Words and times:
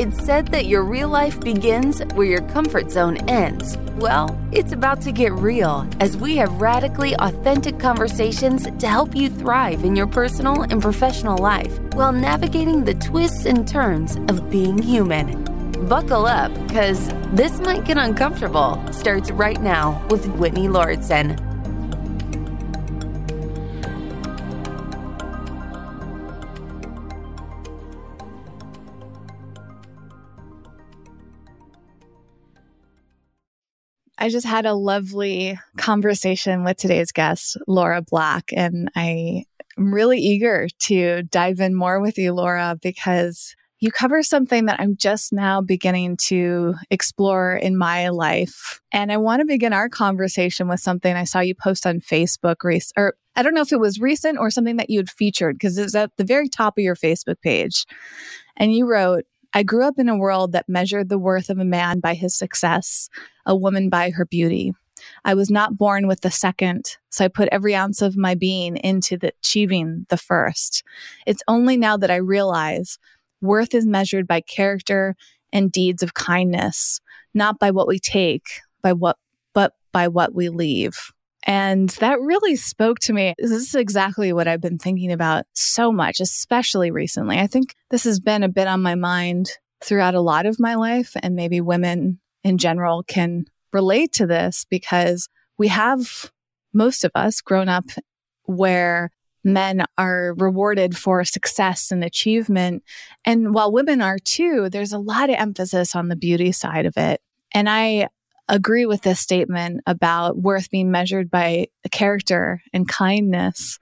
It's 0.00 0.24
said 0.24 0.48
that 0.48 0.64
your 0.64 0.82
real 0.82 1.10
life 1.10 1.38
begins 1.40 2.00
where 2.14 2.26
your 2.26 2.40
comfort 2.48 2.90
zone 2.90 3.18
ends. 3.28 3.76
Well, 3.96 4.34
it's 4.50 4.72
about 4.72 5.02
to 5.02 5.12
get 5.12 5.30
real 5.34 5.86
as 6.00 6.16
we 6.16 6.36
have 6.36 6.58
radically 6.58 7.14
authentic 7.16 7.78
conversations 7.78 8.66
to 8.78 8.88
help 8.88 9.14
you 9.14 9.28
thrive 9.28 9.84
in 9.84 9.94
your 9.94 10.06
personal 10.06 10.62
and 10.62 10.80
professional 10.80 11.36
life 11.36 11.78
while 11.92 12.12
navigating 12.12 12.82
the 12.82 12.94
twists 12.94 13.44
and 13.44 13.68
turns 13.68 14.16
of 14.30 14.48
being 14.48 14.78
human. 14.78 15.44
Buckle 15.86 16.24
up, 16.24 16.50
because 16.66 17.08
this 17.34 17.60
might 17.60 17.84
get 17.84 17.98
uncomfortable. 17.98 18.82
Starts 18.92 19.30
right 19.30 19.60
now 19.60 20.02
with 20.08 20.24
Whitney 20.28 20.68
Lauritsen. 20.68 21.36
I 34.20 34.28
just 34.28 34.46
had 34.46 34.66
a 34.66 34.74
lovely 34.74 35.58
conversation 35.78 36.62
with 36.62 36.76
today's 36.76 37.10
guest, 37.10 37.56
Laura 37.66 38.02
Black, 38.02 38.52
and 38.54 38.90
I 38.94 39.46
am 39.78 39.94
really 39.94 40.18
eager 40.18 40.68
to 40.80 41.22
dive 41.22 41.58
in 41.58 41.74
more 41.74 42.00
with 42.00 42.18
you, 42.18 42.34
Laura, 42.34 42.76
because 42.82 43.56
you 43.78 43.90
cover 43.90 44.22
something 44.22 44.66
that 44.66 44.78
I'm 44.78 44.94
just 44.94 45.32
now 45.32 45.62
beginning 45.62 46.18
to 46.24 46.74
explore 46.90 47.56
in 47.56 47.78
my 47.78 48.10
life. 48.10 48.78
And 48.92 49.10
I 49.10 49.16
want 49.16 49.40
to 49.40 49.46
begin 49.46 49.72
our 49.72 49.88
conversation 49.88 50.68
with 50.68 50.80
something 50.80 51.16
I 51.16 51.24
saw 51.24 51.40
you 51.40 51.54
post 51.54 51.86
on 51.86 52.00
Facebook, 52.00 52.56
or 52.98 53.14
I 53.36 53.42
don't 53.42 53.54
know 53.54 53.62
if 53.62 53.72
it 53.72 53.80
was 53.80 54.00
recent 54.00 54.36
or 54.36 54.50
something 54.50 54.76
that 54.76 54.90
you 54.90 54.98
had 54.98 55.08
featured 55.08 55.54
because 55.54 55.78
it's 55.78 55.94
at 55.94 56.14
the 56.18 56.24
very 56.24 56.50
top 56.50 56.76
of 56.76 56.84
your 56.84 56.94
Facebook 56.94 57.40
page. 57.40 57.86
And 58.58 58.74
you 58.74 58.86
wrote, 58.86 59.24
I 59.52 59.62
grew 59.62 59.86
up 59.86 59.98
in 59.98 60.08
a 60.08 60.16
world 60.16 60.52
that 60.52 60.68
measured 60.68 61.08
the 61.08 61.18
worth 61.18 61.50
of 61.50 61.58
a 61.58 61.64
man 61.64 62.00
by 62.00 62.14
his 62.14 62.36
success, 62.36 63.08
a 63.46 63.56
woman 63.56 63.88
by 63.88 64.10
her 64.10 64.24
beauty. 64.24 64.72
I 65.24 65.34
was 65.34 65.50
not 65.50 65.78
born 65.78 66.06
with 66.06 66.20
the 66.20 66.30
second, 66.30 66.96
so 67.10 67.24
I 67.24 67.28
put 67.28 67.48
every 67.50 67.74
ounce 67.74 68.02
of 68.02 68.16
my 68.16 68.34
being 68.34 68.76
into 68.76 69.16
the 69.16 69.32
achieving 69.40 70.06
the 70.08 70.16
first. 70.16 70.82
It's 71.26 71.42
only 71.48 71.76
now 71.76 71.96
that 71.96 72.10
I 72.10 72.16
realize 72.16 72.98
worth 73.40 73.74
is 73.74 73.86
measured 73.86 74.26
by 74.26 74.42
character 74.42 75.16
and 75.52 75.72
deeds 75.72 76.02
of 76.02 76.14
kindness, 76.14 77.00
not 77.34 77.58
by 77.58 77.70
what 77.70 77.88
we 77.88 77.98
take, 77.98 78.60
by 78.82 78.92
what 78.92 79.16
but 79.52 79.72
by 79.92 80.06
what 80.08 80.34
we 80.34 80.48
leave. 80.48 81.12
And 81.44 81.88
that 82.00 82.20
really 82.20 82.56
spoke 82.56 82.98
to 83.00 83.12
me. 83.12 83.34
This 83.38 83.50
is 83.50 83.74
exactly 83.74 84.32
what 84.32 84.46
I've 84.46 84.60
been 84.60 84.78
thinking 84.78 85.10
about 85.10 85.46
so 85.54 85.90
much, 85.90 86.20
especially 86.20 86.90
recently. 86.90 87.38
I 87.38 87.46
think 87.46 87.74
this 87.90 88.04
has 88.04 88.20
been 88.20 88.42
a 88.42 88.48
bit 88.48 88.68
on 88.68 88.82
my 88.82 88.94
mind 88.94 89.50
throughout 89.82 90.14
a 90.14 90.20
lot 90.20 90.44
of 90.44 90.60
my 90.60 90.74
life, 90.74 91.16
and 91.22 91.34
maybe 91.34 91.60
women 91.60 92.20
in 92.44 92.58
general 92.58 93.02
can 93.02 93.46
relate 93.72 94.12
to 94.12 94.26
this 94.26 94.66
because 94.68 95.28
we 95.56 95.68
have, 95.68 96.30
most 96.74 97.04
of 97.04 97.10
us, 97.14 97.40
grown 97.40 97.68
up 97.68 97.84
where 98.44 99.10
men 99.42 99.84
are 99.96 100.34
rewarded 100.36 100.96
for 100.96 101.24
success 101.24 101.90
and 101.90 102.04
achievement. 102.04 102.82
And 103.24 103.54
while 103.54 103.72
women 103.72 104.02
are 104.02 104.18
too, 104.18 104.68
there's 104.68 104.92
a 104.92 104.98
lot 104.98 105.30
of 105.30 105.36
emphasis 105.36 105.96
on 105.96 106.08
the 106.08 106.16
beauty 106.16 106.52
side 106.52 106.84
of 106.84 106.96
it. 106.96 107.22
And 107.52 107.68
I 107.68 108.08
agree 108.50 108.84
with 108.84 109.02
this 109.02 109.20
statement 109.20 109.80
about 109.86 110.38
worth 110.38 110.70
being 110.70 110.90
measured 110.90 111.30
by 111.30 111.68
character 111.90 112.62
and 112.72 112.88
kindness 112.88 113.78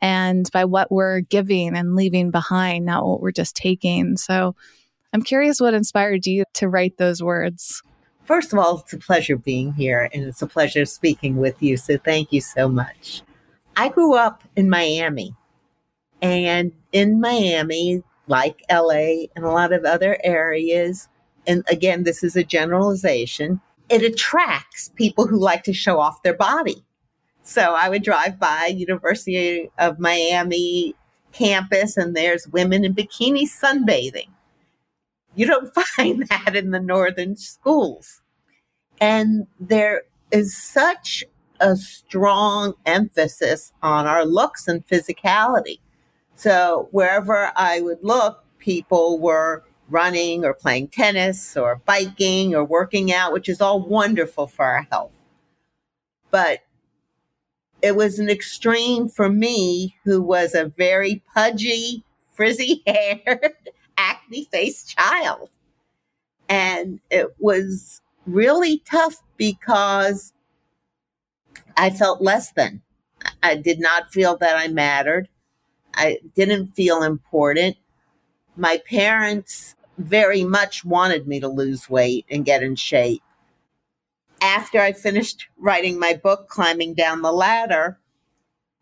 and 0.00 0.48
by 0.52 0.64
what 0.64 0.92
we're 0.92 1.20
giving 1.20 1.76
and 1.76 1.96
leaving 1.96 2.30
behind, 2.30 2.86
not 2.86 3.06
what 3.06 3.20
we're 3.20 3.32
just 3.32 3.56
taking. 3.56 4.16
So 4.16 4.54
I'm 5.12 5.22
curious 5.22 5.60
what 5.60 5.74
inspired 5.74 6.26
you 6.26 6.44
to 6.54 6.68
write 6.68 6.96
those 6.98 7.22
words. 7.22 7.82
First 8.24 8.52
of 8.52 8.58
all, 8.58 8.80
it's 8.80 8.92
a 8.92 8.98
pleasure 8.98 9.36
being 9.36 9.72
here 9.72 10.08
and 10.12 10.24
it's 10.24 10.42
a 10.42 10.46
pleasure 10.46 10.84
speaking 10.84 11.36
with 11.36 11.62
you. 11.62 11.76
So 11.76 11.98
thank 11.98 12.32
you 12.32 12.40
so 12.40 12.68
much. 12.68 13.22
I 13.76 13.88
grew 13.88 14.14
up 14.14 14.44
in 14.54 14.70
Miami 14.70 15.34
and 16.22 16.72
in 16.92 17.20
Miami, 17.20 18.02
like 18.26 18.62
LA 18.70 19.26
and 19.34 19.44
a 19.44 19.50
lot 19.50 19.72
of 19.72 19.84
other 19.84 20.18
areas, 20.22 21.08
and 21.46 21.64
again, 21.68 22.04
this 22.04 22.22
is 22.22 22.36
a 22.36 22.44
generalization, 22.44 23.60
it 23.90 24.02
attracts 24.02 24.90
people 24.94 25.26
who 25.26 25.38
like 25.38 25.64
to 25.64 25.72
show 25.72 25.98
off 25.98 26.22
their 26.22 26.36
body. 26.36 26.84
So 27.42 27.74
I 27.74 27.88
would 27.88 28.04
drive 28.04 28.38
by 28.38 28.66
University 28.66 29.70
of 29.78 29.98
Miami 29.98 30.94
campus 31.32 31.96
and 31.96 32.16
there's 32.16 32.46
women 32.48 32.84
in 32.84 32.94
bikinis 32.94 33.48
sunbathing. 33.60 34.28
You 35.34 35.46
don't 35.46 35.74
find 35.96 36.26
that 36.28 36.54
in 36.54 36.70
the 36.70 36.80
northern 36.80 37.36
schools. 37.36 38.20
And 39.00 39.46
there 39.58 40.02
is 40.30 40.56
such 40.56 41.24
a 41.60 41.76
strong 41.76 42.74
emphasis 42.86 43.72
on 43.82 44.06
our 44.06 44.24
looks 44.24 44.68
and 44.68 44.86
physicality. 44.86 45.80
So 46.36 46.88
wherever 46.92 47.52
I 47.56 47.80
would 47.80 47.98
look, 48.02 48.44
people 48.58 49.18
were 49.18 49.64
running 49.90 50.44
or 50.44 50.54
playing 50.54 50.88
tennis 50.88 51.56
or 51.56 51.80
biking 51.84 52.54
or 52.54 52.64
working 52.64 53.12
out, 53.12 53.32
which 53.32 53.48
is 53.48 53.60
all 53.60 53.80
wonderful 53.80 54.46
for 54.46 54.64
our 54.64 54.86
health. 54.90 55.12
But 56.30 56.60
it 57.82 57.96
was 57.96 58.18
an 58.18 58.28
extreme 58.28 59.08
for 59.08 59.28
me, 59.28 59.96
who 60.04 60.22
was 60.22 60.54
a 60.54 60.66
very 60.66 61.22
pudgy, 61.34 62.04
frizzy 62.32 62.82
haired, 62.86 63.54
acne 63.96 64.48
faced 64.50 64.96
child. 64.96 65.50
And 66.48 67.00
it 67.10 67.28
was 67.38 68.00
really 68.26 68.82
tough 68.90 69.22
because 69.36 70.32
I 71.76 71.90
felt 71.90 72.20
less 72.20 72.52
than. 72.52 72.82
I 73.42 73.54
did 73.56 73.80
not 73.80 74.12
feel 74.12 74.36
that 74.38 74.56
I 74.56 74.68
mattered. 74.68 75.28
I 75.94 76.18
didn't 76.34 76.74
feel 76.74 77.02
important. 77.02 77.76
My 78.56 78.80
parents 78.88 79.76
very 80.00 80.44
much 80.44 80.84
wanted 80.84 81.26
me 81.26 81.40
to 81.40 81.48
lose 81.48 81.90
weight 81.90 82.26
and 82.30 82.44
get 82.44 82.62
in 82.62 82.76
shape. 82.76 83.22
After 84.42 84.80
I 84.80 84.92
finished 84.92 85.48
writing 85.58 85.98
my 85.98 86.14
book, 86.14 86.48
Climbing 86.48 86.94
Down 86.94 87.22
the 87.22 87.32
Ladder, 87.32 87.98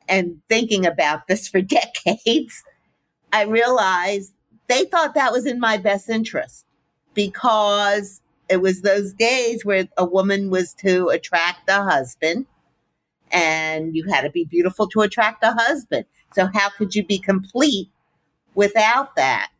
and 0.08 0.40
thinking 0.48 0.86
about 0.86 1.26
this 1.26 1.48
for 1.48 1.60
decades, 1.62 2.62
I 3.32 3.42
realized 3.42 4.32
they 4.68 4.84
thought 4.84 5.14
that 5.14 5.32
was 5.32 5.46
in 5.46 5.60
my 5.60 5.76
best 5.76 6.08
interest 6.08 6.64
because 7.14 8.20
it 8.48 8.58
was 8.58 8.82
those 8.82 9.12
days 9.12 9.64
where 9.64 9.88
a 9.96 10.04
woman 10.04 10.50
was 10.50 10.72
to 10.74 11.08
attract 11.08 11.68
a 11.68 11.82
husband 11.84 12.46
and 13.30 13.94
you 13.94 14.04
had 14.08 14.22
to 14.22 14.30
be 14.30 14.44
beautiful 14.44 14.88
to 14.88 15.00
attract 15.02 15.44
a 15.44 15.52
husband. 15.52 16.06
So 16.34 16.48
how 16.52 16.70
could 16.70 16.94
you 16.94 17.04
be 17.04 17.18
complete 17.18 17.88
without 18.54 19.16
that? 19.16 19.50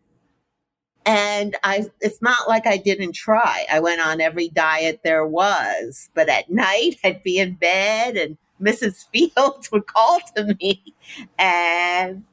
And 1.08 1.56
I, 1.64 1.86
it's 2.02 2.20
not 2.20 2.48
like 2.48 2.66
I 2.66 2.76
didn't 2.76 3.14
try. 3.14 3.64
I 3.72 3.80
went 3.80 4.02
on 4.02 4.20
every 4.20 4.50
diet 4.50 5.00
there 5.02 5.26
was, 5.26 6.10
but 6.12 6.28
at 6.28 6.50
night 6.50 6.96
I'd 7.02 7.22
be 7.22 7.38
in 7.38 7.54
bed 7.54 8.18
and 8.18 8.36
Mrs. 8.60 9.08
Fields 9.12 9.72
would 9.72 9.86
call 9.86 10.20
to 10.36 10.54
me 10.60 10.94
and 11.38 12.24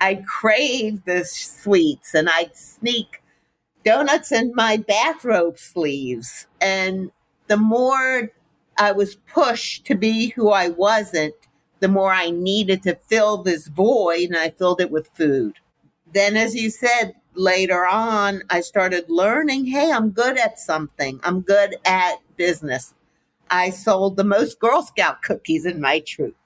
I'd 0.00 0.26
crave 0.26 1.04
the 1.04 1.24
sweets 1.24 2.14
and 2.14 2.28
I'd 2.28 2.56
sneak 2.56 3.22
donuts 3.84 4.32
in 4.32 4.52
my 4.56 4.76
bathrobe 4.76 5.56
sleeves. 5.56 6.48
And 6.60 7.12
the 7.46 7.56
more 7.56 8.32
I 8.76 8.90
was 8.90 9.14
pushed 9.32 9.84
to 9.86 9.94
be 9.94 10.30
who 10.30 10.50
I 10.50 10.70
wasn't, 10.70 11.36
the 11.78 11.86
more 11.86 12.12
I 12.12 12.30
needed 12.30 12.82
to 12.82 12.96
fill 12.96 13.44
this 13.44 13.68
void 13.68 14.30
and 14.30 14.36
I 14.36 14.50
filled 14.50 14.80
it 14.80 14.90
with 14.90 15.10
food. 15.14 15.60
Then, 16.12 16.36
as 16.36 16.56
you 16.56 16.70
said, 16.70 17.14
later 17.36 17.86
on, 17.86 18.42
I 18.50 18.60
started 18.60 19.04
learning 19.08 19.66
hey, 19.66 19.92
I'm 19.92 20.10
good 20.10 20.38
at 20.38 20.58
something. 20.58 21.20
I'm 21.22 21.40
good 21.40 21.76
at 21.84 22.16
business. 22.36 22.94
I 23.50 23.70
sold 23.70 24.16
the 24.16 24.24
most 24.24 24.58
Girl 24.58 24.82
Scout 24.82 25.22
cookies 25.22 25.66
in 25.66 25.80
my 25.80 26.00
troop, 26.00 26.36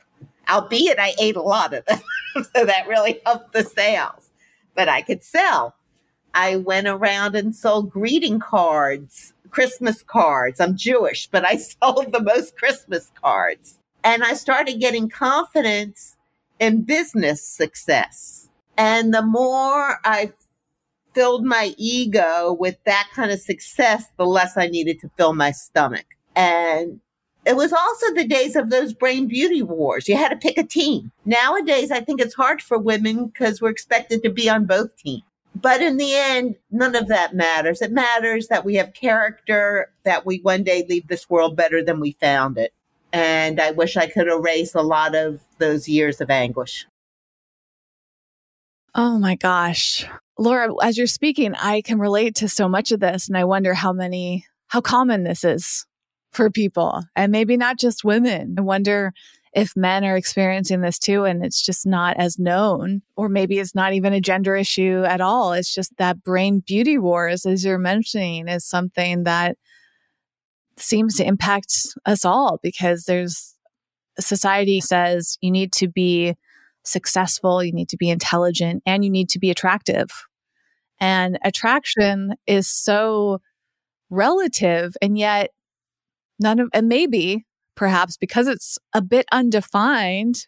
albeit 0.48 0.98
I 0.98 1.14
ate 1.18 1.36
a 1.36 1.42
lot 1.42 1.72
of 1.72 1.84
them. 1.86 2.00
so 2.54 2.64
that 2.64 2.88
really 2.88 3.20
helped 3.24 3.52
the 3.52 3.64
sales. 3.64 4.30
But 4.74 4.88
I 4.88 5.02
could 5.02 5.22
sell. 5.22 5.74
I 6.34 6.56
went 6.56 6.86
around 6.86 7.34
and 7.34 7.54
sold 7.54 7.90
greeting 7.90 8.38
cards, 8.38 9.32
Christmas 9.50 10.02
cards. 10.02 10.60
I'm 10.60 10.76
Jewish, 10.76 11.26
but 11.26 11.44
I 11.44 11.56
sold 11.82 12.12
the 12.12 12.22
most 12.22 12.56
Christmas 12.56 13.10
cards. 13.20 13.78
And 14.04 14.22
I 14.22 14.34
started 14.34 14.80
getting 14.80 15.08
confidence 15.08 16.16
in 16.58 16.82
business 16.82 17.42
success. 17.42 18.48
And 18.76 19.12
the 19.12 19.22
more 19.22 19.98
I 20.04 20.32
filled 21.14 21.44
my 21.44 21.74
ego 21.76 22.56
with 22.58 22.76
that 22.84 23.08
kind 23.14 23.30
of 23.30 23.40
success, 23.40 24.06
the 24.16 24.26
less 24.26 24.56
I 24.56 24.66
needed 24.66 25.00
to 25.00 25.10
fill 25.16 25.34
my 25.34 25.50
stomach. 25.50 26.06
And 26.36 27.00
it 27.44 27.56
was 27.56 27.72
also 27.72 28.14
the 28.14 28.26
days 28.26 28.54
of 28.54 28.70
those 28.70 28.92
brain 28.92 29.26
beauty 29.26 29.62
wars. 29.62 30.08
You 30.08 30.16
had 30.16 30.28
to 30.28 30.36
pick 30.36 30.58
a 30.58 30.62
team. 30.62 31.10
Nowadays, 31.24 31.90
I 31.90 32.00
think 32.00 32.20
it's 32.20 32.34
hard 32.34 32.62
for 32.62 32.78
women 32.78 33.26
because 33.26 33.60
we're 33.60 33.70
expected 33.70 34.22
to 34.22 34.30
be 34.30 34.48
on 34.48 34.66
both 34.66 34.96
teams. 34.96 35.22
But 35.54 35.82
in 35.82 35.96
the 35.96 36.14
end, 36.14 36.56
none 36.70 36.94
of 36.94 37.08
that 37.08 37.34
matters. 37.34 37.82
It 37.82 37.90
matters 37.90 38.48
that 38.48 38.64
we 38.64 38.76
have 38.76 38.94
character, 38.94 39.90
that 40.04 40.24
we 40.24 40.38
one 40.38 40.62
day 40.62 40.86
leave 40.88 41.08
this 41.08 41.28
world 41.28 41.56
better 41.56 41.82
than 41.82 41.98
we 41.98 42.12
found 42.12 42.56
it. 42.56 42.72
And 43.12 43.60
I 43.60 43.72
wish 43.72 43.96
I 43.96 44.06
could 44.06 44.28
erase 44.28 44.74
a 44.74 44.82
lot 44.82 45.16
of 45.16 45.40
those 45.58 45.88
years 45.88 46.20
of 46.20 46.30
anguish. 46.30 46.86
Oh 48.94 49.18
my 49.18 49.34
gosh. 49.34 50.06
Laura, 50.40 50.72
as 50.82 50.96
you're 50.96 51.06
speaking, 51.06 51.54
I 51.54 51.82
can 51.82 51.98
relate 51.98 52.36
to 52.36 52.48
so 52.48 52.66
much 52.66 52.92
of 52.92 53.00
this. 53.00 53.28
And 53.28 53.36
I 53.36 53.44
wonder 53.44 53.74
how 53.74 53.92
many, 53.92 54.46
how 54.68 54.80
common 54.80 55.22
this 55.22 55.44
is 55.44 55.84
for 56.32 56.48
people 56.48 57.02
and 57.14 57.30
maybe 57.30 57.58
not 57.58 57.78
just 57.78 58.04
women. 58.04 58.54
I 58.56 58.62
wonder 58.62 59.12
if 59.52 59.76
men 59.76 60.02
are 60.02 60.16
experiencing 60.16 60.80
this 60.80 60.98
too 60.98 61.24
and 61.24 61.44
it's 61.44 61.62
just 61.62 61.86
not 61.86 62.16
as 62.16 62.38
known, 62.38 63.02
or 63.16 63.28
maybe 63.28 63.58
it's 63.58 63.74
not 63.74 63.92
even 63.92 64.14
a 64.14 64.20
gender 64.20 64.56
issue 64.56 65.04
at 65.06 65.20
all. 65.20 65.52
It's 65.52 65.74
just 65.74 65.94
that 65.98 66.22
brain 66.22 66.62
beauty 66.66 66.96
wars, 66.96 67.44
as 67.44 67.62
you're 67.62 67.76
mentioning, 67.76 68.48
is 68.48 68.64
something 68.64 69.24
that 69.24 69.58
seems 70.78 71.16
to 71.16 71.26
impact 71.26 71.74
us 72.06 72.24
all 72.24 72.58
because 72.62 73.04
there's 73.04 73.56
society 74.18 74.80
says 74.80 75.36
you 75.42 75.50
need 75.50 75.70
to 75.74 75.86
be 75.86 76.34
successful, 76.82 77.62
you 77.62 77.72
need 77.72 77.90
to 77.90 77.98
be 77.98 78.08
intelligent, 78.08 78.82
and 78.86 79.04
you 79.04 79.10
need 79.10 79.28
to 79.28 79.38
be 79.38 79.50
attractive. 79.50 80.08
And 81.00 81.38
attraction 81.42 82.34
is 82.46 82.68
so 82.68 83.40
relative, 84.10 84.96
and 85.00 85.16
yet 85.16 85.50
none 86.38 86.60
of, 86.60 86.68
and 86.72 86.88
maybe 86.88 87.46
perhaps 87.74 88.16
because 88.16 88.46
it's 88.46 88.78
a 88.92 89.00
bit 89.00 89.24
undefined, 89.32 90.46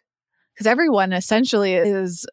because 0.53 0.67
everyone 0.67 1.13
essentially 1.13 1.73
is 1.73 2.25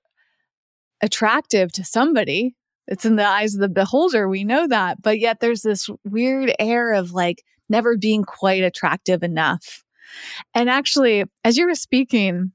attractive 1.01 1.73
to 1.73 1.85
somebody. 1.85 2.55
It's 2.87 3.05
in 3.05 3.17
the 3.17 3.27
eyes 3.27 3.55
of 3.55 3.61
the 3.61 3.69
beholder. 3.69 4.29
We 4.29 4.45
know 4.45 4.67
that. 4.67 5.01
But 5.01 5.19
yet 5.21 5.41
there's 5.41 5.63
this 5.63 5.89
weird 6.05 6.53
air 6.59 6.93
of 6.93 7.13
like 7.13 7.43
never 7.69 7.97
being 7.97 8.25
quite 8.25 8.63
attractive 8.63 9.23
enough. 9.23 9.85
And 10.55 10.69
actually, 10.69 11.25
as 11.45 11.57
you 11.57 11.67
were 11.67 11.75
speaking, 11.75 12.53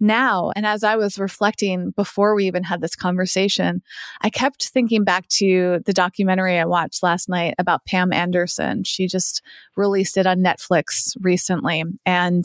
now, 0.00 0.52
and 0.54 0.64
as 0.64 0.84
I 0.84 0.96
was 0.96 1.18
reflecting 1.18 1.90
before 1.90 2.34
we 2.34 2.46
even 2.46 2.62
had 2.62 2.80
this 2.80 2.94
conversation, 2.94 3.82
I 4.20 4.30
kept 4.30 4.68
thinking 4.68 5.04
back 5.04 5.26
to 5.28 5.80
the 5.84 5.92
documentary 5.92 6.58
I 6.58 6.64
watched 6.64 7.02
last 7.02 7.28
night 7.28 7.54
about 7.58 7.84
Pam 7.84 8.12
Anderson. 8.12 8.84
She 8.84 9.08
just 9.08 9.42
released 9.76 10.16
it 10.16 10.26
on 10.26 10.38
Netflix 10.38 11.16
recently. 11.20 11.84
And 12.06 12.44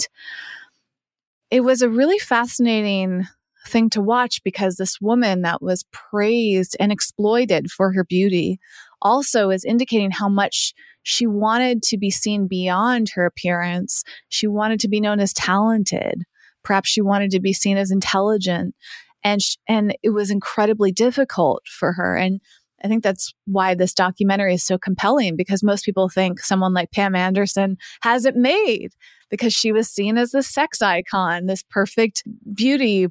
it 1.52 1.62
was 1.62 1.82
a 1.82 1.90
really 1.90 2.20
fascinating 2.20 3.28
thing 3.68 3.90
to 3.92 4.02
watch 4.02 4.44
because 4.44 4.76
this 4.76 5.00
woman 5.00 5.42
that 5.44 5.62
was 5.62 5.86
praised 5.92 6.76
and 6.80 6.92
exploited 6.92 7.72
for 7.72 7.94
her 7.94 8.04
beauty 8.04 8.60
also 9.02 9.50
is 9.50 9.64
indicating 9.64 10.12
how 10.12 10.30
much 10.30 10.74
she 11.04 11.28
wanted 11.28 11.84
to 11.84 11.98
be 11.98 12.10
seen 12.10 12.48
beyond 12.48 13.10
her 13.10 13.26
appearance. 13.26 14.04
She 14.30 14.48
wanted 14.48 14.80
to 14.82 14.88
be 14.88 15.02
known 15.02 15.20
as 15.20 15.34
talented. 15.34 16.24
Perhaps 16.64 16.90
she 16.90 17.02
wanted 17.02 17.32
to 17.32 17.40
be 17.40 17.54
seen 17.54 17.78
as 17.78 17.92
intelligent 17.92 18.76
and, 19.24 19.42
sh- 19.42 19.58
and 19.68 19.96
it 20.04 20.10
was 20.10 20.30
incredibly 20.30 20.92
difficult 20.92 21.64
for 21.68 21.94
her. 21.94 22.16
And 22.16 22.42
I 22.84 22.88
think 22.88 23.04
that's 23.04 23.34
why 23.46 23.76
this 23.76 23.94
documentary 23.94 24.56
is 24.56 24.64
so 24.64 24.78
compelling 24.78 25.36
because 25.36 25.64
most 25.64 25.86
people 25.86 26.10
think 26.10 26.40
someone 26.42 26.74
like 26.74 26.92
Pam 26.92 27.16
Anderson 27.16 27.78
has 28.02 28.26
it 28.26 28.36
made 28.36 28.90
because 29.30 29.54
she 29.54 29.72
was 29.72 29.90
seen 29.90 30.18
as 30.18 30.32
this 30.32 30.48
sex 30.48 30.82
icon, 30.82 31.46
this 31.46 31.64
perfect 31.64 32.24
beauty, 32.54 33.08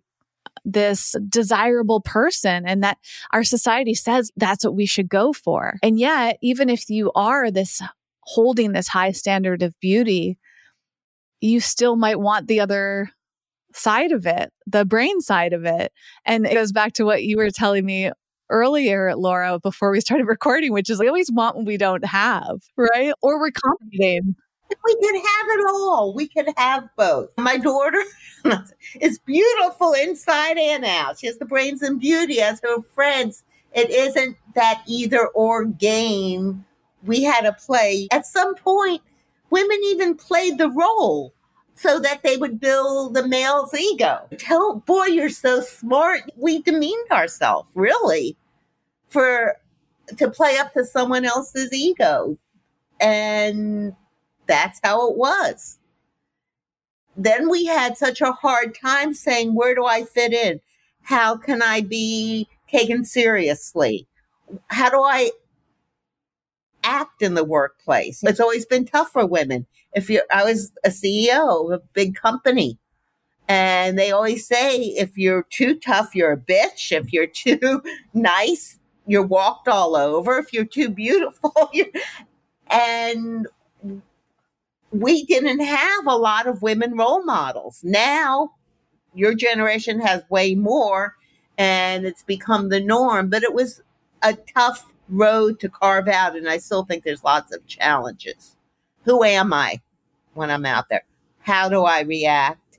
this 0.64 1.16
desirable 1.28 2.00
person, 2.00 2.64
and 2.66 2.82
that 2.82 2.98
our 3.32 3.44
society 3.44 3.94
says 3.94 4.30
that's 4.36 4.64
what 4.64 4.76
we 4.76 4.84
should 4.84 5.08
go 5.08 5.32
for. 5.32 5.78
And 5.82 5.98
yet, 5.98 6.38
even 6.42 6.68
if 6.68 6.90
you 6.90 7.10
are 7.14 7.50
this 7.50 7.80
holding 8.24 8.72
this 8.72 8.88
high 8.88 9.12
standard 9.12 9.62
of 9.62 9.78
beauty, 9.80 10.38
you 11.40 11.60
still 11.60 11.96
might 11.96 12.20
want 12.20 12.46
the 12.46 12.60
other 12.60 13.10
side 13.74 14.12
of 14.12 14.26
it, 14.26 14.52
the 14.66 14.84
brain 14.84 15.20
side 15.20 15.52
of 15.52 15.64
it. 15.64 15.92
And 16.24 16.46
it 16.46 16.54
goes 16.54 16.72
back 16.72 16.92
to 16.94 17.04
what 17.04 17.24
you 17.24 17.36
were 17.36 17.50
telling 17.50 17.84
me 17.84 18.10
earlier, 18.50 19.14
Laura, 19.16 19.58
before 19.58 19.90
we 19.90 20.00
started 20.00 20.24
recording, 20.28 20.72
which 20.72 20.90
is 20.90 21.00
we 21.00 21.08
always 21.08 21.30
want 21.32 21.56
what 21.56 21.66
we 21.66 21.76
don't 21.76 22.04
have, 22.04 22.60
right? 22.76 23.12
Or 23.22 23.40
we're 23.40 23.50
competing. 23.50 24.36
We 24.84 24.96
can 24.96 25.14
have 25.16 25.46
it 25.48 25.66
all. 25.68 26.14
We 26.14 26.28
can 26.28 26.46
have 26.56 26.88
both. 26.96 27.28
My 27.36 27.58
daughter 27.58 28.02
is 29.00 29.18
beautiful 29.18 29.92
inside 29.92 30.56
and 30.56 30.84
out. 30.84 31.18
She 31.18 31.26
has 31.26 31.36
the 31.36 31.44
brains 31.44 31.82
and 31.82 32.00
beauty 32.00 32.40
as 32.40 32.60
her 32.62 32.80
friends. 32.94 33.44
It 33.74 33.90
isn't 33.90 34.36
that 34.54 34.82
either 34.86 35.26
or 35.28 35.66
game 35.66 36.64
we 37.02 37.22
had 37.22 37.42
to 37.42 37.52
play. 37.52 38.08
At 38.10 38.26
some 38.26 38.54
point, 38.54 39.02
women 39.50 39.78
even 39.84 40.14
played 40.14 40.56
the 40.56 40.70
role 40.70 41.34
so 41.74 41.98
that 42.00 42.22
they 42.22 42.36
would 42.36 42.60
build 42.60 43.14
the 43.14 43.26
male's 43.26 43.74
ego. 43.74 44.18
Tell, 44.38 44.76
boy, 44.76 45.06
you're 45.06 45.28
so 45.28 45.60
smart. 45.60 46.30
We 46.36 46.62
demeaned 46.62 47.10
ourselves, 47.10 47.68
really, 47.74 48.36
for 49.08 49.56
to 50.16 50.30
play 50.30 50.58
up 50.58 50.72
to 50.74 50.84
someone 50.84 51.24
else's 51.24 51.72
ego. 51.72 52.36
And 53.00 53.94
that's 54.46 54.80
how 54.84 55.10
it 55.10 55.16
was. 55.16 55.78
Then 57.16 57.50
we 57.50 57.66
had 57.66 57.96
such 57.96 58.20
a 58.20 58.32
hard 58.32 58.74
time 58.74 59.14
saying, 59.14 59.54
where 59.54 59.74
do 59.74 59.84
I 59.84 60.04
fit 60.04 60.32
in? 60.32 60.60
How 61.02 61.36
can 61.36 61.62
I 61.62 61.80
be 61.80 62.48
taken 62.68 63.04
seriously? 63.04 64.06
How 64.68 64.88
do 64.88 65.02
I 65.02 65.30
act 66.84 67.22
in 67.22 67.34
the 67.34 67.44
workplace? 67.44 68.20
It's 68.22 68.40
always 68.40 68.66
been 68.66 68.84
tough 68.84 69.10
for 69.10 69.26
women 69.26 69.66
if 69.94 70.08
you're, 70.08 70.24
I 70.32 70.44
was 70.44 70.72
a 70.84 70.88
CEO 70.88 71.72
of 71.72 71.80
a 71.80 71.82
big 71.92 72.14
company. 72.14 72.78
And 73.48 73.98
they 73.98 74.12
always 74.12 74.46
say, 74.46 74.78
if 74.78 75.18
you're 75.18 75.46
too 75.50 75.74
tough, 75.78 76.14
you're 76.14 76.32
a 76.32 76.36
bitch. 76.36 76.92
If 76.92 77.12
you're 77.12 77.26
too 77.34 77.82
nice, 78.14 78.78
you're 79.06 79.26
walked 79.26 79.68
all 79.68 79.96
over. 79.96 80.38
If 80.38 80.52
you're 80.52 80.64
too 80.64 80.88
beautiful, 80.88 81.52
you're, 81.72 81.88
and 82.68 83.46
we 84.90 85.24
didn't 85.24 85.60
have 85.60 86.06
a 86.06 86.16
lot 86.16 86.46
of 86.46 86.62
women 86.62 86.96
role 86.96 87.24
models. 87.24 87.80
Now, 87.82 88.52
your 89.14 89.34
generation 89.34 90.00
has 90.00 90.22
way 90.30 90.54
more, 90.54 91.16
and 91.58 92.06
it's 92.06 92.22
become 92.22 92.68
the 92.68 92.80
norm. 92.80 93.28
But 93.28 93.42
it 93.42 93.52
was 93.52 93.82
a 94.22 94.34
tough 94.54 94.91
road 95.08 95.60
to 95.60 95.68
carve 95.68 96.08
out, 96.08 96.36
and 96.36 96.48
I 96.48 96.58
still 96.58 96.84
think 96.84 97.04
there's 97.04 97.24
lots 97.24 97.54
of 97.54 97.66
challenges. 97.66 98.56
Who 99.04 99.24
am 99.24 99.52
I 99.52 99.80
when 100.34 100.50
I'm 100.50 100.66
out 100.66 100.88
there? 100.88 101.04
How 101.40 101.68
do 101.68 101.84
I 101.84 102.02
react? 102.02 102.78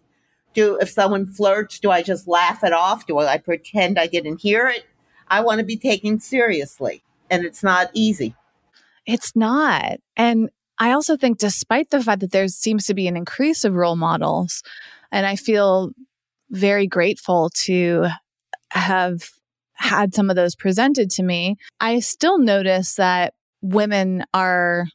Do 0.54 0.78
if 0.80 0.90
someone 0.90 1.26
flirts, 1.26 1.80
do 1.80 1.92
I 1.92 2.02
just 2.02 2.28
laugh 2.28 2.64
it 2.64 2.74
off? 2.74 3.08
Do 3.08 3.20
I 3.20 3.38
pretend 3.38 4.00
I 4.00 4.08
didn't 4.08 4.42
hear 4.42 4.68
it? 4.68 4.86
I 5.28 5.42
want 5.42 5.60
to 5.60 5.66
be 5.66 5.78
taken 5.78 6.20
seriously, 6.20 7.04
and 7.30 7.44
it's 7.44 7.64
not 7.64 7.90
easy. 7.94 8.36
It's 9.06 9.36
not. 9.36 10.00
And 10.16 10.50
I 10.80 10.92
also 10.92 11.18
think, 11.18 11.40
despite 11.40 11.90
the 11.90 12.04
fact 12.04 12.22
that 12.22 12.32
there 12.32 12.48
seems 12.48 12.86
to 12.86 12.94
be 12.94 13.08
an 13.08 13.18
increase 13.18 13.64
of 13.64 13.74
role 13.74 13.96
models, 13.96 14.64
and 15.12 15.26
I 15.26 15.36
feel 15.36 15.92
very 16.50 16.88
grateful 16.88 17.50
to 17.64 18.08
have 18.70 19.30
had 19.84 20.16
some 20.16 20.30
of 20.30 20.36
those 20.36 20.56
presented 20.56 21.10
to 21.12 21.24
me, 21.24 21.58
I 21.80 22.00
still 22.00 22.40
notice 22.40 22.96
that 22.96 23.34
women 23.62 24.24
are 24.34 24.86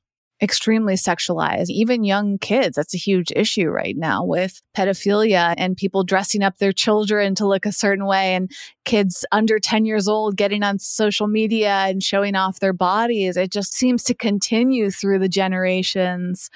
extremely 0.40 0.95
sexualized. 0.95 1.68
Even 1.68 2.04
young 2.04 2.38
kids, 2.38 2.76
that's 2.76 2.95
a 2.95 2.99
huge 2.99 3.30
issue 3.35 3.68
right 3.68 3.97
now 3.97 4.25
with 4.25 4.62
pedophilia 4.76 5.54
and 5.59 5.76
people 5.76 6.04
dressing 6.04 6.42
up 6.42 6.57
their 6.59 6.73
children 6.73 7.35
to 7.35 7.47
look 7.47 7.66
a 7.66 7.73
certain 7.73 8.07
way 8.07 8.35
and 8.35 8.50
kids 8.85 9.26
under 9.33 9.59
10 9.59 9.85
years 9.85 10.09
old 10.09 10.37
getting 10.37 10.62
on 10.62 10.78
social 10.78 11.26
media 11.26 11.85
and 11.88 12.02
showing 12.02 12.35
off 12.35 12.61
their 12.61 12.73
bodies. 12.73 13.37
It 13.37 13.50
just 13.50 13.75
seems 13.75 14.04
to 14.04 14.14
continue 14.14 14.90
through 14.90 15.18
the 15.18 15.28
generations. 15.28 16.50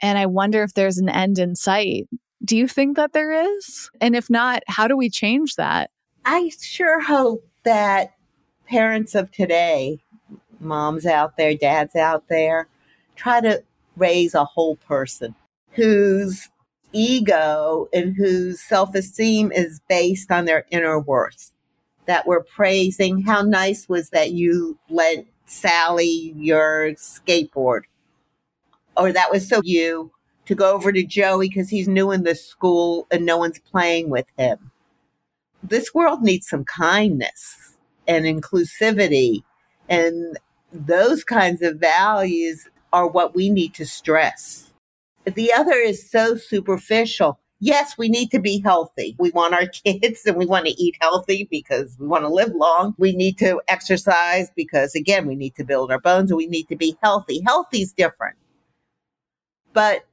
And 0.00 0.18
I 0.18 0.26
wonder 0.26 0.62
if 0.62 0.74
there's 0.74 0.98
an 0.98 1.08
end 1.08 1.38
in 1.38 1.56
sight. 1.56 2.08
Do 2.44 2.56
you 2.56 2.68
think 2.68 2.96
that 2.96 3.12
there 3.12 3.32
is? 3.32 3.90
And 4.00 4.14
if 4.14 4.28
not, 4.28 4.62
how 4.66 4.88
do 4.88 4.96
we 4.96 5.08
change 5.08 5.56
that? 5.56 5.90
I 6.24 6.50
sure 6.60 7.00
hope 7.00 7.44
that 7.64 8.14
parents 8.66 9.14
of 9.14 9.30
today, 9.30 10.00
moms 10.60 11.06
out 11.06 11.36
there, 11.36 11.54
dads 11.54 11.96
out 11.96 12.28
there, 12.28 12.68
try 13.16 13.40
to 13.40 13.62
raise 13.96 14.34
a 14.34 14.44
whole 14.44 14.76
person 14.76 15.34
whose 15.72 16.48
ego 16.92 17.88
and 17.92 18.14
whose 18.16 18.60
self 18.60 18.94
esteem 18.94 19.52
is 19.52 19.80
based 19.88 20.30
on 20.30 20.44
their 20.44 20.66
inner 20.70 20.98
worth. 20.98 21.52
That 22.06 22.26
we're 22.26 22.42
praising 22.42 23.22
how 23.22 23.42
nice 23.42 23.88
was 23.88 24.10
that 24.10 24.32
you 24.32 24.78
lent 24.90 25.28
Sally 25.46 26.34
your 26.36 26.92
skateboard, 26.96 27.82
or 28.96 29.12
that 29.12 29.30
was 29.30 29.48
so 29.48 29.60
you 29.62 30.10
to 30.46 30.54
go 30.54 30.72
over 30.74 30.90
to 30.90 31.04
Joey 31.04 31.48
because 31.48 31.70
he's 31.70 31.86
new 31.86 32.10
in 32.10 32.24
the 32.24 32.34
school 32.34 33.06
and 33.10 33.24
no 33.24 33.38
one's 33.38 33.60
playing 33.60 34.10
with 34.10 34.26
him. 34.36 34.71
This 35.62 35.94
world 35.94 36.22
needs 36.22 36.48
some 36.48 36.64
kindness 36.64 37.76
and 38.08 38.24
inclusivity 38.24 39.42
and 39.88 40.38
those 40.72 41.22
kinds 41.24 41.62
of 41.62 41.76
values 41.76 42.68
are 42.92 43.06
what 43.06 43.34
we 43.34 43.50
need 43.50 43.74
to 43.74 43.86
stress. 43.86 44.72
The 45.24 45.52
other 45.52 45.74
is 45.74 46.10
so 46.10 46.36
superficial. 46.36 47.38
Yes, 47.60 47.96
we 47.96 48.08
need 48.08 48.30
to 48.32 48.40
be 48.40 48.60
healthy. 48.60 49.14
We 49.18 49.30
want 49.30 49.54
our 49.54 49.66
kids 49.84 50.22
and 50.26 50.36
we 50.36 50.46
want 50.46 50.66
to 50.66 50.72
eat 50.82 50.96
healthy 51.00 51.46
because 51.50 51.96
we 51.98 52.08
want 52.08 52.24
to 52.24 52.28
live 52.28 52.52
long. 52.54 52.94
We 52.98 53.14
need 53.14 53.38
to 53.38 53.60
exercise 53.68 54.50
because, 54.56 54.94
again, 54.94 55.26
we 55.26 55.36
need 55.36 55.54
to 55.56 55.64
build 55.64 55.92
our 55.92 56.00
bones 56.00 56.30
and 56.30 56.38
we 56.38 56.46
need 56.46 56.68
to 56.68 56.76
be 56.76 56.96
healthy. 57.02 57.40
Healthy 57.46 57.82
is 57.82 57.92
different. 57.92 58.36
But 59.72 60.06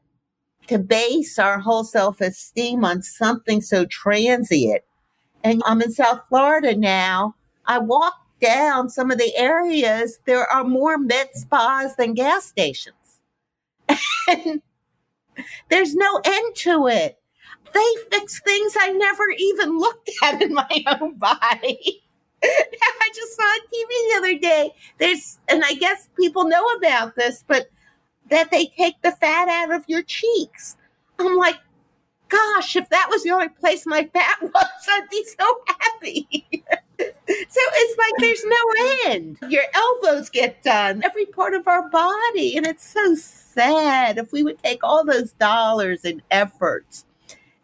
to 0.68 0.78
base 0.78 1.40
our 1.40 1.60
whole 1.60 1.84
self 1.84 2.22
esteem 2.22 2.86
on 2.86 3.02
something 3.02 3.62
so 3.62 3.86
transient. 3.86 4.84
And 5.44 5.62
I'm 5.66 5.82
in 5.82 5.92
South 5.92 6.22
Florida 6.30 6.76
now. 6.76 7.36
I 7.66 7.80
walk 7.80 8.16
down 8.42 8.90
some 8.90 9.12
of 9.12 9.18
the 9.18 9.36
areas, 9.36 10.20
there 10.26 10.46
are 10.46 10.64
more 10.64 10.98
med 10.98 11.30
spas 11.34 11.96
than 11.96 12.14
gas 12.14 12.46
stations. 12.46 12.96
and 14.28 14.62
there's 15.70 15.96
no 15.96 16.22
end 16.26 16.56
to 16.56 16.88
it. 16.88 17.18
They 17.74 17.96
fix 18.12 18.42
things 18.42 18.76
I 18.80 18.92
never 18.92 19.24
even 19.38 19.78
looked 19.78 20.10
at 20.24 20.42
in 20.42 20.54
my 20.54 20.84
own 21.00 21.16
body. 21.16 22.04
I 22.44 23.10
just 23.14 23.36
saw 23.36 23.44
on 23.44 23.60
TV 23.68 23.88
the 23.90 24.18
other 24.18 24.40
day. 24.40 24.72
There's, 24.98 25.40
and 25.50 25.64
I 25.66 25.74
guess 25.74 26.08
people 26.18 26.46
know 26.46 26.66
about 26.78 27.16
this, 27.16 27.44
but 27.48 27.70
that 28.30 28.50
they 28.52 28.68
take 28.68 29.02
the 29.02 29.12
fat 29.12 29.50
out 29.50 29.72
of 29.72 29.84
your 29.88 30.04
cheeks. 30.04 30.78
I'm 31.20 31.36
like, 31.36 31.58
gosh, 32.30 32.76
if 32.76 32.90
that 32.90 33.08
was 33.10 33.24
the 33.24 33.32
only 33.32 33.50
place 33.50 33.86
my 33.86 34.10
fat 34.14 34.38
was, 34.42 34.88
I'd 34.90 35.10
be 35.10 35.26
so 35.38 35.56
happy. 35.68 36.28
so 37.00 37.06
it's 37.28 37.98
like 37.98 38.14
there's 38.20 38.46
no 38.46 39.12
end. 39.12 39.38
Your 39.50 39.64
elbows 39.74 40.30
get 40.30 40.64
done, 40.64 41.04
every 41.04 41.26
part 41.26 41.54
of 41.54 41.68
our 41.68 41.90
body. 41.90 42.56
And 42.56 42.66
it's 42.66 42.88
so 42.88 43.16
sad 43.16 44.18
if 44.18 44.32
we 44.32 44.44
would 44.44 44.62
take 44.64 44.84
all 44.84 45.06
those 45.06 45.34
dollars 45.34 46.06
and 46.06 46.22
efforts 46.32 47.06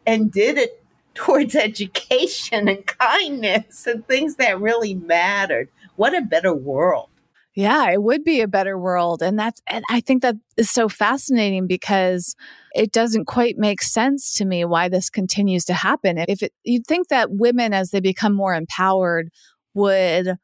and 0.05 0.31
did 0.31 0.57
it 0.57 0.84
towards 1.13 1.55
education 1.55 2.67
and 2.67 2.86
kindness 2.86 3.88
and 3.88 4.07
things 4.07 4.36
that 4.36 4.60
really 4.60 4.93
mattered. 4.93 5.69
What 5.95 6.15
a 6.15 6.22
better 6.22 6.53
world. 6.53 7.10
Yeah, 7.55 7.89
it 7.89 8.03
would 8.03 8.25
be 8.25 8.41
a 8.41 8.50
better 8.50 8.77
world. 8.77 9.22
And 9.22 9.39
that's, 9.39 9.62
and 9.65 9.84
I 9.89 10.01
think 10.01 10.22
that 10.22 10.36
is 10.57 10.69
so 10.69 10.89
fascinating 10.89 11.67
because 11.67 12.36
it 12.75 12.91
doesn't 12.91 13.25
quite 13.25 13.58
make 13.58 13.82
sense 13.82 14.34
to 14.34 14.46
me 14.46 14.65
why 14.65 14.89
this 14.89 15.10
continues 15.10 15.63
to 15.65 15.74
happen. 15.74 16.17
If 16.17 16.44
it, 16.44 16.53
you'd 16.63 16.86
think 16.86 17.08
that 17.08 17.32
women, 17.32 17.74
as 17.74 17.89
they 17.89 18.01
become 18.01 18.34
more 18.34 18.53
empowered, 18.53 19.29
would 19.74 20.36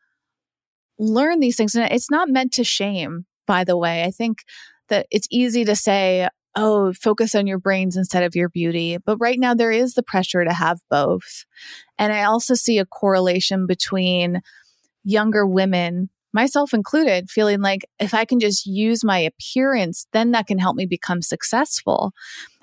learn 0.97 1.41
these 1.41 1.57
things. 1.57 1.75
And 1.75 1.91
it's 1.91 2.09
not 2.09 2.29
meant 2.29 2.53
to 2.53 2.63
shame, 2.63 3.25
by 3.45 3.65
the 3.65 3.75
way. 3.75 4.03
I 4.03 4.11
think 4.11 4.45
that 4.87 5.07
it's 5.11 5.27
easy 5.29 5.65
to 5.65 5.75
say, 5.75 6.29
oh, 6.55 6.93
focus 6.93 7.35
on 7.35 7.47
your 7.47 7.59
brains 7.59 7.97
instead 7.97 8.23
of 8.23 8.35
your 8.35 8.47
beauty. 8.47 8.97
But 8.97 9.17
right 9.17 9.39
now, 9.39 9.53
there 9.53 9.71
is 9.71 9.93
the 9.93 10.03
pressure 10.03 10.45
to 10.45 10.53
have 10.53 10.79
both. 10.89 11.45
And 11.97 12.13
I 12.13 12.23
also 12.23 12.53
see 12.53 12.79
a 12.79 12.85
correlation 12.85 13.67
between 13.67 14.41
younger 15.03 15.45
women 15.45 16.09
myself 16.33 16.73
included, 16.73 17.29
feeling 17.29 17.61
like 17.61 17.85
if 17.99 18.13
I 18.13 18.25
can 18.25 18.39
just 18.39 18.65
use 18.65 19.03
my 19.03 19.19
appearance, 19.19 20.05
then 20.13 20.31
that 20.31 20.47
can 20.47 20.59
help 20.59 20.75
me 20.75 20.85
become 20.85 21.21
successful. 21.21 22.11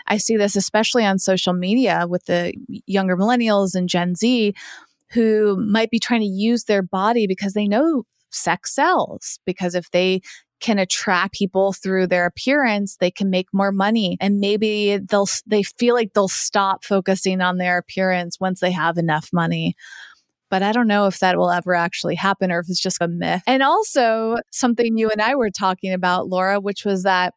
I 0.06 0.16
see 0.16 0.36
this 0.36 0.56
especially 0.56 1.04
on 1.04 1.18
social 1.18 1.52
media 1.52 2.06
with 2.08 2.24
the 2.24 2.54
younger 2.86 3.16
millennials 3.16 3.74
and 3.74 3.88
Gen 3.88 4.14
Z 4.14 4.54
who 5.12 5.56
might 5.56 5.90
be 5.90 5.98
trying 5.98 6.20
to 6.20 6.26
use 6.26 6.64
their 6.64 6.82
body 6.82 7.26
because 7.26 7.54
they 7.54 7.66
know 7.66 8.04
sex 8.30 8.74
sells. 8.74 9.38
Because 9.46 9.74
if 9.74 9.90
they 9.90 10.20
can 10.60 10.78
attract 10.78 11.34
people 11.34 11.72
through 11.72 12.06
their 12.06 12.26
appearance, 12.26 12.96
they 12.96 13.10
can 13.10 13.30
make 13.30 13.46
more 13.52 13.72
money. 13.72 14.16
And 14.20 14.40
maybe 14.40 14.98
they'll, 14.98 15.28
they 15.46 15.62
feel 15.62 15.94
like 15.94 16.12
they'll 16.14 16.28
stop 16.28 16.84
focusing 16.84 17.40
on 17.40 17.58
their 17.58 17.78
appearance 17.78 18.40
once 18.40 18.60
they 18.60 18.72
have 18.72 18.98
enough 18.98 19.28
money 19.32 19.76
but 20.50 20.62
I 20.62 20.72
don't 20.72 20.86
know 20.88 21.06
if 21.06 21.18
that 21.20 21.36
will 21.36 21.50
ever 21.50 21.74
actually 21.74 22.14
happen 22.14 22.50
or 22.50 22.60
if 22.60 22.66
it's 22.68 22.80
just 22.80 23.00
a 23.00 23.08
myth. 23.08 23.42
And 23.46 23.62
also 23.62 24.36
something 24.50 24.96
you 24.96 25.10
and 25.10 25.20
I 25.20 25.34
were 25.34 25.50
talking 25.50 25.92
about, 25.92 26.28
Laura, 26.28 26.60
which 26.60 26.84
was 26.84 27.02
that 27.02 27.34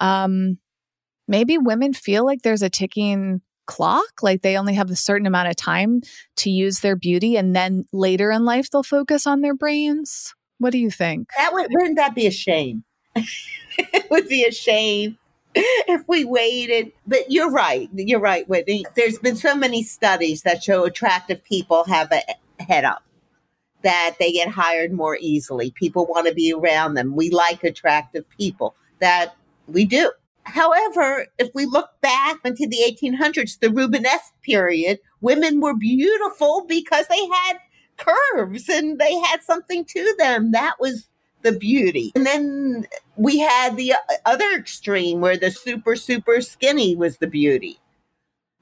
um, 0.00 0.58
maybe 1.28 1.58
women 1.58 1.92
feel 1.92 2.24
like 2.24 2.42
there's 2.42 2.62
a 2.62 2.70
ticking 2.70 3.40
clock, 3.66 4.22
like 4.22 4.42
they 4.42 4.56
only 4.56 4.74
have 4.74 4.90
a 4.90 4.96
certain 4.96 5.26
amount 5.26 5.48
of 5.48 5.56
time 5.56 6.00
to 6.36 6.50
use 6.50 6.80
their 6.80 6.96
beauty, 6.96 7.36
and 7.36 7.54
then 7.54 7.84
later 7.92 8.30
in 8.30 8.44
life 8.44 8.70
they'll 8.70 8.82
focus 8.82 9.26
on 9.26 9.40
their 9.40 9.54
brains. 9.54 10.34
What 10.58 10.70
do 10.70 10.78
you 10.78 10.90
think? 10.90 11.28
That 11.36 11.52
would, 11.52 11.68
wouldn't 11.70 11.96
that 11.96 12.14
be 12.14 12.26
a 12.26 12.30
shame? 12.30 12.84
it 13.78 14.10
would 14.10 14.28
be 14.28 14.44
a 14.44 14.52
shame 14.52 15.18
if 15.88 16.02
we 16.08 16.24
waited. 16.24 16.92
But 17.06 17.30
you're 17.30 17.50
right. 17.50 17.88
You're 17.94 18.20
right, 18.20 18.48
Whitney. 18.48 18.84
There's 18.96 19.18
been 19.18 19.36
so 19.36 19.54
many 19.54 19.82
studies 19.82 20.42
that 20.42 20.62
show 20.62 20.84
attractive 20.84 21.42
people 21.44 21.84
have 21.84 22.10
a 22.12 22.62
head 22.62 22.84
up, 22.84 23.04
that 23.82 24.16
they 24.18 24.32
get 24.32 24.48
hired 24.48 24.92
more 24.92 25.16
easily. 25.20 25.70
People 25.70 26.06
want 26.06 26.26
to 26.26 26.34
be 26.34 26.52
around 26.52 26.94
them. 26.94 27.14
We 27.14 27.30
like 27.30 27.62
attractive 27.62 28.28
people. 28.30 28.74
That 29.00 29.36
we 29.66 29.84
do. 29.84 30.10
However, 30.44 31.26
if 31.38 31.50
we 31.54 31.66
look 31.66 31.90
back 32.00 32.38
into 32.44 32.66
the 32.66 32.78
1800s, 32.78 33.58
the 33.60 33.68
Rubenesque 33.68 34.32
period, 34.42 34.98
women 35.20 35.60
were 35.60 35.74
beautiful 35.74 36.64
because 36.68 37.06
they 37.08 37.26
had 37.26 37.58
curves 37.96 38.68
and 38.68 38.98
they 38.98 39.18
had 39.20 39.42
something 39.42 39.84
to 39.86 40.14
them. 40.18 40.52
That 40.52 40.74
was 40.78 41.08
the 41.44 41.52
beauty. 41.52 42.10
And 42.16 42.26
then 42.26 42.86
we 43.16 43.38
had 43.38 43.76
the 43.76 43.94
other 44.24 44.50
extreme 44.52 45.20
where 45.20 45.36
the 45.36 45.52
super, 45.52 45.94
super 45.94 46.40
skinny 46.40 46.96
was 46.96 47.18
the 47.18 47.28
beauty. 47.28 47.78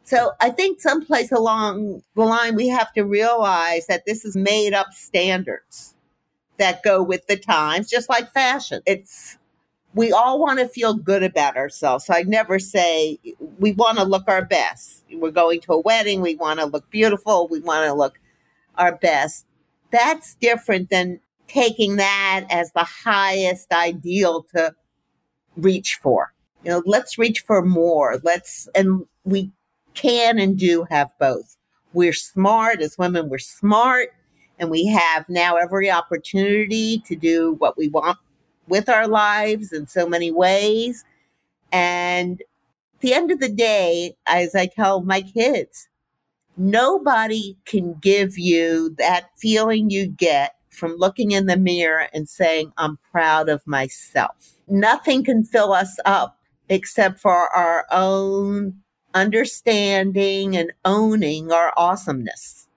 So 0.05 0.33
I 0.41 0.51
think 0.51 0.81
someplace 0.81 1.33
along 1.33 2.03
the 2.17 2.25
line, 2.25 2.57
we 2.57 2.69
have 2.69 2.93
to 2.95 3.03
realize 3.05 3.87
that 3.87 4.05
this 4.05 4.25
is 4.25 4.37
made 4.37 4.75
up 4.75 4.93
standards 4.93 5.95
that 6.59 6.83
go 6.83 7.03
with 7.03 7.27
the 7.29 7.37
times, 7.37 7.89
just 7.89 8.11
like 8.11 8.31
fashion. 8.33 8.83
It's, 8.85 9.39
we 9.95 10.13
all 10.13 10.41
want 10.41 10.59
to 10.59 10.69
feel 10.69 10.95
good 10.95 11.23
about 11.23 11.57
ourselves. 11.57 12.05
So 12.07 12.15
I 12.15 12.25
never 12.25 12.59
say 12.59 13.19
we 13.59 13.73
want 13.73 13.99
to 13.99 14.05
look 14.05 14.25
our 14.27 14.45
best. 14.45 15.05
We're 15.13 15.31
going 15.31 15.61
to 15.61 15.75
a 15.75 15.81
wedding. 15.81 16.21
We 16.21 16.35
want 16.35 16.59
to 16.61 16.67
look 16.67 16.91
beautiful. 16.91 17.47
We 17.49 17.61
want 17.61 17.87
to 17.87 17.95
look 17.95 18.19
our 18.77 18.97
best. 18.97 19.47
That's 19.93 20.35
different 20.37 20.91
than 20.91 21.21
taking 21.49 21.97
that 21.97 22.47
as 22.51 22.73
the 22.73 22.85
highest 22.85 23.73
ideal 23.73 24.45
to 24.55 24.75
reach 25.57 25.99
for. 26.03 26.33
You 26.65 26.71
know, 26.71 26.83
let's 26.87 27.19
reach 27.19 27.41
for 27.41 27.63
more. 27.63 28.21
Let's, 28.23 28.69
and 28.75 29.05
we 29.25 29.51
can 29.95 30.39
and 30.39 30.59
do 30.59 30.87
have 30.91 31.11
both. 31.19 31.57
We're 31.93 32.13
smart 32.13 32.81
as 32.81 32.97
women, 32.97 33.29
we're 33.29 33.39
smart, 33.39 34.11
and 34.59 34.71
we 34.71 34.87
have 34.87 35.29
now 35.29 35.57
every 35.57 35.91
opportunity 35.91 37.03
to 37.07 37.17
do 37.17 37.55
what 37.59 37.77
we 37.77 37.89
want 37.89 38.19
with 38.69 38.89
our 38.89 39.09
lives 39.09 39.73
in 39.73 39.87
so 39.87 40.07
many 40.07 40.31
ways. 40.31 41.05
And 41.73 42.41
at 42.41 43.01
the 43.01 43.13
end 43.13 43.31
of 43.31 43.41
the 43.41 43.49
day, 43.49 44.15
as 44.27 44.55
I 44.55 44.67
tell 44.67 45.03
my 45.03 45.21
kids, 45.23 45.89
nobody 46.57 47.57
can 47.65 47.95
give 47.95 48.39
you 48.39 48.95
that 48.99 49.31
feeling 49.37 49.91
you 49.91 50.07
get 50.07 50.55
from 50.73 50.97
looking 50.97 51.31
in 51.33 51.47
the 51.47 51.57
mirror 51.57 52.09
and 52.13 52.29
saying, 52.29 52.73
I'm 52.79 52.99
proud 53.11 53.49
of 53.49 53.67
myself. 53.67 54.57
Nothing 54.67 55.25
can 55.25 55.45
fill 55.45 55.73
us 55.73 55.99
up 56.05 56.39
except 56.69 57.21
for 57.21 57.49
our 57.55 57.87
own 57.91 58.81
understanding 59.15 60.57
and 60.57 60.73
owning 60.85 61.53
our 61.53 61.73
awesomeness. 61.77 62.69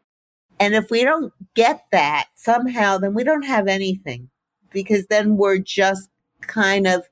And 0.60 0.74
if 0.74 0.90
we 0.92 1.04
don't 1.04 1.34
get 1.54 1.86
that 1.92 2.28
somehow, 2.36 2.98
then 2.98 3.14
we 3.14 3.24
don't 3.24 3.46
have 3.46 3.68
anything 3.68 4.30
because 4.72 5.06
then 5.08 5.38
we're 5.38 5.58
just 5.58 6.10
kind 6.42 6.88
of 6.88 7.08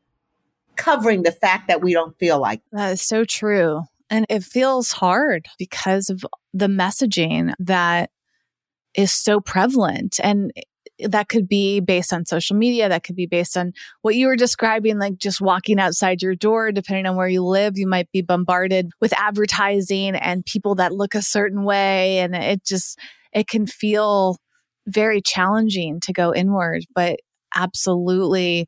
covering 0.75 1.23
the 1.23 1.31
fact 1.31 1.67
that 1.67 1.81
we 1.81 1.93
don't 1.93 2.17
feel 2.17 2.39
like. 2.39 2.61
That 2.71 2.91
is 2.91 3.01
so 3.01 3.23
true. 3.23 3.83
And 4.09 4.25
it 4.29 4.43
feels 4.43 4.91
hard 4.91 5.47
because 5.57 6.09
of 6.09 6.25
the 6.53 6.67
messaging 6.67 7.53
that 7.59 8.11
is 8.93 9.11
so 9.11 9.39
prevalent. 9.39 10.19
And 10.23 10.51
that 10.99 11.29
could 11.29 11.47
be 11.47 11.79
based 11.79 12.13
on 12.13 12.25
social 12.25 12.55
media. 12.55 12.89
That 12.89 13.03
could 13.03 13.15
be 13.15 13.25
based 13.25 13.57
on 13.57 13.73
what 14.01 14.15
you 14.15 14.27
were 14.27 14.35
describing, 14.35 14.99
like 14.99 15.17
just 15.17 15.41
walking 15.41 15.79
outside 15.79 16.21
your 16.21 16.35
door, 16.35 16.71
depending 16.71 17.05
on 17.05 17.15
where 17.15 17.27
you 17.27 17.43
live, 17.43 17.77
you 17.77 17.87
might 17.87 18.11
be 18.11 18.21
bombarded 18.21 18.91
with 19.01 19.13
advertising 19.13 20.15
and 20.15 20.45
people 20.45 20.75
that 20.75 20.93
look 20.93 21.15
a 21.15 21.21
certain 21.21 21.63
way. 21.63 22.19
And 22.19 22.35
it 22.35 22.63
just, 22.65 22.99
it 23.31 23.47
can 23.47 23.65
feel 23.65 24.37
very 24.87 25.21
challenging 25.21 25.99
to 26.01 26.13
go 26.13 26.33
inward, 26.33 26.83
but 26.93 27.19
absolutely 27.55 28.67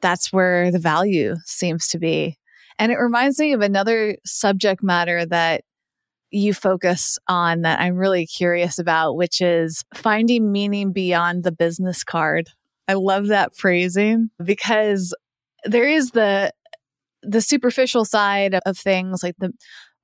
that's 0.00 0.32
where 0.32 0.70
the 0.70 0.78
value 0.78 1.36
seems 1.44 1.88
to 1.88 1.98
be. 1.98 2.36
And 2.78 2.90
it 2.90 2.96
reminds 2.96 3.38
me 3.38 3.52
of 3.52 3.60
another 3.60 4.16
subject 4.24 4.82
matter 4.82 5.24
that 5.26 5.62
you 6.32 6.54
focus 6.54 7.18
on 7.28 7.60
that 7.62 7.80
I'm 7.80 7.96
really 7.96 8.26
curious 8.26 8.78
about, 8.78 9.16
which 9.16 9.40
is 9.40 9.84
finding 9.94 10.50
meaning 10.50 10.92
beyond 10.92 11.44
the 11.44 11.52
business 11.52 12.02
card. 12.02 12.48
I 12.88 12.94
love 12.94 13.28
that 13.28 13.54
phrasing 13.54 14.30
because 14.42 15.14
there 15.64 15.88
is 15.88 16.10
the 16.10 16.52
the 17.22 17.40
superficial 17.40 18.04
side 18.04 18.58
of 18.66 18.76
things 18.76 19.22
like 19.22 19.36
the 19.38 19.52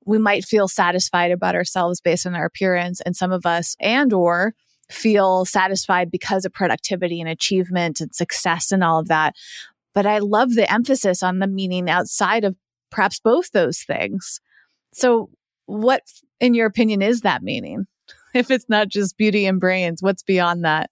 we 0.05 0.17
might 0.17 0.45
feel 0.45 0.67
satisfied 0.67 1.31
about 1.31 1.55
ourselves 1.55 1.99
based 1.99 2.25
on 2.25 2.33
our 2.33 2.45
appearance 2.45 3.01
and 3.01 3.15
some 3.15 3.31
of 3.31 3.45
us 3.45 3.75
and 3.81 4.13
or 4.13 4.53
feel 4.89 5.43
satisfied 5.43 6.09
because 6.09 6.45
of 6.45 6.53
productivity 6.53 7.19
and 7.19 7.29
achievement 7.29 7.99
and 7.99 8.15
success 8.15 8.71
and 8.71 8.83
all 8.83 8.99
of 8.99 9.09
that 9.09 9.35
but 9.93 10.05
i 10.05 10.19
love 10.19 10.55
the 10.55 10.71
emphasis 10.71 11.21
on 11.21 11.39
the 11.39 11.47
meaning 11.47 11.89
outside 11.89 12.45
of 12.45 12.55
perhaps 12.89 13.19
both 13.19 13.51
those 13.51 13.83
things 13.83 14.39
so 14.93 15.29
what 15.69 16.01
in 16.39 16.53
your 16.53 16.67
opinion 16.67 17.01
is 17.01 17.21
that 17.21 17.43
meaning? 17.43 17.87
If 18.31 18.51
it's 18.51 18.69
not 18.69 18.89
just 18.89 19.17
beauty 19.17 19.47
and 19.47 19.59
brains 19.59 20.03
what's 20.03 20.21
beyond 20.21 20.63
that? 20.63 20.91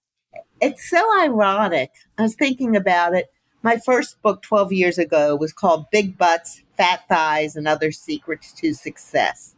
It's 0.60 0.89
so 0.89 1.03
ironic. 1.22 1.91
I 2.17 2.24
was 2.24 2.34
thinking 2.34 2.75
about 2.75 3.13
it. 3.13 3.27
My 3.62 3.77
first 3.77 4.19
book 4.24 4.41
12 4.41 4.74
years 4.74 4.98
ago 4.98 5.36
was 5.36 5.53
called 5.53 5.86
Big 5.91 6.17
Butts, 6.17 6.63
Fat 6.77 7.01
Thighs, 7.07 7.55
and 7.55 7.67
Other 7.67 7.91
Secrets 7.91 8.51
to 8.53 8.74
Success. 8.74 9.53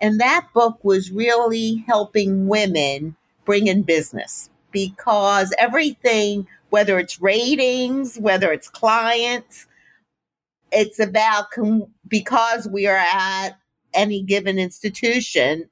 And 0.00 0.20
that 0.20 0.46
book 0.54 0.78
was 0.84 1.10
really 1.10 1.82
helping 1.88 2.46
women 2.46 3.16
bring 3.44 3.66
in 3.66 3.82
business 3.82 4.48
because 4.70 5.52
everything, 5.58 6.46
whether 6.70 7.00
it's 7.00 7.20
ratings, 7.20 8.16
whether 8.18 8.52
it's 8.52 8.68
clients, 8.68 9.66
it's 10.70 10.98
about 10.98 11.50
com- 11.50 11.86
because 12.06 12.68
we 12.68 12.86
are 12.86 12.96
at 12.96 13.56
any 13.94 14.22
given 14.22 14.58
institution, 14.58 15.68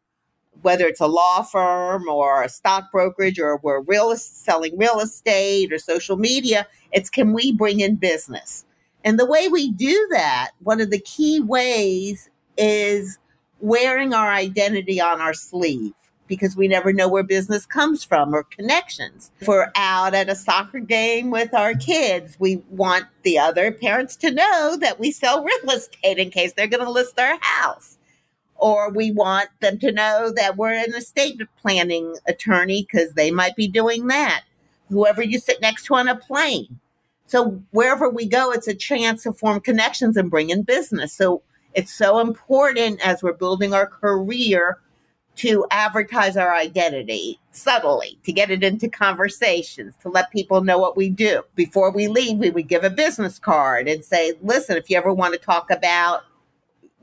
whether 0.62 0.86
it's 0.86 1.00
a 1.00 1.06
law 1.06 1.42
firm 1.42 2.08
or 2.08 2.42
a 2.42 2.48
stock 2.48 2.90
brokerage 2.92 3.38
or 3.38 3.58
we're 3.62 3.80
real 3.80 4.14
selling 4.16 4.76
real 4.78 5.00
estate 5.00 5.72
or 5.72 5.78
social 5.78 6.16
media, 6.16 6.66
it's 6.92 7.10
can 7.10 7.32
we 7.32 7.52
bring 7.52 7.80
in 7.80 7.96
business? 7.96 8.64
And 9.04 9.18
the 9.18 9.26
way 9.26 9.48
we 9.48 9.70
do 9.70 10.08
that, 10.12 10.50
one 10.62 10.80
of 10.80 10.90
the 10.90 11.00
key 11.00 11.40
ways 11.40 12.30
is 12.56 13.18
wearing 13.60 14.14
our 14.14 14.30
identity 14.30 15.00
on 15.00 15.20
our 15.20 15.34
sleeve 15.34 15.92
because 16.28 16.56
we 16.56 16.68
never 16.68 16.92
know 16.92 17.08
where 17.08 17.22
business 17.22 17.66
comes 17.66 18.04
from 18.04 18.34
or 18.34 18.44
connections. 18.44 19.30
If 19.40 19.48
we're 19.48 19.70
out 19.74 20.14
at 20.14 20.28
a 20.28 20.34
soccer 20.34 20.78
game 20.78 21.30
with 21.30 21.52
our 21.52 21.74
kids, 21.74 22.36
we 22.38 22.62
want 22.70 23.04
the 23.22 23.38
other 23.38 23.70
parents 23.72 24.16
to 24.16 24.30
know 24.30 24.76
that 24.80 24.98
we 24.98 25.10
sell 25.10 25.44
real 25.64 25.70
estate 25.70 26.18
in 26.18 26.30
case 26.30 26.52
they're 26.52 26.66
going 26.66 26.84
to 26.84 26.90
list 26.90 27.16
their 27.16 27.38
house 27.40 27.91
or 28.62 28.90
we 28.90 29.10
want 29.10 29.48
them 29.58 29.76
to 29.76 29.90
know 29.90 30.32
that 30.36 30.56
we're 30.56 30.72
an 30.72 30.94
estate 30.94 31.42
planning 31.60 32.14
attorney 32.28 32.86
because 32.88 33.12
they 33.14 33.28
might 33.28 33.56
be 33.56 33.66
doing 33.66 34.06
that. 34.06 34.44
Whoever 34.88 35.20
you 35.20 35.40
sit 35.40 35.60
next 35.60 35.86
to 35.86 35.96
on 35.96 36.06
a 36.06 36.14
plane. 36.14 36.78
So 37.26 37.60
wherever 37.72 38.08
we 38.08 38.24
go, 38.24 38.52
it's 38.52 38.68
a 38.68 38.74
chance 38.74 39.24
to 39.24 39.32
form 39.32 39.60
connections 39.60 40.16
and 40.16 40.30
bring 40.30 40.50
in 40.50 40.62
business. 40.62 41.12
So 41.12 41.42
it's 41.74 41.92
so 41.92 42.20
important 42.20 43.04
as 43.04 43.20
we're 43.20 43.32
building 43.32 43.74
our 43.74 43.86
career 43.86 44.78
to 45.34 45.66
advertise 45.72 46.36
our 46.36 46.54
identity 46.54 47.40
subtly, 47.50 48.16
to 48.22 48.32
get 48.32 48.52
it 48.52 48.62
into 48.62 48.88
conversations, 48.88 49.94
to 50.02 50.08
let 50.08 50.30
people 50.30 50.62
know 50.62 50.78
what 50.78 50.96
we 50.96 51.08
do. 51.08 51.42
Before 51.56 51.90
we 51.90 52.06
leave, 52.06 52.38
we 52.38 52.50
would 52.50 52.68
give 52.68 52.84
a 52.84 52.90
business 52.90 53.40
card 53.40 53.88
and 53.88 54.04
say, 54.04 54.34
listen, 54.40 54.76
if 54.76 54.88
you 54.88 54.96
ever 54.96 55.12
want 55.12 55.32
to 55.32 55.40
talk 55.40 55.68
about 55.70 56.22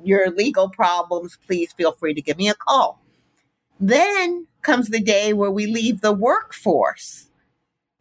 your 0.03 0.32
legal 0.32 0.70
problems, 0.70 1.38
please 1.46 1.74
feel 1.74 1.91
free 1.91 2.13
to 2.13 2.22
give 2.22 2.38
me 2.38 2.50
a 2.50 2.55
call. 2.55 3.01
Then 3.79 4.48
comes 4.62 4.90
the 4.90 5.00
day 5.00 5.33
where 5.33 5.51
we 5.51 5.66
leave 5.66 6.01
the 6.01 6.14
workforce. 6.14 7.29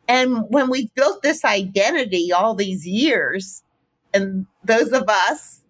And 0.08 0.44
when 0.48 0.70
we've 0.70 0.92
built 0.94 1.22
this 1.22 1.44
identity 1.44 2.32
all 2.32 2.54
these 2.54 2.86
years, 2.86 3.62
and 4.14 4.46
those 4.64 4.92
of 4.92 5.04
us 5.08 5.62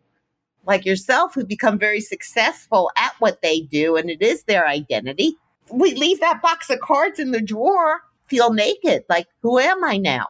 like 0.64 0.85
yourself 0.85 1.35
who 1.35 1.45
become 1.45 1.79
very 1.79 2.01
successful 2.01 2.91
at 2.97 3.14
what 3.19 3.43
they 3.43 3.61
do, 3.61 3.97
and 3.97 4.11
it 4.11 4.23
is 4.23 4.45
their 4.45 4.67
identity, 4.67 5.37
we 5.71 5.95
leave 5.95 6.21
that 6.21 6.43
box 6.43 6.71
of 6.71 6.81
cards 6.81 7.19
in 7.19 7.33
the 7.33 7.41
drawer, 7.41 8.01
feel 8.27 8.53
naked. 8.53 9.05
Like, 9.09 9.27
who 9.43 9.59
am 9.59 9.83
I 9.85 9.97
now? 9.97 10.29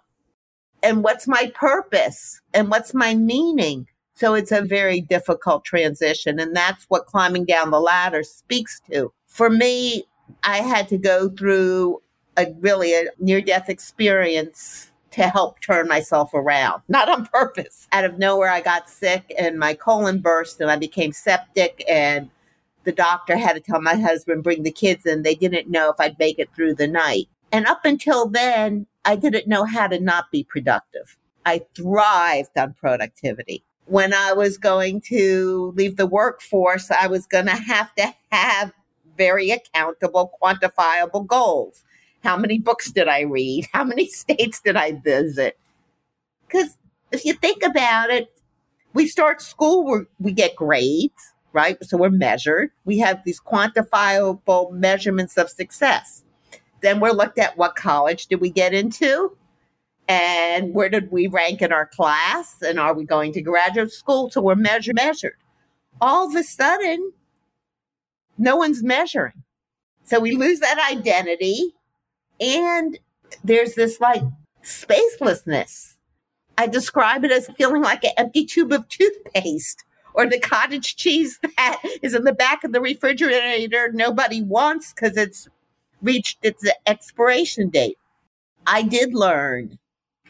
And 0.82 1.02
what's 1.02 1.28
my 1.28 1.52
purpose? 1.54 2.40
And 2.54 2.70
what's 2.70 2.94
my 2.94 3.14
meaning? 3.14 3.86
So 4.18 4.34
it's 4.34 4.50
a 4.50 4.62
very 4.62 5.00
difficult 5.00 5.64
transition. 5.64 6.40
And 6.40 6.54
that's 6.54 6.86
what 6.88 7.06
climbing 7.06 7.44
down 7.44 7.70
the 7.70 7.80
ladder 7.80 8.24
speaks 8.24 8.80
to. 8.90 9.12
For 9.28 9.48
me, 9.48 10.08
I 10.42 10.56
had 10.56 10.88
to 10.88 10.98
go 10.98 11.28
through 11.28 12.02
a 12.36 12.52
really 12.58 12.94
a 12.94 13.04
near 13.20 13.40
death 13.40 13.68
experience 13.68 14.90
to 15.12 15.28
help 15.28 15.60
turn 15.60 15.86
myself 15.86 16.34
around, 16.34 16.82
not 16.88 17.08
on 17.08 17.26
purpose. 17.26 17.86
Out 17.92 18.04
of 18.04 18.18
nowhere, 18.18 18.50
I 18.50 18.60
got 18.60 18.90
sick 18.90 19.32
and 19.38 19.56
my 19.56 19.74
colon 19.74 20.18
burst 20.18 20.60
and 20.60 20.68
I 20.68 20.76
became 20.76 21.12
septic. 21.12 21.84
And 21.88 22.28
the 22.82 22.92
doctor 22.92 23.36
had 23.36 23.52
to 23.52 23.60
tell 23.60 23.80
my 23.80 23.94
husband, 23.94 24.42
bring 24.42 24.64
the 24.64 24.72
kids 24.72 25.06
in. 25.06 25.22
They 25.22 25.36
didn't 25.36 25.70
know 25.70 25.90
if 25.90 26.00
I'd 26.00 26.18
make 26.18 26.40
it 26.40 26.52
through 26.56 26.74
the 26.74 26.88
night. 26.88 27.28
And 27.52 27.66
up 27.66 27.84
until 27.84 28.28
then, 28.28 28.88
I 29.04 29.14
didn't 29.14 29.46
know 29.46 29.62
how 29.62 29.86
to 29.86 30.00
not 30.00 30.32
be 30.32 30.42
productive. 30.42 31.16
I 31.46 31.62
thrived 31.76 32.58
on 32.58 32.74
productivity 32.74 33.62
when 33.88 34.12
I 34.12 34.32
was 34.34 34.58
going 34.58 35.00
to 35.02 35.72
leave 35.74 35.96
the 35.96 36.06
workforce, 36.06 36.90
I 36.90 37.06
was 37.06 37.26
going 37.26 37.46
to 37.46 37.56
have 37.56 37.94
to 37.94 38.14
have 38.30 38.72
very 39.16 39.50
accountable, 39.50 40.32
quantifiable 40.42 41.26
goals. 41.26 41.84
How 42.22 42.36
many 42.36 42.58
books 42.58 42.92
did 42.92 43.08
I 43.08 43.20
read? 43.20 43.66
How 43.72 43.84
many 43.84 44.06
states 44.08 44.60
did 44.60 44.76
I 44.76 44.92
visit? 44.92 45.58
Because 46.46 46.76
if 47.12 47.24
you 47.24 47.32
think 47.34 47.62
about 47.62 48.10
it, 48.10 48.28
we 48.94 49.06
start 49.06 49.40
school, 49.42 49.84
we 49.84 49.98
we 50.18 50.32
get 50.32 50.56
grades, 50.56 51.32
right? 51.52 51.76
So 51.84 51.96
we're 51.96 52.10
measured. 52.10 52.70
We 52.84 52.98
have 52.98 53.22
these 53.24 53.40
quantifiable 53.40 54.72
measurements 54.72 55.36
of 55.36 55.50
success. 55.50 56.24
Then 56.80 57.00
we're 57.00 57.12
looked 57.12 57.38
at 57.38 57.56
what 57.56 57.76
college 57.76 58.26
did 58.26 58.40
we 58.40 58.50
get 58.50 58.72
into? 58.72 59.36
And 60.08 60.72
where 60.72 60.88
did 60.88 61.12
we 61.12 61.26
rank 61.26 61.60
in 61.60 61.72
our 61.72 61.86
class? 61.86 62.56
And 62.62 62.80
are 62.80 62.94
we 62.94 63.04
going 63.04 63.32
to 63.34 63.42
graduate 63.42 63.92
school 63.92 64.30
so 64.30 64.40
we're 64.40 64.54
measure, 64.54 64.94
measured? 64.94 65.36
All 66.00 66.28
of 66.28 66.34
a 66.34 66.42
sudden 66.42 67.12
no 68.38 68.56
one's 68.56 68.82
measuring. 68.82 69.44
So 70.04 70.18
we 70.18 70.32
lose 70.32 70.60
that 70.60 70.90
identity 70.90 71.74
and 72.40 72.98
there's 73.44 73.74
this 73.74 74.00
like 74.00 74.22
spacelessness. 74.64 75.96
I 76.56 76.66
describe 76.66 77.24
it 77.24 77.30
as 77.30 77.50
feeling 77.58 77.82
like 77.82 78.02
an 78.04 78.12
empty 78.16 78.46
tube 78.46 78.72
of 78.72 78.88
toothpaste 78.88 79.84
or 80.14 80.26
the 80.26 80.40
cottage 80.40 80.96
cheese 80.96 81.38
that 81.56 81.80
is 82.02 82.14
in 82.14 82.24
the 82.24 82.32
back 82.32 82.64
of 82.64 82.72
the 82.72 82.80
refrigerator 82.80 83.90
nobody 83.92 84.42
wants 84.42 84.92
because 84.92 85.16
it's 85.16 85.48
reached 86.00 86.38
its 86.42 86.64
expiration 86.86 87.68
date. 87.68 87.98
I 88.66 88.82
did 88.82 89.14
learn 89.14 89.78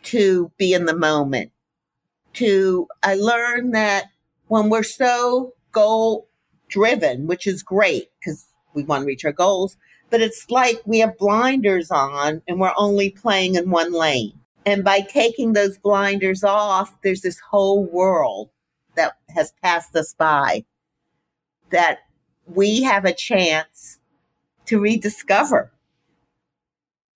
to 0.04 0.50
be 0.58 0.72
in 0.72 0.84
the 0.86 0.96
moment. 0.96 1.52
To 2.34 2.86
I 3.02 3.14
learned 3.14 3.74
that 3.74 4.06
when 4.46 4.68
we're 4.70 4.82
so 4.82 5.54
goal 5.72 6.28
driven, 6.68 7.26
which 7.26 7.46
is 7.46 7.62
great 7.62 8.10
because 8.18 8.46
we 8.74 8.84
want 8.84 9.02
to 9.02 9.06
reach 9.06 9.24
our 9.24 9.32
goals, 9.32 9.76
but 10.10 10.20
it's 10.20 10.50
like 10.50 10.80
we 10.84 11.00
have 11.00 11.18
blinders 11.18 11.90
on 11.90 12.42
and 12.46 12.60
we're 12.60 12.72
only 12.76 13.10
playing 13.10 13.56
in 13.56 13.70
one 13.70 13.92
lane. 13.92 14.38
And 14.64 14.84
by 14.84 15.00
taking 15.00 15.52
those 15.52 15.78
blinders 15.78 16.44
off, 16.44 17.00
there's 17.02 17.22
this 17.22 17.40
whole 17.40 17.84
world 17.84 18.50
that 18.96 19.14
has 19.34 19.52
passed 19.62 19.96
us 19.96 20.14
by 20.14 20.64
that 21.70 22.00
we 22.46 22.82
have 22.82 23.04
a 23.04 23.12
chance 23.12 23.98
to 24.66 24.78
rediscover. 24.78 25.72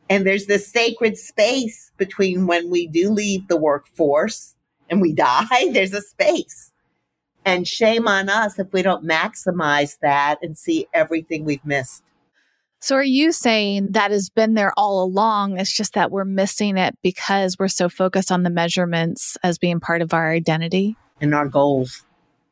And 0.09 0.27
there's 0.27 0.47
this 0.47 0.67
sacred 0.67 1.17
space 1.17 1.91
between 1.97 2.47
when 2.47 2.71
we 2.71 2.87
do 2.87 3.11
leave 3.11 3.49
the 3.49 3.57
workforce 3.57 4.55
and 4.91 5.01
we 5.01 5.13
die, 5.15 5.71
there's 5.73 5.95
a 5.95 6.03
space. 6.03 6.73
And 7.45 7.67
shame 7.67 8.07
on 8.07 8.29
us 8.29 8.59
if 8.59 8.73
we 8.73 8.83
don't 8.83 9.05
maximize 9.05 9.99
that 10.01 10.39
and 10.43 10.57
see 10.57 10.87
everything 10.95 11.45
we've 11.45 11.65
missed. 11.65 12.05
So, 12.81 12.97
are 12.97 13.05
you 13.05 13.31
saying 13.31 13.93
that 13.93 14.11
has 14.11 14.29
been 14.29 14.55
there 14.55 14.73
all 14.77 15.05
along? 15.05 15.59
It's 15.59 15.73
just 15.73 15.95
that 15.95 16.11
we're 16.11 16.25
missing 16.25 16.77
it 16.77 16.97
because 17.01 17.57
we're 17.57 17.69
so 17.69 17.89
focused 17.89 18.33
on 18.33 18.43
the 18.43 18.51
measurements 18.51 19.37
as 19.45 19.57
being 19.57 19.79
part 19.79 20.03
of 20.03 20.13
our 20.13 20.33
identity 20.33 20.97
and 21.21 21.35
our 21.35 21.49
goals? 21.49 22.05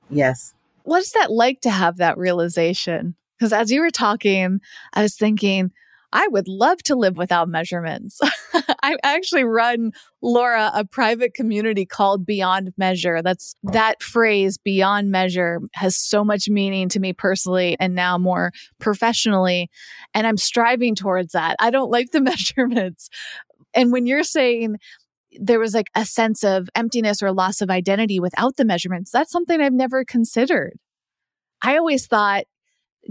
Yes. 0.09 0.55
What's 0.85 1.13
that 1.13 1.31
like 1.31 1.61
to 1.63 1.71
have 1.71 1.97
that 1.97 2.17
realization? 2.17 3.17
Because 3.39 3.53
as 3.53 3.71
you 3.71 3.81
were 3.81 3.91
talking, 3.91 4.61
I 4.93 5.03
was 5.03 5.17
thinking, 5.17 5.73
I 6.13 6.27
would 6.29 6.49
love 6.49 6.83
to 6.85 6.97
live 6.97 7.17
without 7.17 7.49
measurements. 7.49 8.21
I 8.83 8.97
actually 9.03 9.45
run 9.45 9.93
Laura 10.23 10.71
a 10.75 10.85
private 10.85 11.35
community 11.35 11.87
called 11.87 12.27
Beyond 12.27 12.73
Measure. 12.77 13.23
That's 13.23 13.55
that 13.63 14.03
phrase 14.03 14.59
beyond 14.59 15.11
measure 15.11 15.61
has 15.75 15.97
so 15.97 16.25
much 16.25 16.49
meaning 16.49 16.89
to 16.91 17.01
me 17.01 17.13
personally 17.13 17.77
and 17.79 17.95
now 17.95 18.19
more 18.19 18.53
professionally 18.81 19.71
and 20.15 20.27
I'm 20.27 20.37
striving 20.37 20.95
towards 20.95 21.33
that. 21.33 21.57
I 21.61 21.71
don't 21.71 21.91
like 21.91 22.11
the 22.11 22.21
measurements. 22.21 23.09
And 23.75 23.93
when 23.93 24.07
you're 24.07 24.25
saying 24.25 24.77
there 25.39 25.61
was 25.61 25.75
like 25.75 25.91
a 25.95 26.05
sense 26.05 26.43
of 26.43 26.69
emptiness 26.75 27.23
or 27.23 27.33
loss 27.33 27.61
of 27.61 27.71
identity 27.71 28.19
without 28.19 28.57
the 28.57 28.65
measurements, 28.65 29.13
that's 29.13 29.31
something 29.31 29.61
I've 29.61 29.73
never 29.73 30.05
considered. 30.05 30.75
I 31.63 31.77
always 31.77 32.07
thought 32.07 32.45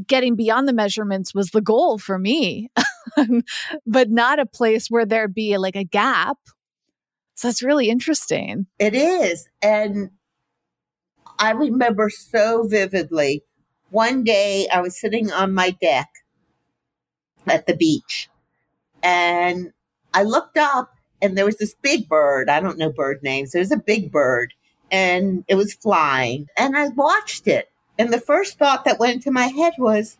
getting 0.05 0.35
beyond 0.35 0.67
the 0.67 0.73
measurements 0.73 1.33
was 1.33 1.51
the 1.51 1.61
goal 1.61 1.97
for 1.97 2.19
me, 2.19 2.69
but 3.85 4.09
not 4.09 4.39
a 4.39 4.45
place 4.45 4.87
where 4.89 5.05
there'd 5.05 5.33
be 5.33 5.57
like 5.57 5.75
a 5.75 5.83
gap. 5.83 6.37
So 7.35 7.47
that's 7.47 7.63
really 7.63 7.89
interesting. 7.89 8.67
It 8.79 8.93
is. 8.93 9.47
And 9.61 10.11
I 11.37 11.51
remember 11.51 12.09
so 12.09 12.63
vividly 12.63 13.43
one 13.91 14.23
day 14.23 14.67
I 14.71 14.81
was 14.81 14.99
sitting 14.99 15.31
on 15.31 15.53
my 15.53 15.71
deck 15.81 16.09
at 17.47 17.65
the 17.65 17.75
beach 17.75 18.29
and 19.01 19.71
I 20.13 20.23
looked 20.23 20.57
up 20.57 20.91
and 21.21 21.37
there 21.37 21.45
was 21.45 21.57
this 21.57 21.73
big 21.73 22.07
bird. 22.07 22.49
I 22.49 22.59
don't 22.59 22.77
know 22.77 22.91
bird 22.91 23.23
names. 23.23 23.51
There 23.51 23.61
was 23.61 23.71
a 23.71 23.77
big 23.77 24.11
bird 24.11 24.53
and 24.91 25.43
it 25.47 25.55
was 25.55 25.73
flying 25.73 26.47
and 26.57 26.77
I 26.77 26.89
watched 26.89 27.47
it 27.47 27.69
and 27.99 28.13
the 28.13 28.21
first 28.21 28.57
thought 28.57 28.85
that 28.85 28.97
went 28.97 29.15
into 29.15 29.29
my 29.29 29.47
head 29.47 29.73
was, 29.77 30.17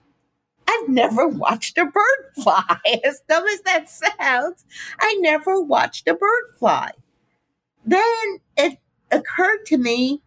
I've 0.68 0.90
never 0.90 1.28
watched 1.28 1.78
a 1.78 1.86
bird 1.86 2.26
fly. 2.44 2.78
As 3.06 3.22
dumb 3.28 3.48
as 3.48 3.62
that 3.62 3.90
sounds, 3.90 4.66
I 5.00 5.18
never 5.22 5.62
watched 5.62 6.08
a 6.08 6.14
bird 6.14 6.44
fly. 6.60 6.92
Then 7.86 8.40
it 8.58 8.78
occurred 9.12 9.66
to 9.68 9.78
me 9.78 10.22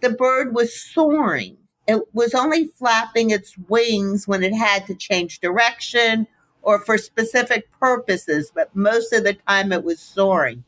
the 0.00 0.10
bird 0.10 0.54
was 0.54 0.78
soaring. 0.78 1.56
It 1.86 2.02
was 2.12 2.34
only 2.34 2.66
flapping 2.66 3.30
its 3.30 3.56
wings 3.68 4.26
when 4.26 4.42
it 4.42 4.54
had 4.54 4.86
to 4.88 4.94
change 4.94 5.40
direction 5.40 6.26
or 6.62 6.80
for 6.80 6.98
specific 6.98 7.70
purposes, 7.78 8.50
but 8.52 8.74
most 8.74 9.12
of 9.12 9.22
the 9.22 9.34
time 9.34 9.70
it 9.72 9.84
was 9.84 10.00
soaring. 10.00 10.64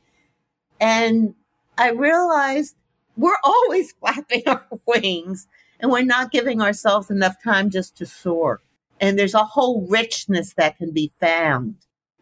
And 0.81 1.35
I 1.77 1.91
realized 1.91 2.77
we're 3.17 3.37
always 3.45 3.93
flapping 3.93 4.43
our 4.47 4.65
wings 4.87 5.49
and 5.81 5.91
we're 5.91 6.03
not 6.03 6.31
giving 6.31 6.61
ourselves 6.61 7.11
enough 7.11 7.43
time 7.43 7.71
just 7.71 7.97
to 7.99 8.07
soar. 8.07 8.63
And 9.01 9.19
there's 9.19 9.35
a 9.35 9.45
whole 9.45 9.87
richness 9.89 10.55
that 10.55 10.79
can 10.79 10.93
be 10.93 11.13
found. 11.21 11.77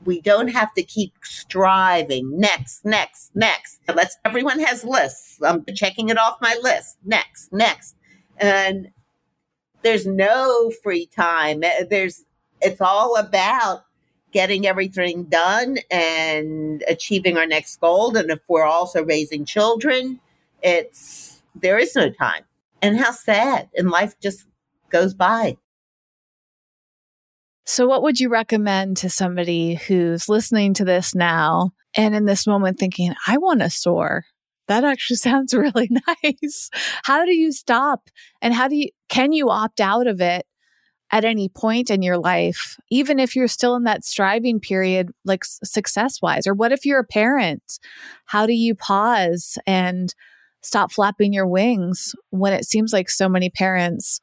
We 0.04 0.20
don't 0.20 0.48
have 0.48 0.74
to 0.74 0.82
keep 0.82 1.12
striving. 1.22 2.38
Next, 2.38 2.84
next, 2.84 3.30
next. 3.34 3.80
Let's, 3.92 4.18
everyone 4.24 4.58
has 4.60 4.84
lists. 4.84 5.38
I'm 5.42 5.64
checking 5.74 6.08
it 6.08 6.18
off 6.18 6.38
my 6.40 6.58
list. 6.62 6.98
Next, 7.04 7.52
next. 7.52 7.96
And 8.38 8.88
there's 9.82 10.06
no 10.06 10.72
free 10.82 11.06
time. 11.06 11.62
Eh, 11.62 11.84
there's, 11.88 12.24
it's 12.60 12.80
all 12.80 13.16
about 13.16 13.84
getting 14.32 14.66
everything 14.66 15.24
done 15.24 15.78
and 15.92 16.82
achieving 16.88 17.36
our 17.38 17.46
next 17.46 17.80
goal. 17.80 18.16
And 18.16 18.30
if 18.30 18.40
we're 18.48 18.64
also 18.64 19.04
raising 19.04 19.44
children, 19.44 20.18
it's, 20.60 21.40
there 21.54 21.78
is 21.78 21.94
no 21.94 22.10
time 22.10 22.44
and 22.84 22.98
how 22.98 23.12
sad 23.12 23.70
and 23.74 23.90
life 23.90 24.14
just 24.20 24.46
goes 24.90 25.14
by. 25.14 25.56
So, 27.64 27.86
what 27.86 28.02
would 28.02 28.20
you 28.20 28.28
recommend 28.28 28.98
to 28.98 29.08
somebody 29.08 29.74
who's 29.74 30.28
listening 30.28 30.74
to 30.74 30.84
this 30.84 31.14
now 31.14 31.70
and 31.96 32.14
in 32.14 32.26
this 32.26 32.46
moment 32.46 32.78
thinking, 32.78 33.14
I 33.26 33.38
want 33.38 33.60
to 33.60 33.70
soar? 33.70 34.24
That 34.68 34.84
actually 34.84 35.16
sounds 35.28 35.54
really 35.54 35.88
nice. 36.22 36.68
How 37.04 37.24
do 37.24 37.34
you 37.34 37.52
stop? 37.52 38.10
And 38.42 38.52
how 38.52 38.68
do 38.68 38.76
you, 38.76 38.90
can 39.08 39.32
you 39.32 39.48
opt 39.48 39.80
out 39.80 40.06
of 40.06 40.20
it 40.20 40.44
at 41.10 41.24
any 41.24 41.48
point 41.48 41.90
in 41.90 42.02
your 42.02 42.18
life, 42.18 42.76
even 42.90 43.18
if 43.18 43.34
you're 43.34 43.48
still 43.48 43.76
in 43.76 43.84
that 43.84 44.04
striving 44.04 44.60
period, 44.60 45.08
like 45.24 45.44
success 45.44 46.20
wise? 46.20 46.46
Or 46.46 46.52
what 46.52 46.72
if 46.72 46.84
you're 46.84 47.00
a 47.00 47.04
parent? 47.04 47.62
How 48.26 48.44
do 48.44 48.52
you 48.52 48.74
pause 48.74 49.56
and 49.66 50.14
stop 50.64 50.92
flapping 50.92 51.32
your 51.32 51.46
wings 51.46 52.14
when 52.30 52.52
it 52.52 52.64
seems 52.64 52.92
like 52.92 53.10
so 53.10 53.28
many 53.28 53.50
parents 53.50 54.20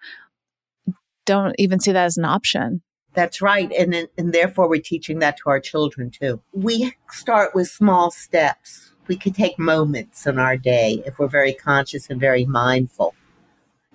don't 1.26 1.56
even 1.58 1.80
see 1.80 1.92
that 1.92 2.06
as 2.06 2.18
an 2.18 2.26
option. 2.26 2.82
That's 3.14 3.42
right. 3.42 3.72
And, 3.72 4.08
and 4.18 4.34
therefore, 4.34 4.70
we're 4.70 4.82
teaching 4.82 5.20
that 5.20 5.38
to 5.38 5.44
our 5.48 5.60
children 5.60 6.10
too. 6.10 6.42
We 6.54 6.94
start 7.10 7.54
with 7.54 7.68
small 7.68 8.10
steps. 8.12 8.92
We 9.08 9.18
could 9.18 9.36
take 9.36 9.60
moments 9.60 10.26
in 10.26 10.40
our 10.40 10.56
day 10.56 11.04
if 11.06 11.20
we're 11.20 11.28
very 11.28 11.54
conscious 11.54 12.10
and 12.10 12.20
very 12.20 12.46
mindful. 12.46 13.14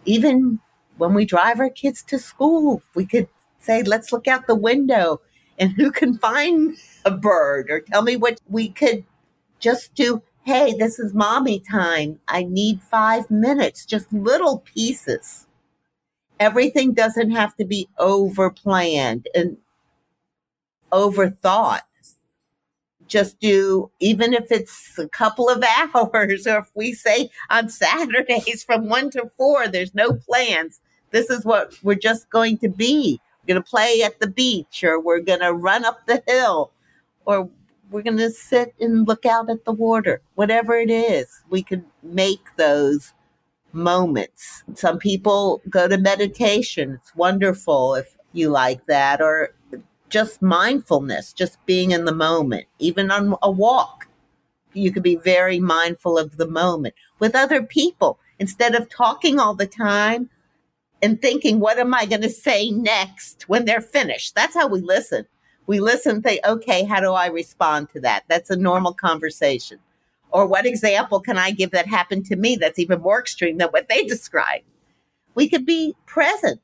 Even 0.04 0.60
when 0.98 1.14
we 1.14 1.24
drive 1.24 1.60
our 1.60 1.70
kids 1.70 2.02
to 2.04 2.18
school, 2.18 2.82
we 2.94 3.06
could 3.06 3.28
say, 3.58 3.82
let's 3.82 4.12
look 4.12 4.28
out 4.28 4.46
the 4.46 4.54
window 4.54 5.20
and 5.58 5.72
who 5.72 5.90
can 5.90 6.18
find 6.18 6.76
a 7.04 7.10
bird 7.10 7.70
or 7.70 7.80
tell 7.80 8.02
me 8.02 8.16
what 8.16 8.40
we 8.48 8.68
could 8.68 9.04
just 9.58 9.94
do 9.94 10.22
hey, 10.46 10.72
this 10.78 11.00
is 11.00 11.12
mommy 11.12 11.58
time. 11.58 12.20
I 12.28 12.44
need 12.44 12.80
five 12.80 13.28
minutes, 13.32 13.84
just 13.84 14.12
little 14.12 14.60
pieces. 14.60 15.48
Everything 16.38 16.92
doesn't 16.92 17.32
have 17.32 17.56
to 17.56 17.64
be 17.64 17.88
over 17.98 18.50
planned 18.50 19.26
and 19.34 19.56
overthought. 20.92 21.80
Just 23.08 23.40
do, 23.40 23.90
even 23.98 24.32
if 24.34 24.52
it's 24.52 24.96
a 24.98 25.08
couple 25.08 25.48
of 25.48 25.64
hours, 25.94 26.46
or 26.46 26.58
if 26.58 26.70
we 26.76 26.92
say 26.92 27.28
on 27.50 27.68
Saturdays 27.68 28.62
from 28.62 28.88
one 28.88 29.10
to 29.10 29.28
four, 29.36 29.66
there's 29.66 29.96
no 29.96 30.12
plans. 30.12 30.80
This 31.10 31.28
is 31.28 31.44
what 31.44 31.74
we're 31.82 31.96
just 31.96 32.30
going 32.30 32.58
to 32.58 32.68
be. 32.68 33.20
We're 33.42 33.54
going 33.54 33.64
to 33.64 33.68
play 33.68 34.02
at 34.04 34.20
the 34.20 34.28
beach, 34.28 34.84
or 34.84 35.00
we're 35.00 35.20
going 35.20 35.40
to 35.40 35.52
run 35.52 35.84
up 35.84 36.06
the 36.06 36.22
hill, 36.24 36.70
or 37.24 37.50
we're 37.90 38.02
going 38.02 38.16
to 38.18 38.30
sit 38.30 38.74
and 38.80 39.06
look 39.06 39.26
out 39.26 39.50
at 39.50 39.64
the 39.64 39.72
water. 39.72 40.20
Whatever 40.34 40.74
it 40.74 40.90
is, 40.90 41.42
we 41.50 41.62
could 41.62 41.84
make 42.02 42.44
those 42.56 43.12
moments. 43.72 44.64
Some 44.74 44.98
people 44.98 45.62
go 45.68 45.86
to 45.88 45.98
meditation. 45.98 46.98
It's 47.00 47.14
wonderful 47.14 47.94
if 47.94 48.16
you 48.32 48.48
like 48.50 48.86
that, 48.86 49.20
or 49.20 49.54
just 50.08 50.42
mindfulness, 50.42 51.32
just 51.32 51.64
being 51.66 51.90
in 51.90 52.04
the 52.04 52.14
moment, 52.14 52.66
even 52.78 53.10
on 53.10 53.36
a 53.42 53.50
walk. 53.50 54.08
You 54.72 54.92
could 54.92 55.02
be 55.02 55.16
very 55.16 55.58
mindful 55.58 56.18
of 56.18 56.36
the 56.36 56.46
moment 56.46 56.94
with 57.18 57.34
other 57.34 57.62
people 57.62 58.18
instead 58.38 58.74
of 58.74 58.88
talking 58.90 59.40
all 59.40 59.54
the 59.54 59.66
time 59.66 60.28
and 61.00 61.20
thinking, 61.20 61.60
what 61.60 61.78
am 61.78 61.94
I 61.94 62.04
going 62.06 62.22
to 62.22 62.30
say 62.30 62.70
next 62.70 63.48
when 63.48 63.64
they're 63.64 63.80
finished? 63.80 64.34
That's 64.34 64.54
how 64.54 64.66
we 64.66 64.80
listen 64.80 65.26
we 65.66 65.80
listen 65.80 66.22
think, 66.22 66.40
okay, 66.46 66.84
how 66.84 67.00
do 67.00 67.12
I 67.12 67.26
respond 67.26 67.90
to 67.90 68.00
that? 68.00 68.24
That's 68.28 68.50
a 68.50 68.56
normal 68.56 68.94
conversation. 68.94 69.78
Or 70.30 70.46
what 70.46 70.66
example 70.66 71.20
can 71.20 71.38
I 71.38 71.50
give 71.50 71.70
that 71.70 71.86
happened 71.86 72.26
to 72.26 72.36
me 72.36 72.56
that's 72.56 72.78
even 72.78 73.00
more 73.00 73.20
extreme 73.20 73.58
than 73.58 73.68
what 73.68 73.88
they 73.88 74.04
described? 74.06 74.64
We 75.34 75.48
could 75.48 75.66
be 75.66 75.94
present. 76.06 76.60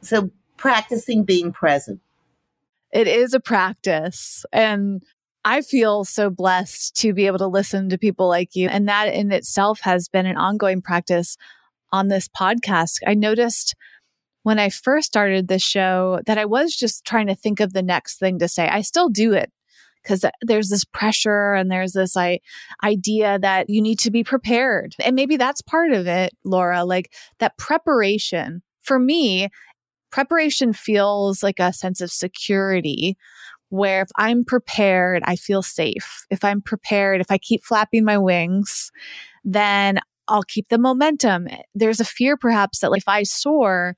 So 0.00 0.30
practicing 0.56 1.24
being 1.24 1.52
present. 1.52 2.00
It 2.92 3.08
is 3.08 3.34
a 3.34 3.40
practice. 3.40 4.44
And 4.52 5.02
I 5.44 5.62
feel 5.62 6.04
so 6.04 6.30
blessed 6.30 6.94
to 6.96 7.12
be 7.12 7.26
able 7.26 7.38
to 7.38 7.46
listen 7.46 7.88
to 7.88 7.98
people 7.98 8.28
like 8.28 8.54
you. 8.54 8.68
And 8.68 8.88
that 8.88 9.12
in 9.12 9.32
itself 9.32 9.80
has 9.80 10.08
been 10.08 10.26
an 10.26 10.36
ongoing 10.36 10.82
practice 10.82 11.36
on 11.90 12.08
this 12.08 12.28
podcast. 12.28 13.00
I 13.06 13.14
noticed 13.14 13.74
when 14.42 14.58
I 14.58 14.70
first 14.70 15.06
started 15.06 15.48
this 15.48 15.62
show 15.62 16.20
that 16.26 16.38
I 16.38 16.44
was 16.44 16.74
just 16.74 17.04
trying 17.04 17.28
to 17.28 17.34
think 17.34 17.60
of 17.60 17.72
the 17.72 17.82
next 17.82 18.18
thing 18.18 18.38
to 18.38 18.48
say. 18.48 18.68
I 18.68 18.82
still 18.82 19.08
do 19.08 19.32
it 19.32 19.52
because 20.02 20.24
there's 20.42 20.68
this 20.68 20.84
pressure 20.84 21.54
and 21.54 21.70
there's 21.70 21.92
this 21.92 22.16
idea 22.16 23.38
that 23.38 23.70
you 23.70 23.80
need 23.80 23.98
to 24.00 24.10
be 24.10 24.24
prepared. 24.24 24.96
And 25.04 25.14
maybe 25.14 25.36
that's 25.36 25.62
part 25.62 25.92
of 25.92 26.06
it, 26.06 26.32
Laura, 26.44 26.84
like 26.84 27.12
that 27.38 27.56
preparation. 27.56 28.62
For 28.80 28.98
me, 28.98 29.48
preparation 30.10 30.72
feels 30.72 31.42
like 31.42 31.60
a 31.60 31.72
sense 31.72 32.00
of 32.00 32.10
security 32.10 33.16
where 33.68 34.02
if 34.02 34.10
I'm 34.16 34.44
prepared, 34.44 35.22
I 35.24 35.36
feel 35.36 35.62
safe. 35.62 36.26
If 36.30 36.44
I'm 36.44 36.60
prepared, 36.60 37.20
if 37.20 37.30
I 37.30 37.38
keep 37.38 37.64
flapping 37.64 38.04
my 38.04 38.18
wings, 38.18 38.90
then 39.44 40.00
I'll 40.28 40.42
keep 40.42 40.68
the 40.68 40.78
momentum. 40.78 41.48
There's 41.74 42.00
a 42.00 42.04
fear 42.04 42.36
perhaps 42.36 42.80
that 42.80 42.90
like 42.90 43.02
if 43.02 43.08
I 43.08 43.22
soar, 43.22 43.96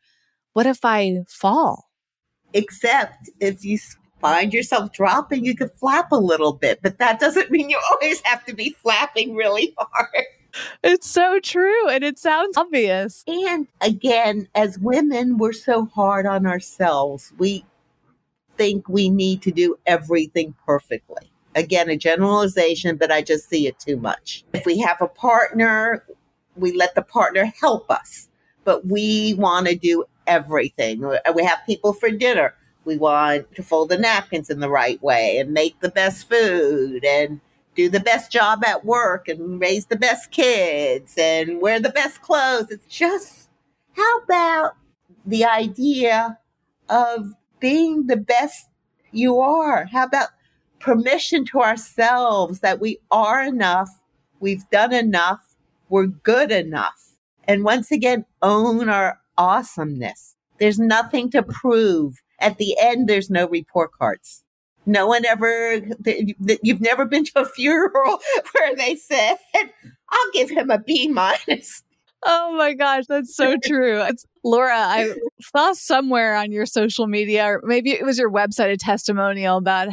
what 0.55 0.67
if 0.67 0.85
I 0.85 1.19
fall? 1.29 1.91
Except 2.55 3.29
if 3.41 3.65
you 3.65 3.79
find 4.21 4.55
yourself 4.55 4.93
dropping, 4.93 5.45
you 5.45 5.55
could 5.55 5.73
flap 5.73 6.11
a 6.11 6.17
little 6.17 6.55
bit, 6.55 6.81
but 6.83 6.99
that 6.99 7.21
doesn't 7.21 7.51
mean 7.51 7.69
you 7.69 7.79
always 7.93 8.23
have 8.23 8.45
to 8.47 8.55
be 8.55 8.71
flapping 8.83 9.35
really 9.35 9.75
hard. 9.79 10.25
It's 10.83 11.11
so 11.11 11.41
true. 11.41 11.89
And 11.89 12.05
it 12.05 12.19
sounds 12.19 12.57
obvious. 12.57 13.25
And 13.27 13.67
again, 13.81 14.49
as 14.55 14.79
women, 14.79 15.37
we're 15.37 15.53
so 15.53 15.87
hard 15.87 16.27
on 16.27 16.47
ourselves. 16.47 17.33
We 17.39 17.65
think 18.57 18.89
we 18.89 19.11
need 19.11 19.43
to 19.43 19.51
do 19.51 19.77
everything 19.87 20.55
perfectly. 20.65 21.31
Again, 21.57 21.91
a 21.91 21.97
generalization, 21.97 22.97
but 22.97 23.11
I 23.11 23.21
just 23.21 23.49
see 23.49 23.67
it 23.67 23.79
too 23.79 23.97
much. 23.97 24.45
If 24.53 24.65
we 24.65 24.79
have 24.79 25.01
a 25.01 25.09
partner, 25.09 26.05
we 26.57 26.73
let 26.73 26.95
the 26.95 27.03
partner 27.03 27.53
help 27.61 27.91
us, 27.91 28.29
but 28.65 28.87
we 28.87 29.35
want 29.35 29.67
to 29.67 29.77
do 29.77 30.05
everything. 30.27 31.01
We 31.35 31.45
have 31.45 31.59
people 31.67 31.93
for 31.93 32.11
dinner. 32.11 32.55
We 32.85 32.97
want 32.97 33.55
to 33.55 33.63
fold 33.63 33.89
the 33.89 33.99
napkins 33.99 34.51
in 34.51 34.61
the 34.61 34.69
right 34.69 35.03
way 35.03 35.39
and 35.39 35.53
make 35.53 35.81
the 35.81 35.89
best 35.89 36.29
food 36.29 37.05
and 37.05 37.41
do 37.75 37.89
the 37.89 38.01
best 38.01 38.31
job 38.31 38.63
at 38.65 38.85
work 38.85 39.27
and 39.27 39.61
raise 39.61 39.87
the 39.87 39.97
best 39.97 40.31
kids 40.31 41.15
and 41.19 41.61
wear 41.61 41.81
the 41.81 41.89
best 41.89 42.23
clothes. 42.23 42.71
It's 42.71 42.87
just, 42.87 43.49
how 43.97 44.19
about 44.19 44.77
the 45.27 45.45
idea 45.45 46.39
of 46.89 47.33
being 47.59 48.07
the 48.07 48.17
best 48.17 48.69
you 49.13 49.41
are? 49.41 49.87
How 49.87 50.05
about 50.05 50.29
permission 50.79 51.47
to 51.47 51.61
ourselves 51.61 52.61
that 52.61 52.81
we 52.81 52.99
are 53.11 53.43
enough, 53.43 53.89
we've 54.41 54.69
done 54.71 54.93
enough, 54.93 55.57
we're 55.89 56.07
good 56.07 56.53
enough. 56.53 57.13
And 57.49 57.65
once 57.65 57.91
again, 57.91 58.27
own 58.43 58.89
our 58.89 59.19
awesomeness. 59.37 60.37
There's 60.59 60.79
nothing 60.79 61.31
to 61.31 61.43
prove. 61.43 62.23
At 62.41 62.59
the 62.59 62.77
end, 62.79 63.09
there's 63.09 63.31
no 63.31 63.49
report 63.49 63.93
cards. 63.93 64.45
No 64.87 65.07
one 65.07 65.25
ever, 65.25 65.81
you've 66.63 66.81
never 66.81 67.07
been 67.07 67.25
to 67.25 67.41
a 67.41 67.47
funeral 67.47 68.21
where 68.53 68.77
they 68.77 68.97
said, 68.97 69.37
I'll 69.55 70.31
give 70.33 70.51
him 70.51 70.71
a 70.71 70.79
B 70.79 71.09
minus. 71.09 71.83
Oh 72.25 72.55
my 72.57 72.75
gosh, 72.75 73.05
that's 73.09 73.35
so 73.35 73.57
true. 73.65 74.03
It's 74.03 74.25
Laura, 74.43 74.77
I 74.77 75.15
saw 75.41 75.73
somewhere 75.73 76.35
on 76.35 76.53
your 76.53 76.67
social 76.67 77.07
media, 77.07 77.47
or 77.47 77.63
maybe 77.65 77.91
it 77.93 78.05
was 78.05 78.19
your 78.19 78.31
website, 78.31 78.73
a 78.73 78.77
testimonial 78.77 79.57
about 79.57 79.89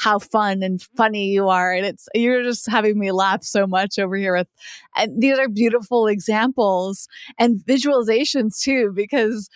how 0.00 0.18
fun 0.18 0.62
and 0.62 0.82
funny 0.96 1.26
you 1.26 1.48
are. 1.48 1.72
And 1.72 1.84
it's, 1.84 2.08
you're 2.14 2.42
just 2.42 2.68
having 2.70 2.98
me 2.98 3.12
laugh 3.12 3.44
so 3.44 3.66
much 3.66 3.98
over 3.98 4.16
here 4.16 4.34
with, 4.34 4.48
and 4.96 5.20
these 5.20 5.38
are 5.38 5.48
beautiful 5.48 6.06
examples 6.06 7.06
and 7.38 7.60
visualizations 7.60 8.58
too, 8.58 8.92
because 8.94 9.50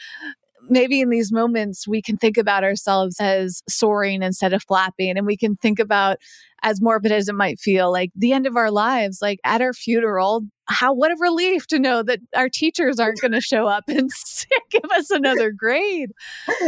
maybe 0.68 1.00
in 1.00 1.08
these 1.08 1.32
moments 1.32 1.88
we 1.88 2.02
can 2.02 2.18
think 2.18 2.36
about 2.36 2.62
ourselves 2.62 3.16
as 3.20 3.62
soaring 3.68 4.22
instead 4.22 4.52
of 4.52 4.62
flapping 4.62 5.16
and 5.16 5.26
we 5.26 5.36
can 5.36 5.56
think 5.56 5.78
about 5.78 6.18
as 6.62 6.80
morbid 6.80 7.12
as 7.12 7.28
it 7.28 7.34
might 7.34 7.58
feel 7.58 7.92
like 7.92 8.10
the 8.16 8.32
end 8.32 8.46
of 8.46 8.56
our 8.56 8.70
lives 8.70 9.18
like 9.20 9.38
at 9.44 9.60
our 9.60 9.74
funeral 9.74 10.42
how 10.66 10.92
what 10.94 11.10
a 11.10 11.16
relief 11.18 11.66
to 11.66 11.78
know 11.78 12.02
that 12.02 12.20
our 12.34 12.48
teachers 12.48 12.98
aren't 12.98 13.20
going 13.20 13.32
to 13.32 13.40
show 13.40 13.66
up 13.66 13.84
and 13.88 14.10
give 14.70 14.90
us 14.92 15.10
another 15.10 15.50
grade 15.50 16.10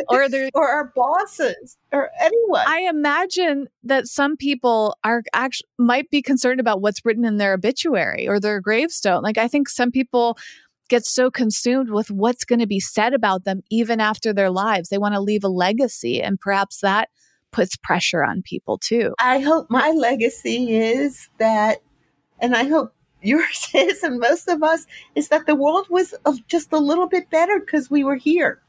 or 0.09 0.29
or 0.55 0.69
our 0.69 0.93
bosses 0.95 1.77
or 1.93 2.11
anyone 2.21 2.65
i 2.67 2.81
imagine 2.89 3.69
that 3.83 4.07
some 4.07 4.37
people 4.37 4.97
are 5.05 5.23
actually 5.33 5.69
might 5.79 6.11
be 6.11 6.21
concerned 6.21 6.61
about 6.61 6.81
what's 6.81 7.05
written 7.05 7.25
in 7.25 7.39
their 7.39 7.55
obituary 7.55 8.29
or 8.29 8.39
their 8.39 8.61
gravestone 8.61 9.23
like 9.23 9.39
i 9.39 9.49
think 9.49 9.69
some 9.69 9.91
people 9.91 10.37
get 10.89 11.05
so 11.05 11.31
consumed 11.31 11.91
with 11.91 12.11
what's 12.11 12.45
going 12.45 12.59
to 12.59 12.67
be 12.67 12.81
said 12.81 13.13
about 13.13 13.45
them 13.45 13.63
even 13.71 14.01
after 14.01 14.33
their 14.33 14.51
lives. 14.51 14.89
They 14.89 14.99
want 14.99 15.15
to 15.15 15.21
leave 15.21 15.45
a 15.45 15.49
legacy, 15.49 16.23
and 16.23 16.39
perhaps 16.41 16.81
that 16.81 17.09
puts 17.53 17.77
pressure 17.77 18.25
on 18.25 18.43
people 18.43 18.79
too. 18.79 19.15
I 19.19 19.41
hope 19.41 19.67
my 19.71 19.91
legacy 19.91 20.77
is 20.77 21.29
that, 21.39 21.79
and 22.39 22.55
I 22.55 22.65
hope 22.65 22.93
yours 23.27 23.69
is, 23.75 24.03
and 24.03 24.19
most 24.19 24.49
of 24.49 24.62
us, 24.62 24.87
is 25.15 25.29
that 25.29 25.47
the 25.47 25.55
world 25.55 25.87
was 25.91 26.15
just 26.47 26.73
a 26.73 26.79
little 26.79 27.09
bit 27.09 27.31
better 27.31 27.61
because 27.61 27.91
we 27.91 28.05
were 28.05 28.17
here. 28.17 28.61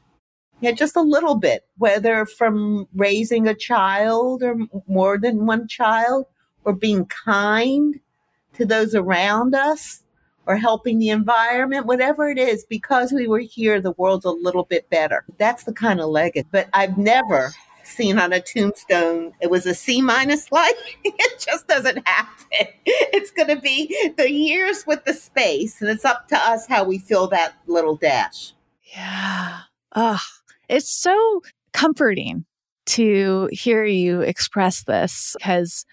Yeah, 0.60 0.72
just 0.72 0.96
a 0.96 1.02
little 1.02 1.36
bit, 1.36 1.64
whether 1.78 2.26
from 2.26 2.88
raising 2.94 3.46
a 3.46 3.54
child 3.54 4.42
or 4.42 4.56
more 4.88 5.16
than 5.16 5.46
one 5.46 5.68
child, 5.68 6.26
or 6.64 6.72
being 6.72 7.06
kind 7.06 8.00
to 8.54 8.66
those 8.66 8.94
around 8.94 9.54
us 9.54 10.02
or 10.46 10.56
helping 10.56 10.98
the 10.98 11.10
environment, 11.10 11.86
whatever 11.86 12.28
it 12.28 12.38
is, 12.38 12.64
because 12.64 13.12
we 13.12 13.28
were 13.28 13.38
here, 13.38 13.80
the 13.80 13.92
world's 13.92 14.24
a 14.24 14.30
little 14.30 14.64
bit 14.64 14.88
better. 14.90 15.24
That's 15.36 15.64
the 15.64 15.72
kind 15.72 16.00
of 16.00 16.08
legacy. 16.08 16.48
But 16.50 16.68
I've 16.72 16.96
never 16.96 17.52
seen 17.88 18.18
on 18.18 18.32
a 18.32 18.40
tombstone 18.40 19.32
it 19.40 19.50
was 19.50 19.66
a 19.66 19.74
C 19.74 20.02
minus 20.02 20.50
life. 20.52 20.72
it 21.04 21.40
just 21.40 21.66
doesn't 21.68 22.06
happen. 22.06 22.68
It's 22.84 23.30
going 23.30 23.48
to 23.48 23.60
be 23.60 24.12
the 24.16 24.30
years 24.30 24.86
with 24.86 25.04
the 25.04 25.14
space, 25.14 25.80
and 25.80 25.90
it's 25.90 26.04
up 26.04 26.28
to 26.28 26.36
us 26.36 26.66
how 26.66 26.84
we 26.84 26.98
fill 26.98 27.28
that 27.28 27.54
little 27.66 27.96
dash. 27.96 28.52
Yeah. 28.94 29.60
Oh, 29.94 30.20
it's 30.68 30.90
so 30.90 31.42
comforting 31.72 32.44
to 32.86 33.48
hear 33.52 33.84
you 33.84 34.22
express 34.22 34.84
this 34.84 35.36
because 35.38 35.84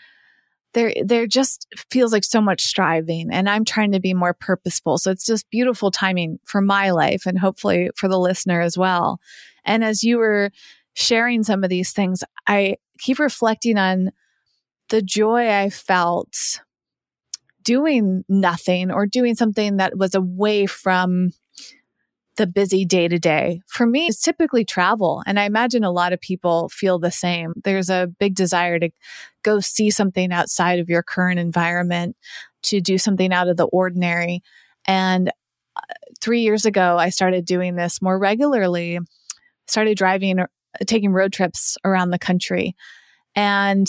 there 0.74 0.94
there 1.04 1.26
just 1.26 1.68
feels 1.90 2.14
like 2.14 2.24
so 2.24 2.40
much 2.40 2.62
striving 2.62 3.30
and 3.32 3.50
I'm 3.50 3.66
trying 3.66 3.92
to 3.94 4.00
be 4.00 4.14
more 4.14 4.34
purposeful. 4.34 4.98
So 4.98 5.10
it's 5.10 5.26
just 5.26 5.50
beautiful 5.50 5.90
timing 5.90 6.40
for 6.44 6.62
my 6.62 6.92
life 6.92 7.26
and 7.26 7.40
hopefully 7.40 7.90
for 7.96 8.08
the 8.08 8.20
listener 8.20 8.62
as 8.62 8.78
well. 8.78 9.20
And 9.64 9.84
as 9.84 10.04
you 10.04 10.18
were 10.18 10.52
sharing 10.96 11.44
some 11.44 11.64
of 11.64 11.70
these 11.70 11.92
things, 11.92 12.24
I 12.48 12.78
keep 12.98 13.20
reflecting 13.20 13.78
on 13.78 14.12
the 14.90 15.02
joy 15.02 15.50
I 15.50 15.70
felt 15.70 16.62
doing 17.64 18.24
nothing 18.30 18.92
or 18.92 19.06
doing 19.06 19.36
something 19.36 19.78
that 19.78 19.98
was 19.98 20.16
away 20.16 20.66
from 20.66 21.32
the 22.38 22.48
busy 22.48 22.86
day 22.86 23.08
to 23.08 23.18
day. 23.18 23.62
For 23.68 23.88
me, 23.88 24.08
it's 24.08 24.22
typically 24.22 24.66
travel. 24.66 25.24
And 25.26 25.40
I 25.40 25.46
imagine 25.46 25.84
a 25.84 25.92
lot 25.92 26.14
of 26.14 26.20
people 26.20 26.70
feel 26.70 27.00
the 27.00 27.12
same. 27.12 27.54
There's 27.64 27.90
a 27.90 28.12
big 28.20 28.36
desire 28.36 28.78
to 28.80 28.90
go 29.44 29.60
see 29.60 29.90
something 29.90 30.32
outside 30.32 30.80
of 30.80 30.90
your 30.90 31.02
current 31.02 31.40
environment, 31.40 32.16
to 32.64 32.82
do 32.82 32.98
something 32.98 33.32
out 33.32 33.48
of 33.48 33.58
the 33.58 33.66
ordinary. 33.66 34.44
And 34.86 35.30
uh, 35.76 35.82
three 36.20 36.42
years 36.42 36.66
ago, 36.66 36.98
I 36.98 37.10
started 37.10 37.46
doing 37.46 37.76
this 37.76 38.02
more 38.02 38.20
regularly, 38.20 39.00
started 39.68 39.98
driving, 39.98 40.40
taking 40.86 41.12
road 41.12 41.34
trips 41.34 41.78
around 41.84 42.10
the 42.10 42.20
country. 42.20 42.76
And 43.36 43.88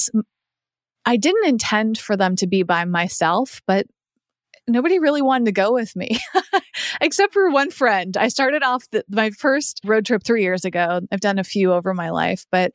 I 1.04 1.16
didn't 1.16 1.48
intend 1.48 1.98
for 1.98 2.16
them 2.16 2.36
to 2.36 2.46
be 2.46 2.62
by 2.62 2.84
myself, 2.84 3.62
but 3.66 3.86
nobody 4.68 4.98
really 4.98 5.22
wanted 5.22 5.44
to 5.44 5.52
go 5.52 5.72
with 5.72 5.94
me 5.94 6.18
except 7.00 7.32
for 7.32 7.50
one 7.50 7.70
friend. 7.70 8.16
I 8.16 8.28
started 8.28 8.62
off 8.62 8.84
the, 8.90 9.04
my 9.08 9.30
first 9.30 9.80
road 9.84 10.04
trip 10.04 10.24
three 10.24 10.42
years 10.42 10.64
ago. 10.64 11.00
I've 11.12 11.20
done 11.20 11.38
a 11.38 11.44
few 11.44 11.72
over 11.72 11.94
my 11.94 12.10
life, 12.10 12.44
but 12.50 12.72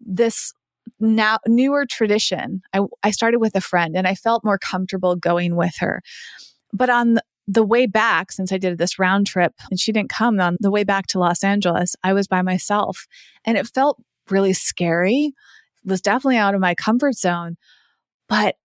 this 0.00 0.52
now 1.00 1.38
newer 1.46 1.86
tradition, 1.86 2.62
I, 2.72 2.80
I 3.02 3.10
started 3.10 3.38
with 3.38 3.54
a 3.54 3.60
friend 3.60 3.96
and 3.96 4.06
I 4.06 4.14
felt 4.14 4.44
more 4.44 4.58
comfortable 4.58 5.16
going 5.16 5.54
with 5.54 5.76
her. 5.78 6.02
But 6.72 6.90
on 6.90 7.18
the, 7.48 7.64
way 7.64 7.86
back, 7.86 8.30
since 8.30 8.52
I 8.52 8.58
did 8.58 8.78
this 8.78 8.98
round 8.98 9.26
trip 9.26 9.54
and 9.70 9.80
she 9.80 9.92
didn't 9.92 10.10
come 10.10 10.38
on 10.40 10.56
the 10.60 10.70
way 10.70 10.84
back 10.84 11.06
to 11.08 11.18
Los 11.18 11.42
Angeles, 11.42 11.96
I 12.02 12.12
was 12.12 12.28
by 12.28 12.42
myself 12.42 13.06
and 13.44 13.56
it 13.56 13.66
felt 13.66 14.00
really 14.30 14.52
scary. 14.52 15.32
It 15.84 15.90
was 15.90 16.00
definitely 16.00 16.36
out 16.36 16.54
of 16.54 16.60
my 16.60 16.74
comfort 16.74 17.14
zone. 17.14 17.56
But 18.28 18.56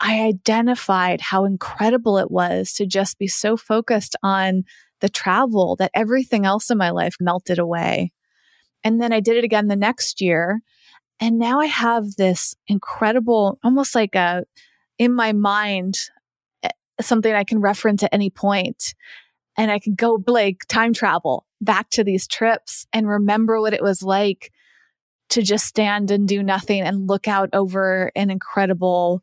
I 0.00 0.22
identified 0.22 1.20
how 1.20 1.44
incredible 1.44 2.18
it 2.18 2.30
was 2.30 2.72
to 2.74 2.86
just 2.86 3.18
be 3.18 3.28
so 3.28 3.56
focused 3.56 4.16
on 4.22 4.64
the 5.00 5.08
travel 5.08 5.76
that 5.76 5.92
everything 5.94 6.44
else 6.44 6.70
in 6.70 6.78
my 6.78 6.90
life 6.90 7.14
melted 7.20 7.58
away. 7.58 8.12
And 8.84 9.00
then 9.00 9.12
I 9.12 9.20
did 9.20 9.36
it 9.36 9.44
again 9.44 9.68
the 9.68 9.76
next 9.76 10.20
year. 10.20 10.60
And 11.20 11.38
now 11.38 11.60
I 11.60 11.66
have 11.66 12.16
this 12.16 12.54
incredible, 12.66 13.58
almost 13.62 13.94
like 13.94 14.14
a, 14.14 14.44
in 14.98 15.14
my 15.14 15.32
mind, 15.32 15.98
something 17.06 17.32
I 17.32 17.44
can 17.44 17.60
reference 17.60 18.02
at 18.02 18.12
any 18.12 18.30
point. 18.30 18.94
And 19.56 19.70
I 19.70 19.78
can 19.78 19.94
go 19.94 20.22
like 20.26 20.64
time 20.68 20.92
travel 20.92 21.46
back 21.60 21.90
to 21.90 22.04
these 22.04 22.26
trips 22.26 22.86
and 22.92 23.06
remember 23.06 23.60
what 23.60 23.74
it 23.74 23.82
was 23.82 24.02
like 24.02 24.50
to 25.30 25.42
just 25.42 25.66
stand 25.66 26.10
and 26.10 26.26
do 26.26 26.42
nothing 26.42 26.82
and 26.82 27.08
look 27.08 27.28
out 27.28 27.50
over 27.52 28.10
an 28.16 28.30
incredible 28.30 29.22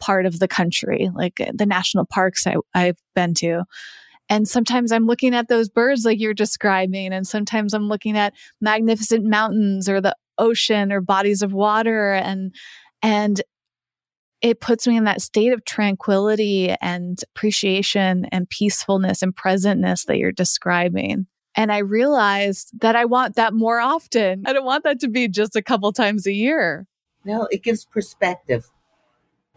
part 0.00 0.26
of 0.26 0.38
the 0.38 0.48
country, 0.48 1.10
like 1.14 1.40
the 1.54 1.66
national 1.66 2.06
parks 2.06 2.46
I, 2.46 2.56
I've 2.74 2.98
been 3.14 3.34
to. 3.34 3.64
And 4.28 4.46
sometimes 4.46 4.92
I'm 4.92 5.06
looking 5.06 5.34
at 5.34 5.48
those 5.48 5.68
birds 5.68 6.04
like 6.04 6.20
you're 6.20 6.34
describing. 6.34 7.12
And 7.12 7.26
sometimes 7.26 7.72
I'm 7.72 7.88
looking 7.88 8.16
at 8.16 8.34
magnificent 8.60 9.24
mountains 9.24 9.88
or 9.88 10.00
the 10.00 10.14
ocean 10.36 10.92
or 10.92 11.00
bodies 11.00 11.42
of 11.42 11.52
water. 11.52 12.12
And, 12.12 12.54
and 13.02 13.40
it 14.40 14.60
puts 14.60 14.86
me 14.86 14.96
in 14.96 15.04
that 15.04 15.20
state 15.20 15.52
of 15.52 15.64
tranquility 15.64 16.74
and 16.80 17.22
appreciation 17.34 18.26
and 18.32 18.48
peacefulness 18.48 19.22
and 19.22 19.34
presentness 19.34 20.06
that 20.06 20.18
you're 20.18 20.32
describing. 20.32 21.26
And 21.54 21.72
I 21.72 21.78
realized 21.78 22.70
that 22.80 22.94
I 22.94 23.04
want 23.04 23.34
that 23.34 23.52
more 23.52 23.80
often. 23.80 24.44
I 24.46 24.52
don't 24.52 24.64
want 24.64 24.84
that 24.84 25.00
to 25.00 25.08
be 25.08 25.28
just 25.28 25.56
a 25.56 25.62
couple 25.62 25.92
times 25.92 26.26
a 26.26 26.32
year. 26.32 26.86
No, 27.24 27.48
it 27.50 27.62
gives 27.62 27.84
perspective 27.84 28.70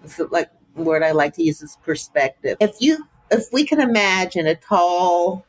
so 0.05 0.27
like 0.31 0.49
word 0.75 1.03
I 1.03 1.11
like 1.11 1.33
to 1.35 1.43
use 1.43 1.61
is 1.61 1.77
perspective. 1.83 2.57
If 2.59 2.75
you 2.79 3.07
if 3.29 3.45
we 3.51 3.65
can 3.65 3.79
imagine 3.79 4.47
a 4.47 4.55
tall 4.55 5.45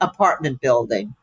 apartment 0.00 0.60
building, 0.60 1.14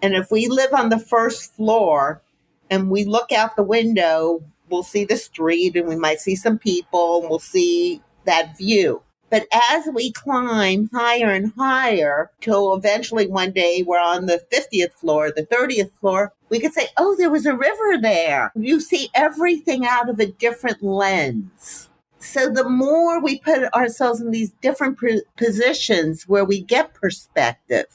and 0.00 0.14
if 0.14 0.30
we 0.30 0.48
live 0.48 0.72
on 0.72 0.88
the 0.88 0.98
first 0.98 1.54
floor 1.54 2.22
and 2.70 2.90
we 2.90 3.04
look 3.04 3.32
out 3.32 3.56
the 3.56 3.62
window, 3.62 4.42
we'll 4.72 4.82
see 4.82 5.04
the 5.04 5.16
street 5.16 5.76
and 5.76 5.86
we 5.86 5.96
might 5.96 6.20
see 6.20 6.34
some 6.34 6.58
people 6.58 7.20
and 7.20 7.30
we'll 7.30 7.38
see 7.38 8.02
that 8.24 8.56
view. 8.56 9.02
But 9.30 9.46
as 9.72 9.88
we 9.94 10.12
climb 10.12 10.90
higher 10.92 11.30
and 11.30 11.52
higher 11.56 12.30
till 12.42 12.74
eventually 12.74 13.28
one 13.28 13.52
day 13.52 13.82
we're 13.82 13.98
on 13.98 14.26
the 14.26 14.44
50th 14.52 14.92
floor, 14.92 15.30
the 15.30 15.46
30th 15.46 15.90
floor, 16.00 16.34
we 16.50 16.60
could 16.60 16.74
say, 16.74 16.88
oh, 16.98 17.16
there 17.16 17.30
was 17.30 17.46
a 17.46 17.56
river 17.56 17.98
there. 17.98 18.52
You 18.54 18.78
see 18.78 19.08
everything 19.14 19.86
out 19.86 20.10
of 20.10 20.20
a 20.20 20.26
different 20.26 20.82
lens. 20.82 21.88
So 22.18 22.50
the 22.50 22.68
more 22.68 23.20
we 23.22 23.38
put 23.38 23.72
ourselves 23.72 24.20
in 24.20 24.32
these 24.32 24.52
different 24.60 24.98
positions 25.38 26.28
where 26.28 26.44
we 26.44 26.60
get 26.60 26.92
perspective, 26.92 27.86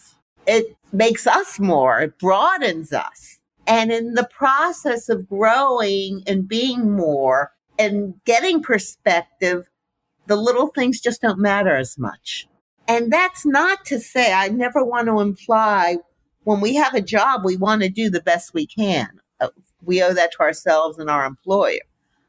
it 0.47 0.75
makes 0.91 1.27
us 1.27 1.59
more, 1.59 1.99
it 1.99 2.17
broadens 2.17 2.91
us. 2.91 3.36
And 3.67 3.91
in 3.91 4.13
the 4.13 4.27
process 4.31 5.09
of 5.09 5.27
growing 5.27 6.23
and 6.25 6.47
being 6.47 6.95
more 6.95 7.51
and 7.77 8.13
getting 8.25 8.63
perspective, 8.63 9.67
the 10.25 10.37
little 10.37 10.67
things 10.67 11.01
just 11.01 11.21
don't 11.21 11.39
matter 11.39 11.75
as 11.75 11.97
much. 11.97 12.47
And 12.87 13.11
that's 13.11 13.45
not 13.45 13.85
to 13.85 13.99
say 13.99 14.33
I 14.33 14.47
never 14.47 14.83
want 14.83 15.07
to 15.07 15.19
imply 15.19 15.97
when 16.45 16.61
we 16.61 16.75
have 16.75 16.93
a 16.93 17.01
job, 17.01 17.43
we 17.43 17.57
want 17.57 17.81
to 17.81 17.89
do 17.89 18.09
the 18.09 18.21
best 18.21 18.53
we 18.53 18.65
can. 18.65 19.19
Uh, 19.41 19.49
we 19.83 20.01
owe 20.01 20.13
that 20.13 20.31
to 20.31 20.39
ourselves 20.39 20.97
and 20.97 21.09
our 21.09 21.25
employer. 21.25 21.81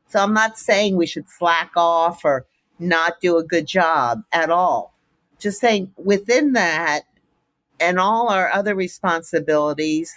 So 0.09 0.19
I'm 0.19 0.35
not 0.35 0.59
saying 0.59 0.97
we 0.97 1.07
should 1.07 1.29
slack 1.29 1.71
off 1.77 2.25
or 2.25 2.45
not 2.81 3.21
do 3.21 3.37
a 3.37 3.45
good 3.45 3.67
job 3.67 4.23
at 4.33 4.51
all. 4.51 4.93
Just 5.39 5.61
saying 5.61 5.93
within 5.97 6.55
that 6.55 7.03
and 7.79 8.01
all 8.01 8.29
our 8.29 8.51
other 8.51 8.75
responsibilities, 8.75 10.13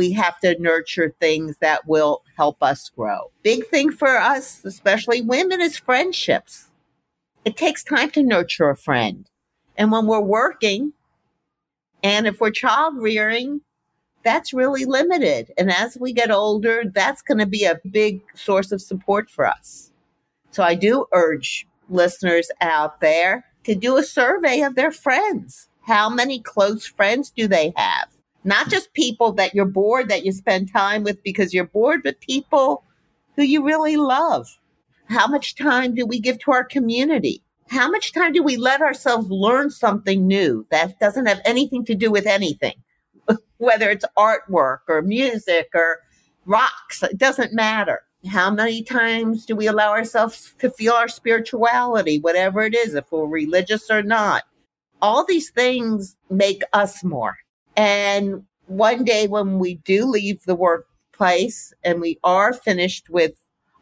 we 0.00 0.12
have 0.12 0.40
to 0.40 0.58
nurture 0.58 1.14
things 1.20 1.58
that 1.60 1.86
will 1.86 2.22
help 2.36 2.62
us 2.62 2.90
grow. 2.96 3.30
Big 3.42 3.66
thing 3.66 3.92
for 3.92 4.16
us, 4.16 4.64
especially 4.64 5.20
women, 5.20 5.60
is 5.60 5.76
friendships 5.76 6.70
it 7.44 7.56
takes 7.56 7.82
time 7.82 8.10
to 8.10 8.22
nurture 8.22 8.68
a 8.68 8.76
friend. 8.76 9.28
And 9.76 9.90
when 9.90 10.06
we're 10.06 10.20
working, 10.20 10.92
and 12.02 12.26
if 12.26 12.40
we're 12.40 12.50
child 12.50 12.94
rearing, 12.98 13.62
that's 14.22 14.52
really 14.52 14.84
limited. 14.84 15.52
And 15.56 15.70
as 15.70 15.96
we 15.98 16.12
get 16.12 16.30
older, 16.30 16.84
that's 16.94 17.22
going 17.22 17.38
to 17.38 17.46
be 17.46 17.64
a 17.64 17.80
big 17.90 18.20
source 18.34 18.72
of 18.72 18.82
support 18.82 19.30
for 19.30 19.46
us. 19.46 19.90
So 20.50 20.62
I 20.62 20.74
do 20.74 21.06
urge 21.12 21.66
listeners 21.88 22.50
out 22.60 23.00
there 23.00 23.46
to 23.64 23.74
do 23.74 23.96
a 23.96 24.02
survey 24.02 24.60
of 24.60 24.74
their 24.74 24.90
friends. 24.90 25.68
How 25.82 26.10
many 26.10 26.40
close 26.40 26.84
friends 26.84 27.30
do 27.30 27.48
they 27.48 27.72
have? 27.76 28.08
Not 28.44 28.70
just 28.70 28.92
people 28.94 29.32
that 29.32 29.54
you're 29.54 29.66
bored 29.66 30.08
that 30.08 30.24
you 30.24 30.32
spend 30.32 30.72
time 30.72 31.02
with 31.02 31.22
because 31.22 31.52
you're 31.52 31.66
bored, 31.66 32.02
but 32.02 32.20
people 32.20 32.84
who 33.36 33.42
you 33.42 33.64
really 33.64 33.96
love. 33.96 34.48
How 35.06 35.26
much 35.26 35.56
time 35.56 35.94
do 35.94 36.06
we 36.06 36.20
give 36.20 36.38
to 36.40 36.52
our 36.52 36.64
community? 36.64 37.42
How 37.68 37.90
much 37.90 38.12
time 38.12 38.32
do 38.32 38.42
we 38.42 38.56
let 38.56 38.80
ourselves 38.80 39.30
learn 39.30 39.70
something 39.70 40.26
new 40.26 40.66
that 40.70 40.98
doesn't 40.98 41.26
have 41.26 41.40
anything 41.44 41.84
to 41.84 41.94
do 41.94 42.10
with 42.10 42.26
anything? 42.26 42.74
Whether 43.58 43.90
it's 43.90 44.04
artwork 44.18 44.80
or 44.88 45.02
music 45.02 45.68
or 45.74 46.00
rocks, 46.46 47.02
it 47.02 47.18
doesn't 47.18 47.52
matter. 47.52 48.00
How 48.26 48.50
many 48.50 48.82
times 48.82 49.46
do 49.46 49.56
we 49.56 49.66
allow 49.66 49.90
ourselves 49.90 50.54
to 50.58 50.70
feel 50.70 50.92
our 50.92 51.08
spirituality, 51.08 52.18
whatever 52.18 52.62
it 52.62 52.74
is, 52.74 52.94
if 52.94 53.10
we're 53.10 53.26
religious 53.26 53.90
or 53.90 54.02
not? 54.02 54.44
All 55.00 55.24
these 55.24 55.50
things 55.50 56.16
make 56.28 56.62
us 56.72 57.02
more. 57.02 57.36
And 57.76 58.44
one 58.66 59.04
day 59.04 59.26
when 59.26 59.58
we 59.58 59.76
do 59.76 60.04
leave 60.04 60.42
the 60.44 60.54
workplace 60.54 61.72
and 61.84 62.00
we 62.00 62.18
are 62.22 62.52
finished 62.52 63.10
with 63.10 63.32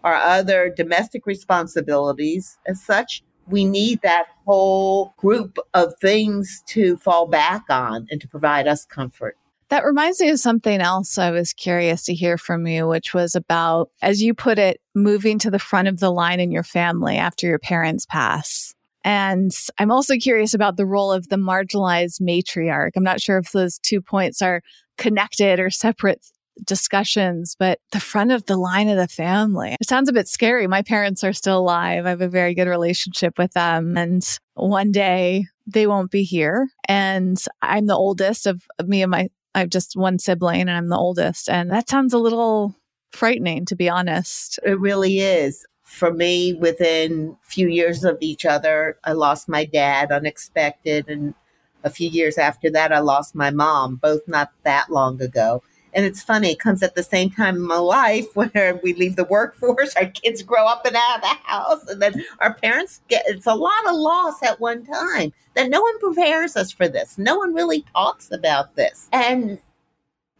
our 0.04 0.14
other 0.14 0.70
domestic 0.74 1.26
responsibilities 1.26 2.58
as 2.66 2.82
such, 2.82 3.22
we 3.46 3.64
need 3.64 4.00
that 4.02 4.26
whole 4.46 5.14
group 5.16 5.58
of 5.74 5.94
things 6.00 6.62
to 6.66 6.96
fall 6.98 7.26
back 7.26 7.64
on 7.68 8.06
and 8.10 8.20
to 8.20 8.28
provide 8.28 8.68
us 8.68 8.84
comfort. 8.84 9.36
That 9.70 9.84
reminds 9.84 10.20
me 10.20 10.30
of 10.30 10.38
something 10.38 10.80
else 10.80 11.18
I 11.18 11.30
was 11.30 11.52
curious 11.52 12.04
to 12.04 12.14
hear 12.14 12.38
from 12.38 12.66
you, 12.66 12.86
which 12.88 13.12
was 13.12 13.34
about, 13.34 13.90
as 14.00 14.22
you 14.22 14.32
put 14.32 14.58
it, 14.58 14.80
moving 14.94 15.38
to 15.40 15.50
the 15.50 15.58
front 15.58 15.88
of 15.88 16.00
the 16.00 16.10
line 16.10 16.40
in 16.40 16.50
your 16.50 16.62
family 16.62 17.16
after 17.16 17.46
your 17.46 17.58
parents 17.58 18.06
pass. 18.06 18.74
And 19.04 19.52
I'm 19.78 19.90
also 19.90 20.16
curious 20.16 20.54
about 20.54 20.76
the 20.76 20.86
role 20.86 21.12
of 21.12 21.28
the 21.28 21.36
marginalized 21.36 22.20
matriarch. 22.20 22.90
I'm 22.96 23.04
not 23.04 23.20
sure 23.20 23.38
if 23.38 23.52
those 23.52 23.78
two 23.78 24.00
points 24.00 24.42
are 24.42 24.62
connected 24.96 25.60
or 25.60 25.70
separate 25.70 26.26
discussions, 26.64 27.54
but 27.58 27.78
the 27.92 28.00
front 28.00 28.32
of 28.32 28.46
the 28.46 28.56
line 28.56 28.88
of 28.88 28.96
the 28.96 29.08
family. 29.08 29.76
It 29.80 29.88
sounds 29.88 30.08
a 30.08 30.12
bit 30.12 30.26
scary. 30.26 30.66
My 30.66 30.82
parents 30.82 31.22
are 31.22 31.32
still 31.32 31.58
alive. 31.58 32.04
I 32.04 32.10
have 32.10 32.20
a 32.20 32.28
very 32.28 32.54
good 32.54 32.66
relationship 32.66 33.38
with 33.38 33.52
them. 33.52 33.96
And 33.96 34.26
one 34.54 34.90
day 34.90 35.46
they 35.66 35.86
won't 35.86 36.10
be 36.10 36.24
here. 36.24 36.68
And 36.88 37.40
I'm 37.62 37.86
the 37.86 37.94
oldest 37.94 38.46
of, 38.46 38.64
me 38.84 39.02
and 39.02 39.10
my, 39.10 39.28
I 39.54 39.60
have 39.60 39.70
just 39.70 39.96
one 39.96 40.18
sibling 40.18 40.62
and 40.62 40.70
I'm 40.70 40.88
the 40.88 40.98
oldest. 40.98 41.48
And 41.48 41.70
that 41.70 41.88
sounds 41.88 42.12
a 42.12 42.18
little 42.18 42.74
frightening, 43.12 43.64
to 43.66 43.76
be 43.76 43.88
honest. 43.88 44.58
It 44.64 44.80
really 44.80 45.20
is. 45.20 45.64
For 45.88 46.12
me, 46.12 46.52
within 46.52 47.36
few 47.42 47.66
years 47.66 48.04
of 48.04 48.18
each 48.20 48.44
other, 48.44 48.98
I 49.04 49.12
lost 49.12 49.48
my 49.48 49.64
dad 49.64 50.12
unexpected. 50.12 51.08
And 51.08 51.34
a 51.82 51.88
few 51.88 52.10
years 52.10 52.36
after 52.36 52.70
that, 52.70 52.92
I 52.92 52.98
lost 52.98 53.34
my 53.34 53.50
mom, 53.50 53.96
both 53.96 54.20
not 54.28 54.52
that 54.64 54.90
long 54.90 55.20
ago. 55.22 55.62
And 55.94 56.04
it's 56.04 56.22
funny, 56.22 56.52
it 56.52 56.60
comes 56.60 56.82
at 56.82 56.94
the 56.94 57.02
same 57.02 57.30
time 57.30 57.56
in 57.56 57.62
my 57.62 57.78
life 57.78 58.26
where 58.34 58.78
we 58.82 58.92
leave 58.92 59.16
the 59.16 59.24
workforce, 59.24 59.96
our 59.96 60.06
kids 60.06 60.42
grow 60.42 60.66
up 60.66 60.84
and 60.84 60.94
out 60.94 61.16
of 61.16 61.22
the 61.22 61.36
house, 61.44 61.86
and 61.88 62.02
then 62.02 62.22
our 62.40 62.52
parents 62.52 63.00
get 63.08 63.24
it's 63.26 63.46
a 63.46 63.54
lot 63.54 63.86
of 63.86 63.96
loss 63.96 64.42
at 64.42 64.60
one 64.60 64.84
time 64.84 65.32
that 65.54 65.70
no 65.70 65.80
one 65.80 65.98
prepares 65.98 66.54
us 66.54 66.70
for 66.70 66.86
this. 66.86 67.16
No 67.16 67.38
one 67.38 67.54
really 67.54 67.82
talks 67.94 68.30
about 68.30 68.76
this. 68.76 69.08
And 69.10 69.58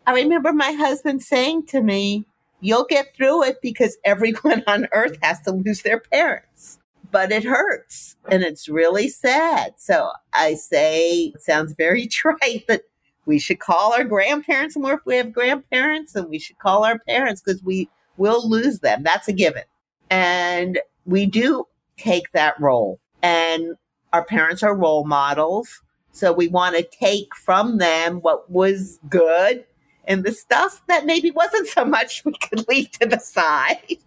I 0.07 0.13
remember 0.13 0.53
my 0.53 0.73
husband 0.73 1.23
saying 1.23 1.67
to 1.69 1.81
me, 1.81 2.27
You'll 2.61 2.87
get 2.87 3.15
through 3.15 3.45
it 3.45 3.61
because 3.63 3.97
everyone 4.05 4.65
on 4.67 4.89
earth 4.93 5.13
mm-hmm. 5.13 5.25
has 5.25 5.41
to 5.43 5.53
lose 5.53 5.83
their 5.83 6.01
parents. 6.01 6.79
But 7.11 7.33
it 7.33 7.45
hurts 7.45 8.17
and 8.31 8.43
it's 8.43 8.69
really 8.69 9.09
sad. 9.09 9.75
So 9.79 10.11
I 10.35 10.55
say, 10.55 11.33
it 11.35 11.41
sounds 11.41 11.73
very 11.73 12.07
trite, 12.09 12.65
but 12.67 12.83
we 13.25 13.39
should 13.39 13.61
call 13.61 13.93
our 13.93 14.05
grandparents 14.05 14.77
more 14.77 14.95
if 14.95 15.01
we 15.05 15.17
have 15.17 15.35
grandparents, 15.35 16.15
and 16.15 16.31
we 16.31 16.39
should 16.39 16.59
call 16.59 16.83
our 16.83 16.99
parents 17.01 17.43
because 17.43 17.63
we 17.63 17.91
will 18.17 18.49
lose 18.49 18.81
them. 18.81 19.03
That's 19.03 19.29
a 19.29 19.35
given. 19.35 19.65
And 20.11 20.81
we 21.05 21.27
do 21.27 21.67
take 21.99 22.33
that 22.33 22.59
role. 22.59 23.01
And 23.23 23.77
our 24.15 24.25
parents 24.25 24.63
are 24.63 24.75
role 24.75 25.05
models. 25.05 25.83
So 26.13 26.33
we 26.33 26.49
want 26.49 26.77
to 26.77 26.83
take 26.83 27.35
from 27.37 27.77
them 27.77 28.17
what 28.21 28.51
was 28.51 28.99
good 29.11 29.65
and 30.09 30.25
the 30.25 30.33
stuff 30.33 30.83
that 30.89 31.07
maybe 31.07 31.31
wasn't 31.31 31.69
so 31.69 31.85
much 31.85 32.25
we 32.25 32.33
could 32.33 32.67
leave 32.67 32.91
to 32.93 33.07
the 33.07 33.21
side 33.21 33.99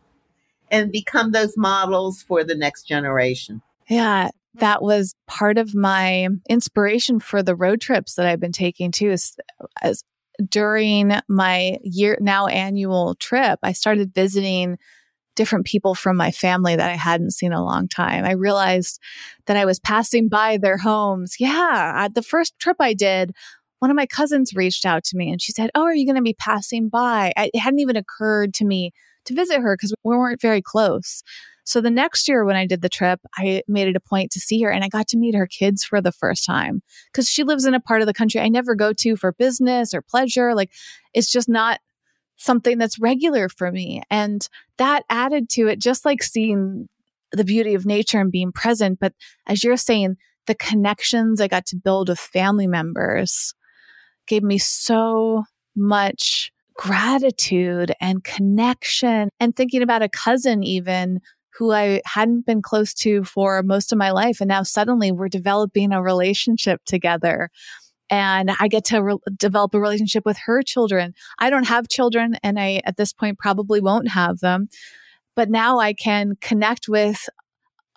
and 0.69 0.91
become 0.91 1.31
those 1.31 1.55
models 1.55 2.21
for 2.21 2.43
the 2.43 2.55
next 2.55 2.83
generation. 2.83 3.61
Yeah 3.87 4.31
that 4.55 4.81
was 4.81 5.15
part 5.27 5.57
of 5.57 5.73
my 5.73 6.27
inspiration 6.49 7.19
for 7.19 7.41
the 7.41 7.55
road 7.55 7.81
trips 7.81 8.15
that 8.15 8.25
I've 8.25 8.39
been 8.39 8.51
taking 8.51 8.91
too. 8.91 9.11
Is, 9.11 9.35
as 9.81 10.03
during 10.49 11.13
my 11.27 11.77
year 11.83 12.17
now 12.19 12.47
annual 12.47 13.15
trip, 13.15 13.59
I 13.63 13.71
started 13.73 14.13
visiting 14.13 14.77
different 15.35 15.65
people 15.65 15.95
from 15.95 16.17
my 16.17 16.31
family 16.31 16.75
that 16.75 16.89
I 16.89 16.95
hadn't 16.95 17.31
seen 17.31 17.53
in 17.53 17.57
a 17.57 17.63
long 17.63 17.87
time. 17.87 18.25
I 18.25 18.33
realized 18.33 18.99
that 19.45 19.55
I 19.55 19.63
was 19.63 19.79
passing 19.79 20.27
by 20.27 20.57
their 20.57 20.77
homes. 20.77 21.35
Yeah, 21.39 22.09
the 22.13 22.21
first 22.21 22.59
trip 22.59 22.77
I 22.81 22.93
did, 22.93 23.33
one 23.81 23.89
of 23.89 23.97
my 23.97 24.05
cousins 24.05 24.53
reached 24.53 24.85
out 24.85 25.03
to 25.05 25.17
me 25.17 25.31
and 25.31 25.41
she 25.41 25.51
said, 25.51 25.71
"Oh, 25.73 25.81
are 25.81 25.95
you 25.95 26.05
going 26.05 26.15
to 26.15 26.21
be 26.21 26.35
passing 26.35 26.87
by?" 26.87 27.33
It 27.35 27.57
hadn't 27.57 27.79
even 27.79 27.95
occurred 27.95 28.53
to 28.55 28.65
me 28.65 28.91
to 29.25 29.33
visit 29.33 29.59
her 29.59 29.75
because 29.75 29.91
we 30.03 30.15
weren't 30.15 30.39
very 30.39 30.61
close. 30.61 31.23
So 31.63 31.81
the 31.81 31.89
next 31.89 32.27
year 32.27 32.45
when 32.45 32.55
I 32.55 32.67
did 32.67 32.83
the 32.83 32.89
trip, 32.89 33.19
I 33.37 33.63
made 33.67 33.87
it 33.87 33.95
a 33.95 33.99
point 33.99 34.29
to 34.31 34.39
see 34.39 34.61
her 34.61 34.69
and 34.69 34.83
I 34.83 34.87
got 34.87 35.07
to 35.09 35.17
meet 35.17 35.33
her 35.33 35.47
kids 35.47 35.83
for 35.83 35.99
the 35.99 36.11
first 36.11 36.45
time 36.45 36.83
because 37.11 37.27
she 37.27 37.43
lives 37.43 37.65
in 37.65 37.73
a 37.73 37.79
part 37.79 38.01
of 38.01 38.07
the 38.07 38.13
country 38.13 38.39
I 38.39 38.49
never 38.49 38.75
go 38.75 38.93
to 38.93 39.15
for 39.15 39.31
business 39.31 39.95
or 39.95 40.03
pleasure. 40.03 40.53
Like 40.53 40.71
it's 41.13 41.31
just 41.31 41.49
not 41.49 41.79
something 42.37 42.77
that's 42.77 42.99
regular 42.99 43.49
for 43.49 43.71
me. 43.71 44.03
And 44.11 44.47
that 44.77 45.05
added 45.09 45.49
to 45.51 45.67
it, 45.67 45.79
just 45.79 46.05
like 46.05 46.21
seeing 46.21 46.87
the 47.31 47.43
beauty 47.43 47.73
of 47.73 47.85
nature 47.87 48.19
and 48.19 48.31
being 48.31 48.51
present. 48.51 48.99
But 48.99 49.13
as 49.47 49.63
you're 49.63 49.77
saying, 49.77 50.17
the 50.45 50.55
connections 50.55 51.41
I 51.41 51.47
got 51.47 51.65
to 51.67 51.75
build 51.75 52.09
with 52.09 52.19
family 52.19 52.67
members 52.67 53.55
gave 54.27 54.43
me 54.43 54.57
so 54.57 55.43
much 55.75 56.51
gratitude 56.75 57.93
and 58.01 58.23
connection 58.23 59.29
and 59.39 59.55
thinking 59.55 59.81
about 59.81 60.01
a 60.01 60.09
cousin 60.09 60.63
even 60.63 61.19
who 61.57 61.71
I 61.71 62.01
hadn't 62.05 62.45
been 62.45 62.61
close 62.61 62.93
to 62.95 63.23
for 63.23 63.61
most 63.61 63.91
of 63.91 63.97
my 63.97 64.11
life. 64.11 64.39
And 64.39 64.47
now 64.47 64.63
suddenly 64.63 65.11
we're 65.11 65.27
developing 65.27 65.91
a 65.91 66.01
relationship 66.01 66.81
together. 66.85 67.49
and 68.09 68.51
I 68.59 68.67
get 68.67 68.83
to 68.85 69.01
re- 69.01 69.17
develop 69.37 69.73
a 69.73 69.79
relationship 69.79 70.25
with 70.25 70.37
her 70.45 70.61
children. 70.61 71.13
I 71.39 71.49
don't 71.49 71.67
have 71.67 71.87
children 71.87 72.35
and 72.43 72.59
I 72.59 72.81
at 72.85 72.97
this 72.97 73.13
point 73.13 73.39
probably 73.39 73.79
won't 73.79 74.09
have 74.09 74.39
them. 74.39 74.67
But 75.35 75.49
now 75.49 75.79
I 75.79 75.93
can 75.93 76.35
connect 76.41 76.89
with 76.89 77.29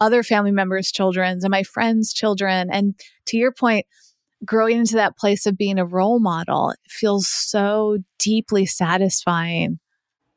other 0.01 0.23
family 0.23 0.53
members' 0.53 0.93
children 0.93 1.39
and 1.43 1.51
my 1.51 1.65
friends' 1.65 2.13
children. 2.13 2.69
And 2.71 2.95
to 3.27 3.37
your 3.37 3.53
point, 3.53 3.87
growing 4.45 4.79
into 4.79 4.97
that 4.97 5.17
place 5.17 5.47
of 5.47 5.57
being 5.57 5.79
a 5.79 5.87
role 5.87 6.21
model 6.21 6.75
feels 6.89 7.29
so 7.29 7.99
deeply 8.19 8.67
satisfying. 8.67 9.79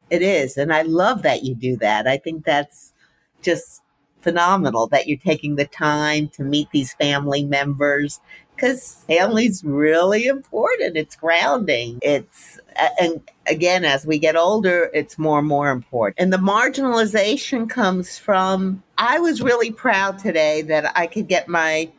It 0.10 0.22
is. 0.22 0.58
And 0.58 0.74
I 0.74 0.84
love 0.84 1.24
that 1.24 1.44
you 1.44 1.56
do 1.56 1.76
that. 1.78 2.08
I 2.08 2.18
think 2.18 2.46
that's 2.46 2.94
just 3.42 3.82
phenomenal 4.22 4.88
that 4.88 5.08
you're 5.08 5.18
taking 5.18 5.56
the 5.56 5.66
time 5.66 6.28
to 6.30 6.44
meet 6.44 6.70
these 6.72 6.94
family 6.94 7.44
members 7.44 8.20
because 8.56 9.04
family's 9.08 9.64
really 9.64 10.26
important. 10.26 10.98
It's 10.98 11.16
grounding. 11.16 12.00
It's, 12.02 12.60
and 13.00 13.22
again, 13.46 13.86
as 13.86 14.06
we 14.06 14.18
get 14.18 14.36
older, 14.36 14.90
it's 14.94 15.20
more 15.20 15.40
and 15.40 15.48
more 15.48 15.70
important. 15.70 16.16
And 16.20 16.34
the 16.34 16.38
marginalization 16.38 17.70
comes 17.70 18.18
from, 18.18 18.82
I 18.98 19.20
was 19.20 19.42
really 19.42 19.72
proud 19.72 20.18
today 20.18 20.64
that 20.64 20.92
I 20.98 21.06
could 21.06 21.28
get 21.28 21.48
my 21.48 21.92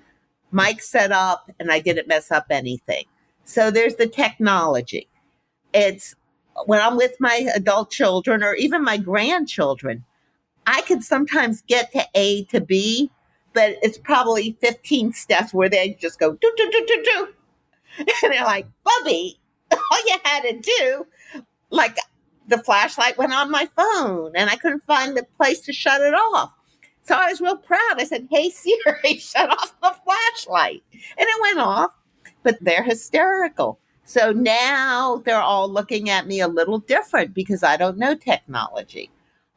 mic 0.52 0.82
set 0.82 1.12
up 1.12 1.50
and 1.58 1.70
I 1.70 1.80
didn't 1.80 2.08
mess 2.08 2.30
up 2.30 2.46
anything. 2.50 3.04
So 3.44 3.70
there's 3.70 3.96
the 3.96 4.06
technology. 4.06 5.08
It's 5.72 6.14
when 6.66 6.80
I'm 6.80 6.96
with 6.96 7.16
my 7.20 7.48
adult 7.54 7.90
children 7.90 8.42
or 8.42 8.54
even 8.54 8.82
my 8.82 8.96
grandchildren, 8.96 10.04
I 10.66 10.82
could 10.82 11.02
sometimes 11.02 11.62
get 11.62 11.92
to 11.92 12.04
A 12.14 12.44
to 12.46 12.60
B, 12.60 13.10
but 13.54 13.76
it's 13.82 13.98
probably 13.98 14.56
15 14.60 15.12
steps 15.12 15.54
where 15.54 15.68
they 15.68 15.96
just 16.00 16.18
go 16.18 16.32
do, 16.32 16.52
do, 16.56 16.70
do, 16.70 16.86
do, 16.86 17.02
do. 17.04 17.28
And 18.22 18.32
they're 18.32 18.44
like, 18.44 18.66
Bubby, 18.84 19.40
all 19.72 20.06
you 20.06 20.16
had 20.22 20.42
to 20.42 20.60
do, 20.60 21.06
like 21.70 21.96
the 22.46 22.58
flashlight 22.58 23.18
went 23.18 23.32
on 23.32 23.50
my 23.50 23.68
phone 23.76 24.32
and 24.36 24.48
I 24.50 24.56
couldn't 24.56 24.84
find 24.84 25.16
the 25.16 25.26
place 25.36 25.60
to 25.62 25.72
shut 25.72 26.00
it 26.00 26.14
off. 26.14 26.52
So 27.08 27.14
I 27.14 27.30
was 27.30 27.40
real 27.40 27.56
proud. 27.56 27.94
I 27.96 28.04
said, 28.04 28.28
Hey 28.30 28.50
Siri, 28.50 29.16
shut 29.18 29.48
off 29.48 29.74
the 29.80 29.94
flashlight. 30.04 30.82
And 30.92 31.26
it 31.26 31.40
went 31.40 31.58
off, 31.58 31.90
but 32.42 32.58
they're 32.60 32.82
hysterical. 32.82 33.80
So 34.04 34.32
now 34.32 35.22
they're 35.24 35.40
all 35.40 35.70
looking 35.70 36.10
at 36.10 36.26
me 36.26 36.40
a 36.40 36.48
little 36.48 36.80
different 36.80 37.32
because 37.32 37.62
I 37.62 37.78
don't 37.78 37.96
know 37.96 38.14
technology. 38.14 39.10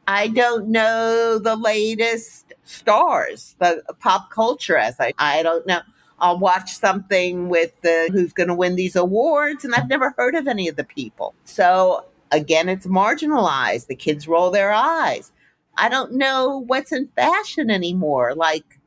I 0.08 0.30
don't 0.30 0.70
know 0.70 1.40
the 1.40 1.58
latest 1.58 2.54
stars, 2.64 3.58
the 3.60 3.84
pop 4.00 4.32
culture 4.32 4.78
as 4.78 4.96
I, 5.02 5.14
I 5.18 5.44
don't 5.44 5.68
know. 5.68 5.82
I'll 6.20 6.40
watch 6.40 6.72
something 6.72 7.50
with 7.50 7.74
the 7.82 8.10
who's 8.14 8.32
going 8.32 8.50
to 8.50 8.56
win 8.56 8.76
these 8.76 8.96
awards 8.96 9.66
and 9.66 9.76
I've 9.76 9.90
never 9.90 10.14
heard 10.18 10.36
of 10.36 10.48
any 10.48 10.70
of 10.70 10.78
the 10.78 10.86
people. 10.86 11.36
So 11.44 12.06
again, 12.32 12.70
it's 12.70 12.88
marginalized. 12.88 13.88
The 13.88 13.96
kids 13.96 14.26
roll 14.26 14.52
their 14.52 14.72
eyes. 14.72 15.34
I 15.78 15.90
don't 15.90 16.14
know 16.14 16.64
what's 16.68 16.92
in 16.92 17.08
fashion 17.16 17.70
anymore. 17.70 18.36
Like, 18.36 18.80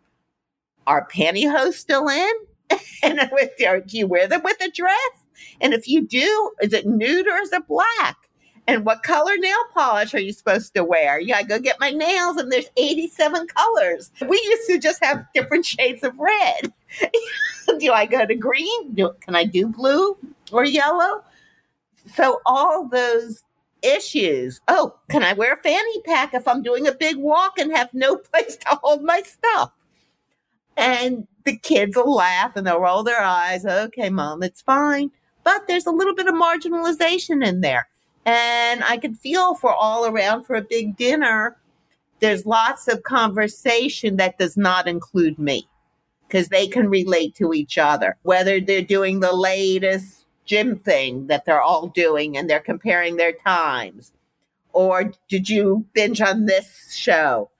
are 0.86 1.08
pantyhose 1.08 1.74
still 1.74 2.08
in? 2.08 2.32
and 3.02 3.18
do 3.30 3.98
you 3.98 4.06
wear 4.06 4.26
them 4.26 4.42
with 4.42 4.60
a 4.60 4.70
dress? 4.70 4.96
And 5.60 5.74
if 5.74 5.88
you 5.88 6.06
do, 6.06 6.50
is 6.62 6.72
it 6.72 6.86
nude 6.86 7.26
or 7.26 7.38
is 7.38 7.52
it 7.52 7.66
black? 7.66 8.16
And 8.66 8.86
what 8.86 9.02
color 9.02 9.36
nail 9.36 9.58
polish 9.74 10.14
are 10.14 10.20
you 10.20 10.32
supposed 10.32 10.74
to 10.74 10.84
wear? 10.84 11.20
Yeah, 11.20 11.36
I 11.36 11.42
go 11.42 11.58
get 11.58 11.78
my 11.80 11.90
nails 11.90 12.38
and 12.38 12.50
there's 12.50 12.70
87 12.76 13.46
colors. 13.48 14.10
We 14.26 14.40
used 14.42 14.66
to 14.68 14.78
just 14.78 15.04
have 15.04 15.26
different 15.34 15.66
shades 15.66 16.02
of 16.02 16.18
red. 16.18 16.72
do 17.78 17.92
I 17.92 18.06
go 18.06 18.24
to 18.24 18.34
green? 18.34 18.94
Do, 18.94 19.12
can 19.20 19.36
I 19.36 19.44
do 19.44 19.66
blue 19.66 20.16
or 20.50 20.64
yellow? 20.64 21.22
So 22.14 22.40
all 22.46 22.88
those 22.88 23.42
issues. 23.84 24.60
Oh, 24.68 24.94
can 25.10 25.22
I 25.22 25.32
wear 25.32 25.54
a 25.54 25.62
fanny 25.62 26.00
pack 26.02 26.34
if 26.34 26.48
I'm 26.48 26.62
doing 26.62 26.86
a 26.86 26.92
big 26.92 27.16
walk 27.16 27.58
and 27.58 27.74
have 27.76 27.92
no 27.92 28.16
place 28.32 28.56
to 28.56 28.78
hold 28.82 29.02
my 29.02 29.22
stuff? 29.22 29.72
And 30.76 31.26
the 31.44 31.56
kids 31.56 31.96
will 31.96 32.14
laugh 32.14 32.56
and 32.56 32.66
they'll 32.66 32.80
roll 32.80 33.02
their 33.02 33.22
eyes. 33.22 33.64
Okay, 33.64 34.10
mom, 34.10 34.42
it's 34.42 34.62
fine. 34.62 35.10
But 35.44 35.66
there's 35.68 35.86
a 35.86 35.90
little 35.92 36.14
bit 36.14 36.26
of 36.26 36.34
marginalization 36.34 37.46
in 37.46 37.60
there. 37.60 37.88
And 38.24 38.82
I 38.84 38.96
could 38.96 39.18
feel 39.18 39.54
for 39.54 39.72
all 39.72 40.06
around 40.06 40.44
for 40.44 40.56
a 40.56 40.62
big 40.62 40.96
dinner, 40.96 41.56
there's 42.20 42.46
lots 42.46 42.88
of 42.88 43.02
conversation 43.02 44.16
that 44.16 44.38
does 44.38 44.56
not 44.56 44.88
include 44.88 45.38
me 45.38 45.68
because 46.26 46.48
they 46.48 46.66
can 46.66 46.88
relate 46.88 47.34
to 47.36 47.52
each 47.52 47.76
other, 47.76 48.16
whether 48.22 48.60
they're 48.60 48.82
doing 48.82 49.20
the 49.20 49.34
latest 49.34 50.23
gym 50.44 50.78
thing 50.78 51.26
that 51.28 51.44
they're 51.44 51.62
all 51.62 51.88
doing 51.88 52.36
and 52.36 52.48
they're 52.48 52.60
comparing 52.60 53.16
their 53.16 53.32
times. 53.32 54.12
Or 54.72 55.12
did 55.28 55.48
you 55.48 55.86
binge 55.92 56.20
on 56.20 56.46
this 56.46 56.94
show? 56.94 57.50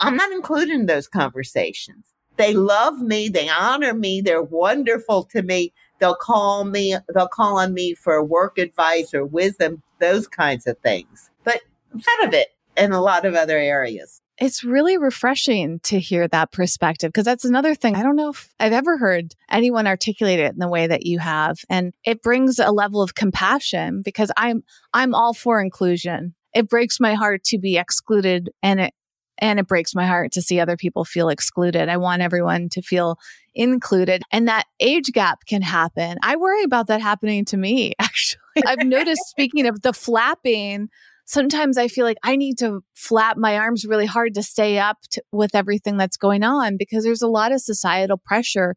I'm 0.00 0.16
not 0.16 0.32
included 0.32 0.74
in 0.74 0.86
those 0.86 1.08
conversations. 1.08 2.06
They 2.36 2.54
love 2.54 3.00
me, 3.00 3.28
they 3.28 3.48
honor 3.48 3.94
me, 3.94 4.20
they're 4.20 4.42
wonderful 4.42 5.24
to 5.24 5.42
me, 5.42 5.72
They'll 5.98 6.14
call 6.14 6.64
me, 6.64 6.96
they'll 7.14 7.28
call 7.28 7.58
on 7.58 7.74
me 7.74 7.94
for 7.94 8.22
work 8.22 8.58
advice 8.58 9.12
or 9.12 9.24
wisdom, 9.24 9.82
those 10.00 10.28
kinds 10.28 10.66
of 10.66 10.78
things. 10.78 11.30
But 11.44 11.60
I'm 11.92 12.00
of 12.26 12.34
it 12.34 12.48
in 12.76 12.92
a 12.92 13.00
lot 13.00 13.24
of 13.24 13.34
other 13.34 13.58
areas. 13.58 14.22
It's 14.40 14.62
really 14.62 14.98
refreshing 14.98 15.80
to 15.84 15.98
hear 15.98 16.28
that 16.28 16.52
perspective 16.52 17.08
because 17.08 17.24
that's 17.24 17.44
another 17.44 17.74
thing. 17.74 17.96
I 17.96 18.02
don't 18.02 18.16
know 18.16 18.30
if 18.30 18.48
I've 18.60 18.72
ever 18.72 18.96
heard 18.96 19.34
anyone 19.50 19.86
articulate 19.86 20.38
it 20.38 20.52
in 20.52 20.58
the 20.58 20.68
way 20.68 20.86
that 20.86 21.06
you 21.06 21.18
have. 21.18 21.58
And 21.68 21.92
it 22.04 22.22
brings 22.22 22.58
a 22.58 22.70
level 22.70 23.02
of 23.02 23.14
compassion 23.14 24.02
because 24.04 24.30
I'm 24.36 24.62
I'm 24.94 25.14
all 25.14 25.34
for 25.34 25.60
inclusion. 25.60 26.34
It 26.54 26.68
breaks 26.68 27.00
my 27.00 27.14
heart 27.14 27.42
to 27.44 27.58
be 27.58 27.78
excluded 27.78 28.50
and 28.62 28.80
it 28.80 28.94
and 29.40 29.58
it 29.58 29.68
breaks 29.68 29.94
my 29.94 30.06
heart 30.06 30.32
to 30.32 30.42
see 30.42 30.60
other 30.60 30.76
people 30.76 31.04
feel 31.04 31.28
excluded. 31.28 31.88
I 31.88 31.96
want 31.96 32.22
everyone 32.22 32.68
to 32.70 32.82
feel 32.82 33.18
included 33.54 34.22
and 34.32 34.48
that 34.48 34.64
age 34.80 35.12
gap 35.12 35.46
can 35.46 35.62
happen. 35.62 36.18
I 36.22 36.36
worry 36.36 36.62
about 36.62 36.88
that 36.88 37.00
happening 37.00 37.44
to 37.46 37.56
me, 37.56 37.94
actually. 37.98 38.40
I've 38.66 38.84
noticed, 38.84 39.22
speaking 39.26 39.66
of 39.66 39.82
the 39.82 39.92
flapping, 39.92 40.88
sometimes 41.28 41.76
I 41.76 41.88
feel 41.88 42.06
like 42.06 42.16
I 42.22 42.36
need 42.36 42.56
to 42.58 42.80
flap 42.94 43.36
my 43.36 43.58
arms 43.58 43.84
really 43.84 44.06
hard 44.06 44.34
to 44.34 44.42
stay 44.42 44.78
up 44.78 44.96
to, 45.10 45.22
with 45.30 45.54
everything 45.54 45.98
that's 45.98 46.16
going 46.16 46.42
on 46.42 46.76
because 46.78 47.04
there's 47.04 47.22
a 47.22 47.28
lot 47.28 47.52
of 47.52 47.60
societal 47.60 48.16
pressure 48.16 48.74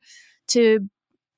to 0.49 0.81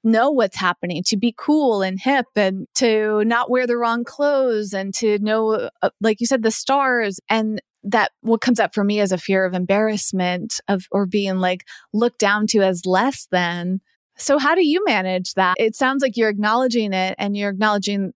know 0.03 0.31
what's 0.31 0.57
happening, 0.57 1.03
to 1.05 1.15
be 1.15 1.33
cool 1.37 1.83
and 1.83 1.99
hip 1.99 2.25
and 2.35 2.67
to 2.75 3.23
not 3.25 3.51
wear 3.51 3.67
the 3.67 3.77
wrong 3.77 4.03
clothes 4.03 4.73
and 4.73 4.91
to 4.95 5.19
know, 5.19 5.69
uh, 5.83 5.89
like 6.01 6.19
you 6.19 6.25
said, 6.25 6.41
the 6.41 6.51
stars. 6.51 7.19
And 7.29 7.61
that 7.83 8.11
what 8.21 8.41
comes 8.41 8.59
up 8.59 8.73
for 8.73 8.83
me 8.83 8.99
is 8.99 9.11
a 9.11 9.17
fear 9.17 9.45
of 9.45 9.53
embarrassment 9.53 10.59
of 10.67 10.87
or 10.91 11.05
being 11.05 11.37
like 11.37 11.63
looked 11.93 12.19
down 12.19 12.47
to 12.47 12.61
as 12.61 12.87
less 12.87 13.27
than. 13.31 13.81
So 14.17 14.39
how 14.39 14.55
do 14.55 14.65
you 14.65 14.83
manage 14.83 15.35
that? 15.35 15.55
It 15.59 15.75
sounds 15.75 16.01
like 16.01 16.17
you're 16.17 16.29
acknowledging 16.29 16.91
it 16.91 17.15
and 17.19 17.37
you're 17.37 17.51
acknowledging 17.51 18.13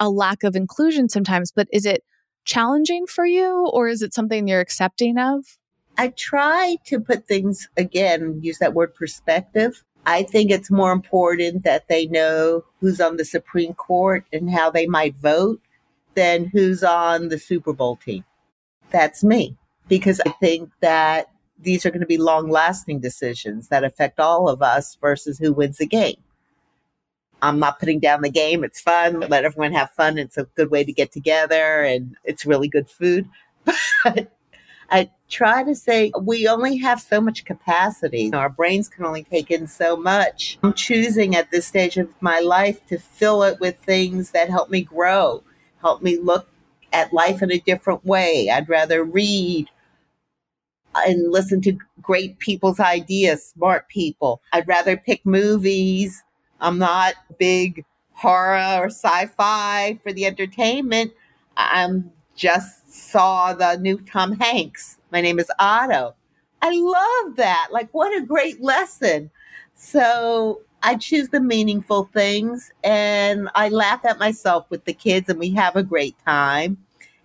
a 0.00 0.10
lack 0.10 0.42
of 0.42 0.56
inclusion 0.56 1.08
sometimes, 1.08 1.52
but 1.52 1.68
is 1.72 1.86
it 1.86 2.02
challenging 2.44 3.06
for 3.06 3.26
you 3.26 3.68
or 3.72 3.88
is 3.88 4.02
it 4.02 4.14
something 4.14 4.48
you're 4.48 4.60
accepting 4.60 5.18
of? 5.18 5.58
I 5.98 6.08
try 6.08 6.76
to 6.86 7.00
put 7.00 7.26
things 7.26 7.68
again, 7.76 8.40
use 8.42 8.58
that 8.58 8.74
word 8.74 8.94
perspective. 8.94 9.84
I 10.06 10.22
think 10.22 10.50
it's 10.50 10.70
more 10.70 10.92
important 10.92 11.64
that 11.64 11.88
they 11.88 12.06
know 12.06 12.64
who's 12.80 13.00
on 13.00 13.16
the 13.16 13.24
Supreme 13.24 13.74
Court 13.74 14.24
and 14.32 14.50
how 14.50 14.70
they 14.70 14.86
might 14.86 15.14
vote 15.16 15.60
than 16.14 16.46
who's 16.46 16.82
on 16.82 17.28
the 17.28 17.38
Super 17.38 17.72
Bowl 17.72 17.96
team 17.96 18.24
that's 18.92 19.24
me 19.24 19.56
because 19.88 20.20
I 20.24 20.30
think 20.30 20.70
that 20.80 21.30
these 21.58 21.84
are 21.84 21.90
going 21.90 22.00
to 22.00 22.06
be 22.06 22.18
long 22.18 22.48
lasting 22.48 23.00
decisions 23.00 23.68
that 23.68 23.82
affect 23.82 24.20
all 24.20 24.48
of 24.48 24.62
us 24.62 24.96
versus 25.00 25.38
who 25.38 25.52
wins 25.52 25.78
the 25.78 25.86
game. 25.86 26.16
I'm 27.42 27.58
not 27.58 27.80
putting 27.80 27.98
down 27.98 28.22
the 28.22 28.30
game. 28.30 28.62
It's 28.62 28.80
fun. 28.80 29.20
Let 29.20 29.44
everyone 29.44 29.72
have 29.72 29.90
fun. 29.90 30.16
It's 30.16 30.38
a 30.38 30.44
good 30.56 30.70
way 30.70 30.84
to 30.84 30.92
get 30.92 31.12
together 31.12 31.82
and 31.82 32.16
it's 32.24 32.46
really 32.46 32.68
good 32.68 32.88
food. 32.88 33.28
But 34.04 34.32
I 34.90 35.10
try 35.30 35.62
to 35.64 35.74
say 35.74 36.12
we 36.20 36.46
only 36.46 36.76
have 36.78 37.00
so 37.00 37.20
much 37.20 37.44
capacity. 37.44 38.32
Our 38.32 38.48
brains 38.48 38.88
can 38.88 39.04
only 39.04 39.22
take 39.24 39.50
in 39.50 39.66
so 39.66 39.96
much. 39.96 40.58
I'm 40.62 40.74
choosing 40.74 41.34
at 41.34 41.50
this 41.50 41.66
stage 41.66 41.96
of 41.96 42.10
my 42.20 42.40
life 42.40 42.84
to 42.88 42.98
fill 42.98 43.42
it 43.44 43.58
with 43.58 43.76
things 43.78 44.32
that 44.32 44.50
help 44.50 44.70
me 44.70 44.82
grow, 44.82 45.42
help 45.80 46.02
me 46.02 46.18
look 46.18 46.48
at 46.92 47.12
life 47.12 47.42
in 47.42 47.50
a 47.50 47.58
different 47.60 48.04
way. 48.04 48.50
I'd 48.52 48.68
rather 48.68 49.02
read 49.02 49.68
and 50.94 51.32
listen 51.32 51.62
to 51.62 51.78
great 52.02 52.38
people's 52.38 52.80
ideas, 52.80 53.48
smart 53.48 53.88
people. 53.88 54.42
I'd 54.52 54.68
rather 54.68 54.96
pick 54.96 55.24
movies. 55.24 56.22
I'm 56.62 56.78
not 56.78 57.14
big 57.38 57.84
horror 58.14 58.80
or 58.80 58.86
sci-fi 58.86 59.98
for 60.02 60.12
the 60.12 60.24
entertainment. 60.24 61.12
I'm 61.56 62.10
just 62.34 62.90
saw 62.90 63.52
the 63.52 63.76
new 63.76 63.98
Tom 63.98 64.38
Hanks. 64.38 64.98
My 65.10 65.20
name 65.20 65.38
is 65.38 65.50
Otto. 65.58 66.14
I 66.62 66.70
love 66.70 67.36
that. 67.36 67.68
Like 67.72 67.90
what 67.92 68.16
a 68.16 68.24
great 68.24 68.62
lesson. 68.62 69.30
So 69.74 70.62
I 70.82 70.96
choose 70.96 71.28
the 71.28 71.40
meaningful 71.40 72.04
things 72.12 72.72
and 72.84 73.48
I 73.54 73.68
laugh 73.68 74.04
at 74.04 74.18
myself 74.18 74.66
with 74.70 74.84
the 74.84 74.92
kids 74.92 75.28
and 75.28 75.38
we 75.38 75.50
have 75.54 75.76
a 75.76 75.82
great 75.82 76.16
time. 76.24 76.78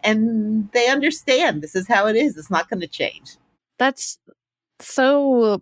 And 0.03 0.71
they 0.73 0.87
understand 0.87 1.61
this 1.61 1.75
is 1.75 1.87
how 1.87 2.07
it 2.07 2.15
is. 2.15 2.37
It's 2.37 2.51
not 2.51 2.69
going 2.69 2.81
to 2.81 2.87
change. 2.87 3.37
That's 3.77 4.17
so 4.79 5.61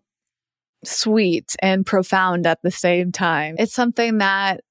sweet 0.88 1.55
and 1.61 1.86
profound 1.86 2.45
at 2.47 2.59
the 2.63 2.71
same 2.71 3.11
time. 3.11 3.55
It's 3.57 3.73
something 3.73 4.19
that 4.19 4.61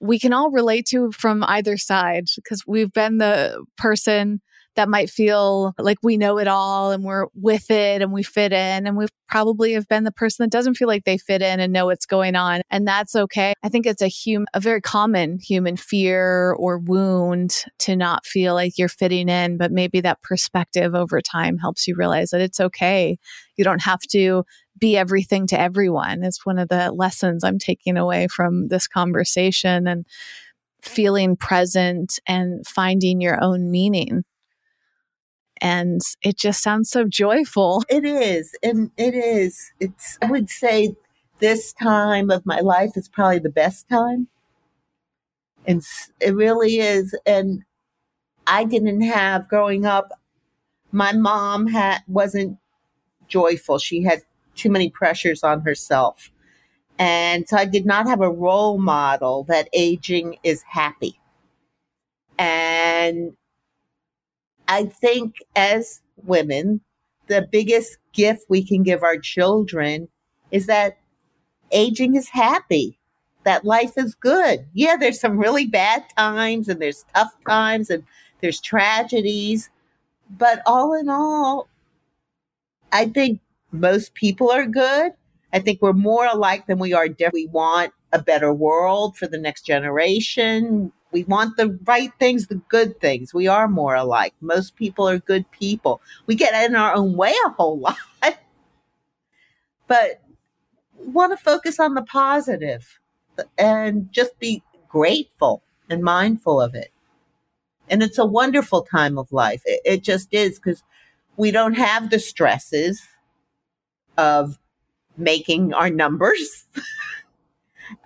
we 0.00 0.18
can 0.18 0.32
all 0.32 0.50
relate 0.50 0.86
to 0.86 1.12
from 1.12 1.44
either 1.44 1.76
side 1.76 2.24
because 2.36 2.64
we've 2.66 2.92
been 2.92 3.18
the 3.18 3.64
person 3.76 4.40
that 4.76 4.88
might 4.88 5.10
feel 5.10 5.74
like 5.78 5.98
we 6.02 6.16
know 6.16 6.38
it 6.38 6.48
all 6.48 6.92
and 6.92 7.04
we're 7.04 7.26
with 7.34 7.70
it 7.70 8.02
and 8.02 8.12
we 8.12 8.22
fit 8.22 8.52
in. 8.52 8.86
And 8.86 8.96
we 8.96 9.06
probably 9.28 9.72
have 9.72 9.88
been 9.88 10.04
the 10.04 10.12
person 10.12 10.44
that 10.44 10.50
doesn't 10.50 10.74
feel 10.74 10.88
like 10.88 11.04
they 11.04 11.18
fit 11.18 11.42
in 11.42 11.60
and 11.60 11.72
know 11.72 11.86
what's 11.86 12.06
going 12.06 12.36
on. 12.36 12.62
And 12.70 12.86
that's 12.86 13.14
okay. 13.14 13.52
I 13.62 13.68
think 13.68 13.86
it's 13.86 14.02
a 14.02 14.08
human, 14.08 14.46
a 14.54 14.60
very 14.60 14.80
common 14.80 15.38
human 15.38 15.76
fear 15.76 16.52
or 16.52 16.78
wound 16.78 17.64
to 17.80 17.96
not 17.96 18.24
feel 18.26 18.54
like 18.54 18.78
you're 18.78 18.88
fitting 18.88 19.28
in. 19.28 19.56
But 19.56 19.72
maybe 19.72 20.00
that 20.02 20.22
perspective 20.22 20.94
over 20.94 21.20
time 21.20 21.58
helps 21.58 21.86
you 21.86 21.94
realize 21.96 22.30
that 22.30 22.40
it's 22.40 22.60
okay. 22.60 23.18
You 23.56 23.64
don't 23.64 23.82
have 23.82 24.00
to 24.12 24.44
be 24.78 24.96
everything 24.96 25.46
to 25.48 25.60
everyone. 25.60 26.22
It's 26.22 26.46
one 26.46 26.58
of 26.58 26.68
the 26.68 26.90
lessons 26.92 27.44
I'm 27.44 27.58
taking 27.58 27.96
away 27.96 28.28
from 28.28 28.68
this 28.68 28.88
conversation 28.88 29.86
and 29.86 30.06
feeling 30.82 31.36
present 31.36 32.18
and 32.26 32.66
finding 32.66 33.20
your 33.20 33.42
own 33.42 33.70
meaning 33.70 34.24
and 35.60 36.00
it 36.22 36.36
just 36.36 36.62
sounds 36.62 36.90
so 36.90 37.04
joyful. 37.04 37.84
It 37.88 38.04
is. 38.04 38.54
And 38.62 38.90
it 38.96 39.14
is. 39.14 39.72
It's, 39.78 40.18
I 40.22 40.30
would 40.30 40.48
say 40.48 40.96
this 41.38 41.72
time 41.72 42.30
of 42.30 42.46
my 42.46 42.60
life 42.60 42.92
is 42.96 43.08
probably 43.08 43.38
the 43.38 43.50
best 43.50 43.88
time. 43.88 44.28
And 45.66 45.82
it 46.20 46.34
really 46.34 46.78
is. 46.78 47.14
And 47.26 47.64
I 48.46 48.64
didn't 48.64 49.02
have 49.02 49.48
growing 49.48 49.84
up, 49.84 50.12
my 50.92 51.12
mom 51.12 51.66
had, 51.66 51.98
wasn't 52.08 52.58
joyful. 53.28 53.78
She 53.78 54.02
had 54.02 54.22
too 54.54 54.70
many 54.70 54.90
pressures 54.90 55.44
on 55.44 55.60
herself. 55.60 56.30
And 56.98 57.48
so 57.48 57.56
I 57.56 57.64
did 57.64 57.86
not 57.86 58.06
have 58.06 58.20
a 58.20 58.30
role 58.30 58.78
model 58.78 59.44
that 59.44 59.68
aging 59.72 60.36
is 60.42 60.62
happy. 60.62 61.18
And 62.38 63.36
I 64.70 64.84
think 64.84 65.34
as 65.56 66.00
women, 66.24 66.80
the 67.26 67.46
biggest 67.50 67.98
gift 68.12 68.44
we 68.48 68.64
can 68.64 68.84
give 68.84 69.02
our 69.02 69.18
children 69.18 70.08
is 70.52 70.66
that 70.66 70.96
aging 71.72 72.14
is 72.14 72.28
happy, 72.28 72.96
that 73.42 73.64
life 73.64 73.94
is 73.96 74.14
good. 74.14 74.64
Yeah, 74.72 74.96
there's 74.96 75.20
some 75.20 75.38
really 75.38 75.66
bad 75.66 76.04
times 76.16 76.68
and 76.68 76.80
there's 76.80 77.04
tough 77.14 77.34
times 77.48 77.90
and 77.90 78.04
there's 78.40 78.60
tragedies. 78.60 79.70
But 80.38 80.62
all 80.66 80.94
in 80.94 81.08
all, 81.08 81.68
I 82.92 83.06
think 83.06 83.40
most 83.72 84.14
people 84.14 84.52
are 84.52 84.66
good. 84.66 85.12
I 85.52 85.58
think 85.58 85.82
we're 85.82 85.92
more 85.92 86.26
alike 86.26 86.68
than 86.68 86.78
we 86.78 86.92
are 86.92 87.08
different. 87.08 87.34
We 87.34 87.46
want 87.46 87.92
a 88.12 88.22
better 88.22 88.52
world 88.52 89.16
for 89.16 89.26
the 89.26 89.38
next 89.38 89.62
generation. 89.62 90.92
We 91.12 91.24
want 91.24 91.56
the 91.56 91.78
right 91.84 92.12
things, 92.18 92.46
the 92.48 92.60
good 92.68 93.00
things. 93.00 93.34
We 93.34 93.48
are 93.48 93.68
more 93.68 93.94
alike. 93.94 94.34
Most 94.40 94.76
people 94.76 95.08
are 95.08 95.18
good 95.18 95.50
people. 95.50 96.00
We 96.26 96.34
get 96.34 96.68
in 96.68 96.76
our 96.76 96.94
own 96.94 97.16
way 97.16 97.34
a 97.46 97.50
whole 97.50 97.78
lot, 97.78 97.96
but 99.88 100.22
want 100.96 101.36
to 101.36 101.42
focus 101.42 101.80
on 101.80 101.94
the 101.94 102.02
positive 102.02 103.00
and 103.58 104.12
just 104.12 104.38
be 104.38 104.62
grateful 104.88 105.62
and 105.88 106.02
mindful 106.02 106.60
of 106.60 106.74
it. 106.74 106.92
And 107.88 108.02
it's 108.02 108.18
a 108.18 108.26
wonderful 108.26 108.82
time 108.82 109.18
of 109.18 109.32
life. 109.32 109.62
It, 109.64 109.80
it 109.84 110.02
just 110.02 110.28
is 110.32 110.58
because 110.58 110.82
we 111.36 111.50
don't 111.50 111.74
have 111.74 112.10
the 112.10 112.18
stresses 112.18 113.02
of 114.18 114.58
making 115.16 115.74
our 115.74 115.90
numbers. 115.90 116.66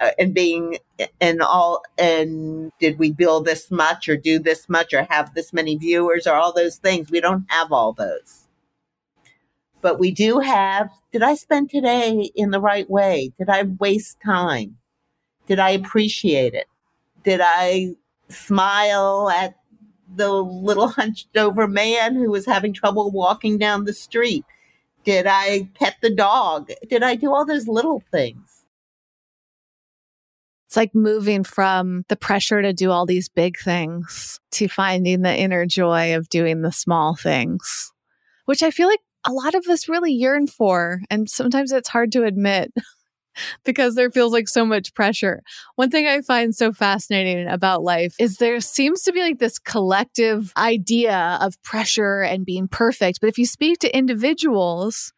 uh, 0.00 0.10
and 0.18 0.34
being 0.34 0.78
and 1.20 1.40
all 1.42 1.82
and 1.98 2.72
did 2.78 2.98
we 2.98 3.12
bill 3.12 3.40
this 3.40 3.70
much 3.70 4.08
or 4.08 4.16
do 4.16 4.38
this 4.38 4.68
much 4.68 4.92
or 4.92 5.06
have 5.10 5.34
this 5.34 5.52
many 5.52 5.76
viewers 5.76 6.26
or 6.26 6.34
all 6.34 6.52
those 6.52 6.76
things? 6.76 7.10
We 7.10 7.20
don't 7.20 7.44
have 7.48 7.72
all 7.72 7.92
those. 7.92 8.48
But 9.80 9.98
we 9.98 10.10
do 10.10 10.40
have 10.40 10.90
did 11.12 11.22
i 11.22 11.34
spend 11.34 11.70
today 11.70 12.30
in 12.34 12.50
the 12.50 12.60
right 12.60 12.88
way? 12.88 13.32
Did 13.38 13.50
i 13.50 13.62
waste 13.78 14.18
time? 14.24 14.76
Did 15.46 15.58
i 15.58 15.70
appreciate 15.70 16.54
it? 16.54 16.66
Did 17.24 17.40
i 17.42 17.94
smile 18.28 19.30
at 19.30 19.56
the 20.16 20.30
little 20.32 20.88
hunched 20.88 21.36
over 21.36 21.66
man 21.68 22.14
who 22.14 22.30
was 22.30 22.46
having 22.46 22.72
trouble 22.72 23.10
walking 23.10 23.58
down 23.58 23.84
the 23.84 23.92
street? 23.92 24.44
Did 25.04 25.26
i 25.28 25.68
pet 25.74 25.96
the 26.02 26.14
dog? 26.14 26.70
Did 26.88 27.02
i 27.02 27.14
do 27.14 27.32
all 27.34 27.44
those 27.44 27.68
little 27.68 28.02
things 28.10 28.53
it's 30.74 30.76
like 30.76 30.92
moving 30.92 31.44
from 31.44 32.02
the 32.08 32.16
pressure 32.16 32.60
to 32.60 32.72
do 32.72 32.90
all 32.90 33.06
these 33.06 33.28
big 33.28 33.56
things 33.56 34.40
to 34.50 34.66
finding 34.66 35.22
the 35.22 35.32
inner 35.32 35.66
joy 35.66 36.16
of 36.16 36.28
doing 36.28 36.62
the 36.62 36.72
small 36.72 37.14
things, 37.14 37.92
which 38.46 38.60
I 38.60 38.72
feel 38.72 38.88
like 38.88 38.98
a 39.24 39.32
lot 39.32 39.54
of 39.54 39.64
us 39.68 39.88
really 39.88 40.12
yearn 40.12 40.48
for. 40.48 41.00
And 41.10 41.30
sometimes 41.30 41.70
it's 41.70 41.88
hard 41.88 42.10
to 42.10 42.24
admit. 42.24 42.72
because 43.64 43.94
there 43.94 44.10
feels 44.10 44.32
like 44.32 44.48
so 44.48 44.64
much 44.64 44.94
pressure. 44.94 45.42
One 45.76 45.90
thing 45.90 46.08
I 46.08 46.22
find 46.22 46.52
so 46.54 46.72
fascinating 46.72 47.46
about 47.46 47.84
life 47.84 48.16
is 48.18 48.38
there 48.38 48.60
seems 48.60 49.02
to 49.02 49.12
be 49.12 49.20
like 49.20 49.38
this 49.38 49.60
collective 49.60 50.52
idea 50.56 51.38
of 51.40 51.60
pressure 51.62 52.20
and 52.20 52.44
being 52.44 52.66
perfect. 52.66 53.20
But 53.20 53.28
if 53.28 53.38
you 53.38 53.46
speak 53.46 53.78
to 53.80 53.96
individuals, 53.96 55.12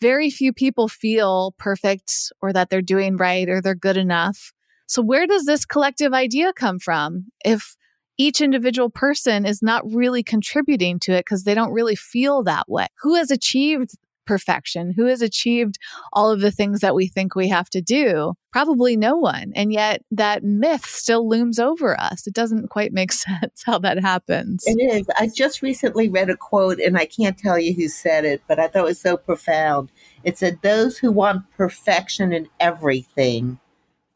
very 0.00 0.28
few 0.28 0.52
people 0.52 0.88
feel 0.88 1.54
perfect 1.56 2.32
or 2.40 2.52
that 2.52 2.68
they're 2.68 2.82
doing 2.82 3.16
right 3.16 3.48
or 3.48 3.60
they're 3.60 3.76
good 3.76 3.96
enough. 3.96 4.52
So, 4.92 5.00
where 5.00 5.26
does 5.26 5.46
this 5.46 5.64
collective 5.64 6.12
idea 6.12 6.52
come 6.52 6.78
from 6.78 7.28
if 7.46 7.76
each 8.18 8.42
individual 8.42 8.90
person 8.90 9.46
is 9.46 9.62
not 9.62 9.90
really 9.90 10.22
contributing 10.22 10.98
to 10.98 11.12
it 11.12 11.20
because 11.20 11.44
they 11.44 11.54
don't 11.54 11.72
really 11.72 11.96
feel 11.96 12.42
that 12.42 12.68
way? 12.68 12.88
Who 13.00 13.14
has 13.14 13.30
achieved 13.30 13.92
perfection? 14.26 14.92
Who 14.94 15.06
has 15.06 15.22
achieved 15.22 15.78
all 16.12 16.30
of 16.30 16.40
the 16.40 16.50
things 16.50 16.80
that 16.80 16.94
we 16.94 17.06
think 17.06 17.34
we 17.34 17.48
have 17.48 17.70
to 17.70 17.80
do? 17.80 18.34
Probably 18.52 18.98
no 18.98 19.16
one. 19.16 19.52
And 19.54 19.72
yet 19.72 20.02
that 20.10 20.44
myth 20.44 20.84
still 20.84 21.26
looms 21.26 21.58
over 21.58 21.98
us. 21.98 22.26
It 22.26 22.34
doesn't 22.34 22.68
quite 22.68 22.92
make 22.92 23.12
sense 23.12 23.62
how 23.64 23.78
that 23.78 23.98
happens. 23.98 24.62
It 24.66 24.78
is. 24.78 25.06
I 25.18 25.30
just 25.34 25.62
recently 25.62 26.10
read 26.10 26.28
a 26.28 26.36
quote 26.36 26.78
and 26.78 26.98
I 26.98 27.06
can't 27.06 27.38
tell 27.38 27.58
you 27.58 27.72
who 27.72 27.88
said 27.88 28.26
it, 28.26 28.42
but 28.46 28.58
I 28.58 28.68
thought 28.68 28.80
it 28.80 28.88
was 28.88 29.00
so 29.00 29.16
profound. 29.16 29.90
It 30.22 30.36
said, 30.36 30.58
Those 30.60 30.98
who 30.98 31.10
want 31.10 31.50
perfection 31.56 32.34
in 32.34 32.50
everything 32.60 33.58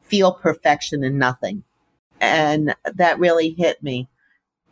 feel 0.07 0.33
perfection 0.33 1.03
in 1.03 1.17
nothing. 1.17 1.63
And 2.19 2.75
that 2.95 3.19
really 3.19 3.51
hit 3.51 3.81
me. 3.83 4.07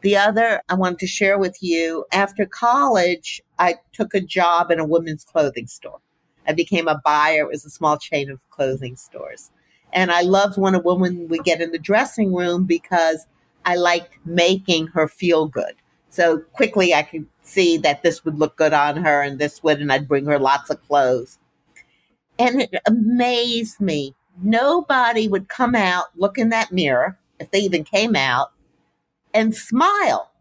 The 0.02 0.18
other 0.18 0.62
I 0.70 0.76
wanted 0.76 1.00
to 1.00 1.08
share 1.08 1.38
with 1.38 1.58
you 1.62 2.06
after 2.12 2.46
college, 2.46 3.42
I 3.58 3.76
took 3.94 4.14
a 4.14 4.22
job 4.22 4.72
in 4.72 4.80
a 4.80 4.86
women's 4.86 5.24
clothing 5.24 5.68
store. 5.68 6.00
I 6.48 6.54
became 6.54 6.88
a 6.88 7.02
buyer. 7.04 7.42
It 7.42 7.50
was 7.50 7.66
a 7.66 7.72
small 7.72 7.98
chain 7.98 8.30
of 8.30 8.40
clothing 8.50 8.96
stores. 8.96 9.52
And 9.94 10.12
I 10.12 10.22
loved 10.22 10.58
when 10.58 10.76
a 10.76 10.80
woman 10.80 11.28
would 11.30 11.44
get 11.44 11.62
in 11.62 11.72
the 11.72 11.80
dressing 11.80 12.34
room 12.34 12.66
because 12.66 13.26
I 13.66 13.76
liked 13.76 14.18
making 14.26 14.88
her 14.88 15.08
feel 15.08 15.48
good. 15.48 15.74
So 16.10 16.40
quickly 16.54 16.94
I 16.94 17.02
could 17.04 17.26
see 17.42 17.78
that 17.78 18.04
this 18.04 18.24
would 18.24 18.38
look 18.38 18.56
good 18.58 18.74
on 18.74 18.98
her 18.98 19.22
and 19.22 19.40
this 19.40 19.64
would, 19.64 19.82
and 19.82 19.92
I'd 19.92 20.08
bring 20.08 20.26
her 20.26 20.40
lots 20.40 20.70
of 20.70 20.86
clothes. 20.88 21.40
And 22.38 22.62
it 22.62 22.76
amazed 22.86 23.80
me 23.82 24.14
nobody 24.42 25.28
would 25.28 25.50
come 25.50 25.76
out, 25.76 26.06
look 26.16 26.38
in 26.38 26.50
that 26.50 26.72
mirror, 26.72 27.18
if 27.40 27.52
they 27.52 27.60
even 27.60 27.84
came 27.84 28.16
out, 28.16 28.52
and 29.34 29.56
smile. 29.56 30.32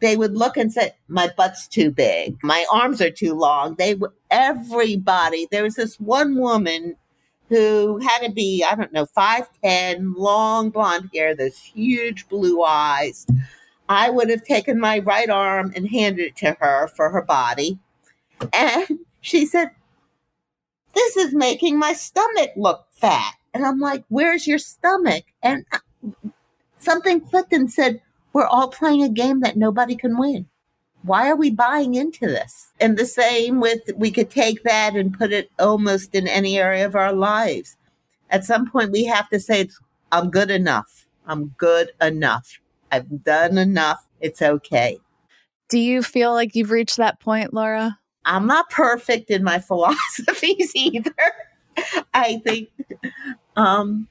They 0.00 0.16
would 0.16 0.36
look 0.36 0.56
and 0.56 0.72
say, 0.72 0.92
My 1.08 1.30
butt's 1.36 1.68
too 1.68 1.90
big. 1.90 2.36
My 2.42 2.66
arms 2.72 3.00
are 3.00 3.10
too 3.10 3.34
long. 3.34 3.76
They 3.76 3.94
would, 3.94 4.10
everybody, 4.30 5.46
there 5.50 5.62
was 5.62 5.76
this 5.76 6.00
one 6.00 6.36
woman 6.36 6.96
who 7.48 7.98
had 7.98 8.20
to 8.20 8.30
be, 8.32 8.64
I 8.68 8.74
don't 8.74 8.92
know, 8.92 9.06
5'10, 9.06 10.14
long 10.16 10.70
blonde 10.70 11.10
hair, 11.14 11.36
those 11.36 11.58
huge 11.58 12.26
blue 12.28 12.62
eyes. 12.62 13.26
I 13.88 14.10
would 14.10 14.30
have 14.30 14.42
taken 14.42 14.80
my 14.80 15.00
right 15.00 15.28
arm 15.28 15.72
and 15.76 15.88
handed 15.88 16.28
it 16.28 16.36
to 16.36 16.56
her 16.60 16.88
for 16.88 17.10
her 17.10 17.22
body. 17.22 17.78
And 18.54 19.00
she 19.20 19.44
said, 19.44 19.70
This 20.94 21.16
is 21.16 21.34
making 21.34 21.78
my 21.78 21.92
stomach 21.92 22.50
look 22.56 22.86
fat. 22.90 23.34
And 23.54 23.64
I'm 23.66 23.80
like, 23.80 24.04
where's 24.08 24.46
your 24.46 24.58
stomach? 24.58 25.24
And 25.42 25.64
something 26.78 27.20
clicked 27.20 27.52
and 27.52 27.70
said, 27.70 28.00
we're 28.32 28.46
all 28.46 28.68
playing 28.68 29.02
a 29.02 29.08
game 29.08 29.40
that 29.40 29.56
nobody 29.56 29.94
can 29.94 30.18
win. 30.18 30.46
why 31.02 31.28
are 31.28 31.36
we 31.36 31.50
buying 31.50 31.94
into 31.94 32.26
this? 32.26 32.72
And 32.80 32.96
the 32.96 33.06
same 33.06 33.60
with, 33.60 33.80
we 33.96 34.10
could 34.10 34.30
take 34.30 34.62
that 34.62 34.94
and 34.94 35.16
put 35.16 35.32
it 35.32 35.50
almost 35.58 36.14
in 36.14 36.28
any 36.28 36.58
area 36.58 36.86
of 36.86 36.94
our 36.94 37.12
lives. 37.12 37.76
At 38.30 38.44
some 38.44 38.70
point, 38.70 38.92
we 38.92 39.04
have 39.06 39.28
to 39.30 39.40
say, 39.40 39.68
I'm 40.10 40.30
good 40.30 40.50
enough. 40.50 41.06
I'm 41.26 41.48
good 41.58 41.90
enough. 42.00 42.60
I've 42.90 43.24
done 43.24 43.58
enough. 43.58 44.06
It's 44.20 44.42
okay. 44.42 44.98
Do 45.68 45.78
you 45.78 46.02
feel 46.02 46.32
like 46.32 46.54
you've 46.54 46.70
reached 46.70 46.98
that 46.98 47.20
point, 47.20 47.52
Laura? 47.52 47.98
I'm 48.24 48.46
not 48.46 48.70
perfect 48.70 49.30
in 49.30 49.42
my 49.44 49.58
philosophies 49.60 50.72
either. 50.74 51.14
I 52.14 52.38
think 52.44 52.68
um, 53.56 54.08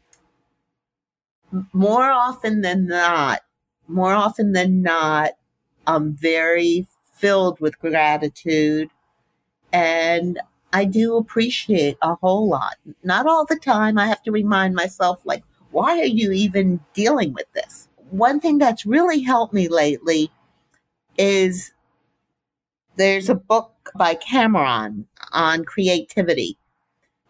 more 1.73 2.09
often 2.09 2.61
than 2.61 2.87
not, 2.87 3.41
more 3.87 4.13
often 4.13 4.53
than 4.53 4.81
not, 4.81 5.31
I'm 5.87 6.13
very 6.13 6.87
filled 7.15 7.59
with 7.59 7.79
gratitude 7.79 8.89
and 9.73 10.39
I 10.73 10.85
do 10.85 11.17
appreciate 11.17 11.97
a 12.01 12.15
whole 12.15 12.47
lot. 12.49 12.75
Not 13.03 13.27
all 13.27 13.45
the 13.45 13.57
time. 13.57 13.97
I 13.97 14.07
have 14.07 14.21
to 14.23 14.31
remind 14.31 14.75
myself, 14.75 15.21
like, 15.25 15.43
why 15.71 15.99
are 15.99 16.05
you 16.05 16.31
even 16.31 16.79
dealing 16.93 17.33
with 17.33 17.51
this? 17.53 17.87
One 18.09 18.39
thing 18.39 18.57
that's 18.57 18.85
really 18.85 19.21
helped 19.21 19.53
me 19.53 19.67
lately 19.67 20.31
is 21.17 21.73
there's 22.95 23.29
a 23.29 23.35
book 23.35 23.91
by 23.95 24.15
Cameron 24.15 25.07
on 25.31 25.65
creativity. 25.65 26.57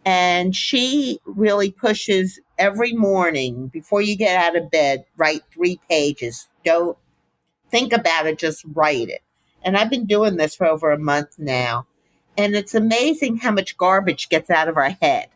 And 0.03 0.55
she 0.55 1.19
really 1.25 1.71
pushes 1.71 2.39
every 2.57 2.93
morning 2.93 3.67
before 3.67 4.01
you 4.01 4.15
get 4.15 4.35
out 4.35 4.55
of 4.55 4.71
bed, 4.71 5.05
write 5.15 5.43
three 5.53 5.79
pages. 5.89 6.47
Don't 6.65 6.97
think 7.69 7.93
about 7.93 8.25
it, 8.25 8.39
just 8.39 8.65
write 8.73 9.09
it. 9.09 9.21
And 9.63 9.77
I've 9.77 9.91
been 9.91 10.07
doing 10.07 10.37
this 10.37 10.55
for 10.55 10.65
over 10.65 10.91
a 10.91 10.97
month 10.97 11.37
now. 11.37 11.85
And 12.37 12.55
it's 12.55 12.73
amazing 12.73 13.37
how 13.37 13.51
much 13.51 13.77
garbage 13.77 14.29
gets 14.29 14.49
out 14.49 14.67
of 14.67 14.77
our 14.77 14.91
head. 15.01 15.27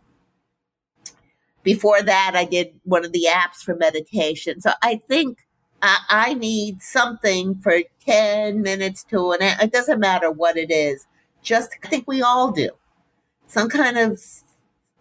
Before 1.62 2.02
that, 2.02 2.34
I 2.36 2.46
did 2.46 2.74
one 2.84 3.06
of 3.06 3.12
the 3.12 3.28
apps 3.30 3.58
for 3.58 3.76
meditation. 3.76 4.62
So 4.62 4.72
I 4.82 4.98
think 5.08 5.45
I, 5.86 6.00
I 6.10 6.34
need 6.34 6.82
something 6.82 7.56
for 7.56 7.80
10 8.06 8.62
minutes 8.62 9.04
to 9.06 9.32
an 9.32 9.42
hour. 9.42 9.56
It 9.62 9.72
doesn't 9.72 10.00
matter 10.00 10.32
what 10.32 10.58
it 10.58 10.72
is. 10.72 11.06
Just, 11.44 11.78
I 11.84 11.88
think 11.88 12.08
we 12.08 12.22
all 12.22 12.52
do. 12.52 12.72
Some 13.48 13.70
kind 13.70 13.98
of, 13.98 14.20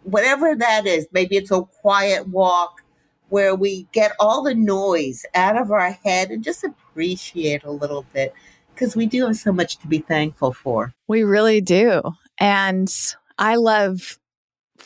whatever 0.03 0.55
that 0.55 0.85
is. 0.85 1.07
Maybe 1.11 1.37
it's 1.37 1.51
a 1.51 1.63
quiet 1.63 2.27
walk 2.27 2.83
where 3.29 3.55
we 3.55 3.87
get 3.91 4.11
all 4.19 4.43
the 4.43 4.53
noise 4.53 5.25
out 5.33 5.59
of 5.59 5.71
our 5.71 5.91
head 5.91 6.29
and 6.29 6.43
just 6.43 6.63
appreciate 6.63 7.63
a 7.63 7.71
little 7.71 8.05
bit 8.13 8.33
because 8.73 8.95
we 8.95 9.07
do 9.07 9.25
have 9.25 9.37
so 9.37 9.51
much 9.51 9.77
to 9.77 9.87
be 9.87 9.99
thankful 9.99 10.53
for. 10.53 10.93
We 11.07 11.23
really 11.23 11.61
do. 11.61 12.03
And 12.39 12.93
I 13.39 13.55
love 13.55 14.19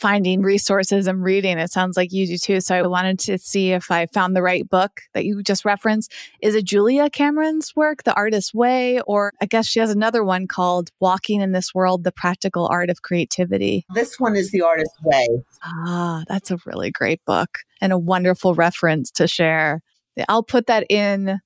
finding 0.00 0.42
resources 0.42 1.06
and 1.06 1.22
reading. 1.22 1.58
It 1.58 1.70
sounds 1.70 1.96
like 1.96 2.12
you 2.12 2.26
do 2.26 2.38
too. 2.38 2.60
So 2.60 2.74
I 2.74 2.82
wanted 2.86 3.18
to 3.20 3.38
see 3.38 3.72
if 3.72 3.90
I 3.90 4.06
found 4.06 4.34
the 4.34 4.42
right 4.42 4.68
book 4.68 5.02
that 5.12 5.24
you 5.24 5.42
just 5.42 5.64
referenced. 5.64 6.12
Is 6.40 6.54
it 6.54 6.64
Julia 6.64 7.10
Cameron's 7.10 7.76
work, 7.76 8.04
The 8.04 8.14
Artist's 8.14 8.54
Way? 8.54 9.00
Or 9.02 9.32
I 9.42 9.46
guess 9.46 9.66
she 9.66 9.78
has 9.80 9.90
another 9.90 10.24
one 10.24 10.46
called 10.46 10.90
Walking 11.00 11.40
in 11.40 11.52
This 11.52 11.74
World, 11.74 12.04
The 12.04 12.12
Practical 12.12 12.66
Art 12.66 12.88
of 12.88 13.02
Creativity. 13.02 13.84
This 13.94 14.18
one 14.18 14.36
is 14.36 14.50
The 14.50 14.62
Artist's 14.62 15.00
Way. 15.02 15.28
Ah, 15.62 16.24
that's 16.28 16.50
a 16.50 16.58
really 16.64 16.90
great 16.90 17.22
book 17.26 17.58
and 17.80 17.92
a 17.92 17.98
wonderful 17.98 18.54
reference 18.54 19.10
to 19.12 19.28
share. 19.28 19.82
I'll 20.28 20.42
put 20.42 20.66
that 20.66 20.90
in 20.90 21.40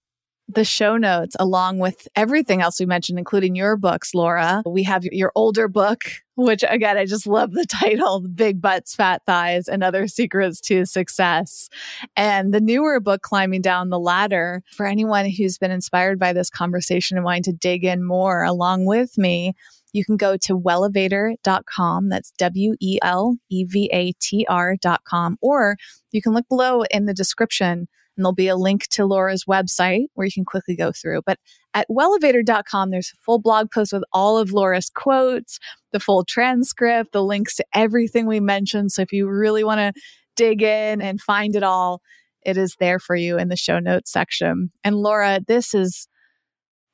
the 0.48 0.64
show 0.64 0.96
notes 0.96 1.36
along 1.38 1.78
with 1.78 2.06
everything 2.14 2.60
else 2.60 2.78
we 2.78 2.86
mentioned, 2.86 3.18
including 3.18 3.54
your 3.54 3.76
books, 3.76 4.14
Laura. 4.14 4.62
We 4.66 4.82
have 4.84 5.04
your 5.04 5.32
older 5.34 5.68
book, 5.68 6.04
which 6.36 6.64
again, 6.68 6.98
I 6.98 7.06
just 7.06 7.26
love 7.26 7.52
the 7.52 7.66
title 7.68 8.20
Big 8.20 8.60
Butts, 8.60 8.94
Fat 8.94 9.22
Thighs, 9.26 9.68
and 9.68 9.82
Other 9.82 10.06
Secrets 10.06 10.60
to 10.62 10.84
Success. 10.84 11.68
And 12.16 12.52
the 12.52 12.60
newer 12.60 13.00
book, 13.00 13.22
Climbing 13.22 13.62
Down 13.62 13.88
the 13.88 13.98
Ladder, 13.98 14.62
for 14.72 14.86
anyone 14.86 15.30
who's 15.30 15.58
been 15.58 15.70
inspired 15.70 16.18
by 16.18 16.32
this 16.32 16.50
conversation 16.50 17.16
and 17.16 17.24
wanting 17.24 17.44
to 17.44 17.52
dig 17.52 17.84
in 17.84 18.04
more 18.04 18.42
along 18.42 18.84
with 18.84 19.16
me. 19.16 19.54
You 19.92 20.04
can 20.04 20.16
go 20.16 20.36
to 20.38 20.58
wellevatr.com. 20.58 22.08
That's 22.08 22.32
W 22.32 22.74
E 22.80 22.98
L 23.00 23.36
E 23.48 23.64
V 23.64 23.88
A 23.92 24.12
T 24.20 24.44
R.com. 24.48 25.38
Or 25.40 25.76
you 26.10 26.20
can 26.20 26.34
look 26.34 26.48
below 26.48 26.82
in 26.90 27.06
the 27.06 27.14
description 27.14 27.86
and 28.16 28.24
there'll 28.24 28.34
be 28.34 28.48
a 28.48 28.56
link 28.56 28.86
to 28.88 29.06
Laura's 29.06 29.44
website 29.44 30.06
where 30.14 30.26
you 30.26 30.32
can 30.32 30.44
quickly 30.44 30.76
go 30.76 30.92
through. 30.92 31.22
But 31.26 31.38
at 31.74 31.88
wellevatr.com, 31.88 32.90
there's 32.90 33.12
a 33.14 33.22
full 33.24 33.38
blog 33.38 33.70
post 33.70 33.92
with 33.92 34.04
all 34.12 34.38
of 34.38 34.52
Laura's 34.52 34.90
quotes, 34.90 35.58
the 35.92 36.00
full 36.00 36.24
transcript, 36.24 37.12
the 37.12 37.22
links 37.22 37.56
to 37.56 37.64
everything 37.74 38.26
we 38.26 38.40
mentioned. 38.40 38.92
So 38.92 39.02
if 39.02 39.12
you 39.12 39.28
really 39.28 39.64
want 39.64 39.78
to 39.78 40.00
dig 40.36 40.62
in 40.62 41.00
and 41.00 41.20
find 41.20 41.56
it 41.56 41.62
all, 41.62 42.00
it 42.44 42.56
is 42.56 42.76
there 42.78 42.98
for 42.98 43.16
you 43.16 43.38
in 43.38 43.48
the 43.48 43.56
show 43.56 43.78
notes 43.78 44.12
section. 44.12 44.70
And 44.84 44.96
Laura, 44.96 45.40
this 45.46 45.72
has 45.72 46.06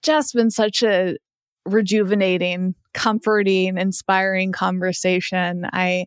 just 0.02 0.34
been 0.34 0.50
such 0.50 0.82
a 0.82 1.16
rejuvenating, 1.66 2.74
comforting, 2.94 3.76
inspiring 3.76 4.52
conversation. 4.52 5.66
I 5.72 6.06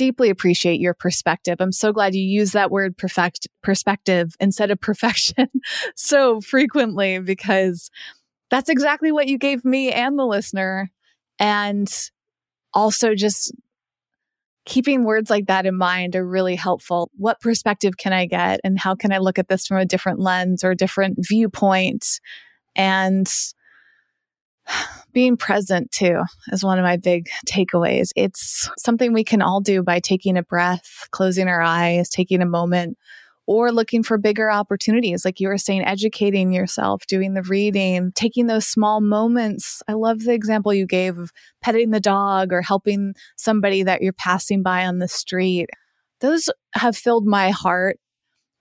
deeply 0.00 0.30
appreciate 0.30 0.80
your 0.80 0.94
perspective. 0.94 1.58
I'm 1.60 1.72
so 1.72 1.92
glad 1.92 2.14
you 2.14 2.22
use 2.22 2.52
that 2.52 2.70
word 2.70 2.96
perfect 2.96 3.46
perspective 3.62 4.34
instead 4.40 4.70
of 4.70 4.80
perfection 4.80 5.46
so 5.94 6.40
frequently 6.40 7.18
because 7.18 7.90
that's 8.50 8.70
exactly 8.70 9.12
what 9.12 9.28
you 9.28 9.36
gave 9.36 9.62
me 9.62 9.92
and 9.92 10.18
the 10.18 10.24
listener. 10.24 10.90
And 11.38 11.86
also 12.72 13.14
just 13.14 13.52
keeping 14.64 15.04
words 15.04 15.28
like 15.28 15.48
that 15.48 15.66
in 15.66 15.76
mind 15.76 16.16
are 16.16 16.26
really 16.26 16.56
helpful. 16.56 17.10
What 17.18 17.42
perspective 17.42 17.98
can 17.98 18.14
I 18.14 18.24
get 18.24 18.60
and 18.64 18.78
how 18.78 18.94
can 18.94 19.12
I 19.12 19.18
look 19.18 19.38
at 19.38 19.48
this 19.48 19.66
from 19.66 19.76
a 19.76 19.84
different 19.84 20.18
lens 20.18 20.64
or 20.64 20.70
a 20.70 20.76
different 20.76 21.18
viewpoint? 21.20 22.06
And 22.74 23.30
being 25.12 25.36
present 25.36 25.90
too 25.90 26.22
is 26.52 26.64
one 26.64 26.78
of 26.78 26.84
my 26.84 26.96
big 26.96 27.28
takeaways. 27.46 28.10
It's 28.16 28.70
something 28.78 29.12
we 29.12 29.24
can 29.24 29.42
all 29.42 29.60
do 29.60 29.82
by 29.82 30.00
taking 30.00 30.36
a 30.36 30.42
breath, 30.42 31.08
closing 31.10 31.48
our 31.48 31.60
eyes, 31.60 32.08
taking 32.08 32.42
a 32.42 32.46
moment, 32.46 32.96
or 33.46 33.72
looking 33.72 34.02
for 34.02 34.16
bigger 34.16 34.50
opportunities. 34.50 35.24
Like 35.24 35.40
you 35.40 35.48
were 35.48 35.58
saying, 35.58 35.84
educating 35.84 36.52
yourself, 36.52 37.06
doing 37.08 37.34
the 37.34 37.42
reading, 37.42 38.12
taking 38.14 38.46
those 38.46 38.66
small 38.66 39.00
moments. 39.00 39.82
I 39.88 39.94
love 39.94 40.20
the 40.20 40.32
example 40.32 40.72
you 40.72 40.86
gave 40.86 41.18
of 41.18 41.32
petting 41.60 41.90
the 41.90 42.00
dog 42.00 42.52
or 42.52 42.62
helping 42.62 43.14
somebody 43.36 43.82
that 43.82 44.02
you're 44.02 44.12
passing 44.12 44.62
by 44.62 44.86
on 44.86 44.98
the 44.98 45.08
street. 45.08 45.68
Those 46.20 46.48
have 46.74 46.96
filled 46.96 47.26
my 47.26 47.50
heart 47.50 47.98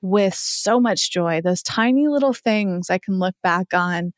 with 0.01 0.34
so 0.34 0.80
much 0.80 1.12
joy. 1.12 1.41
Those 1.41 1.62
tiny 1.62 2.07
little 2.07 2.34
things 2.34 2.89
I 2.89 2.97
can 2.97 3.20
look 3.20 3.36
back 3.43 3.74
on 3.74 4.14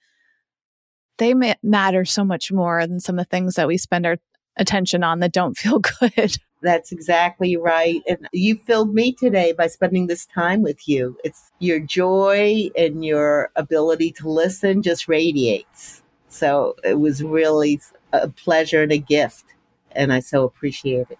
they 1.21 1.35
matter 1.61 2.03
so 2.03 2.25
much 2.25 2.51
more 2.51 2.85
than 2.87 2.99
some 2.99 3.19
of 3.19 3.25
the 3.25 3.29
things 3.29 3.53
that 3.53 3.67
we 3.67 3.77
spend 3.77 4.07
our 4.07 4.17
attention 4.57 5.03
on 5.03 5.19
that 5.19 5.31
don't 5.31 5.55
feel 5.57 5.79
good. 5.79 6.35
That's 6.63 6.91
exactly 6.91 7.55
right. 7.57 8.01
And 8.07 8.27
you 8.33 8.55
filled 8.55 8.93
me 8.93 9.13
today 9.13 9.53
by 9.53 9.67
spending 9.67 10.07
this 10.07 10.25
time 10.25 10.61
with 10.61 10.87
you. 10.87 11.17
It's 11.23 11.51
your 11.59 11.79
joy 11.79 12.69
and 12.75 13.05
your 13.05 13.51
ability 13.55 14.11
to 14.13 14.29
listen 14.29 14.81
just 14.81 15.07
radiates. 15.07 16.03
So 16.27 16.75
it 16.83 16.99
was 16.99 17.23
really 17.23 17.79
a 18.13 18.29
pleasure 18.29 18.83
and 18.83 18.91
a 18.91 18.97
gift. 18.97 19.45
And 19.91 20.13
I 20.13 20.19
so 20.19 20.43
appreciate 20.43 21.07
it. 21.09 21.19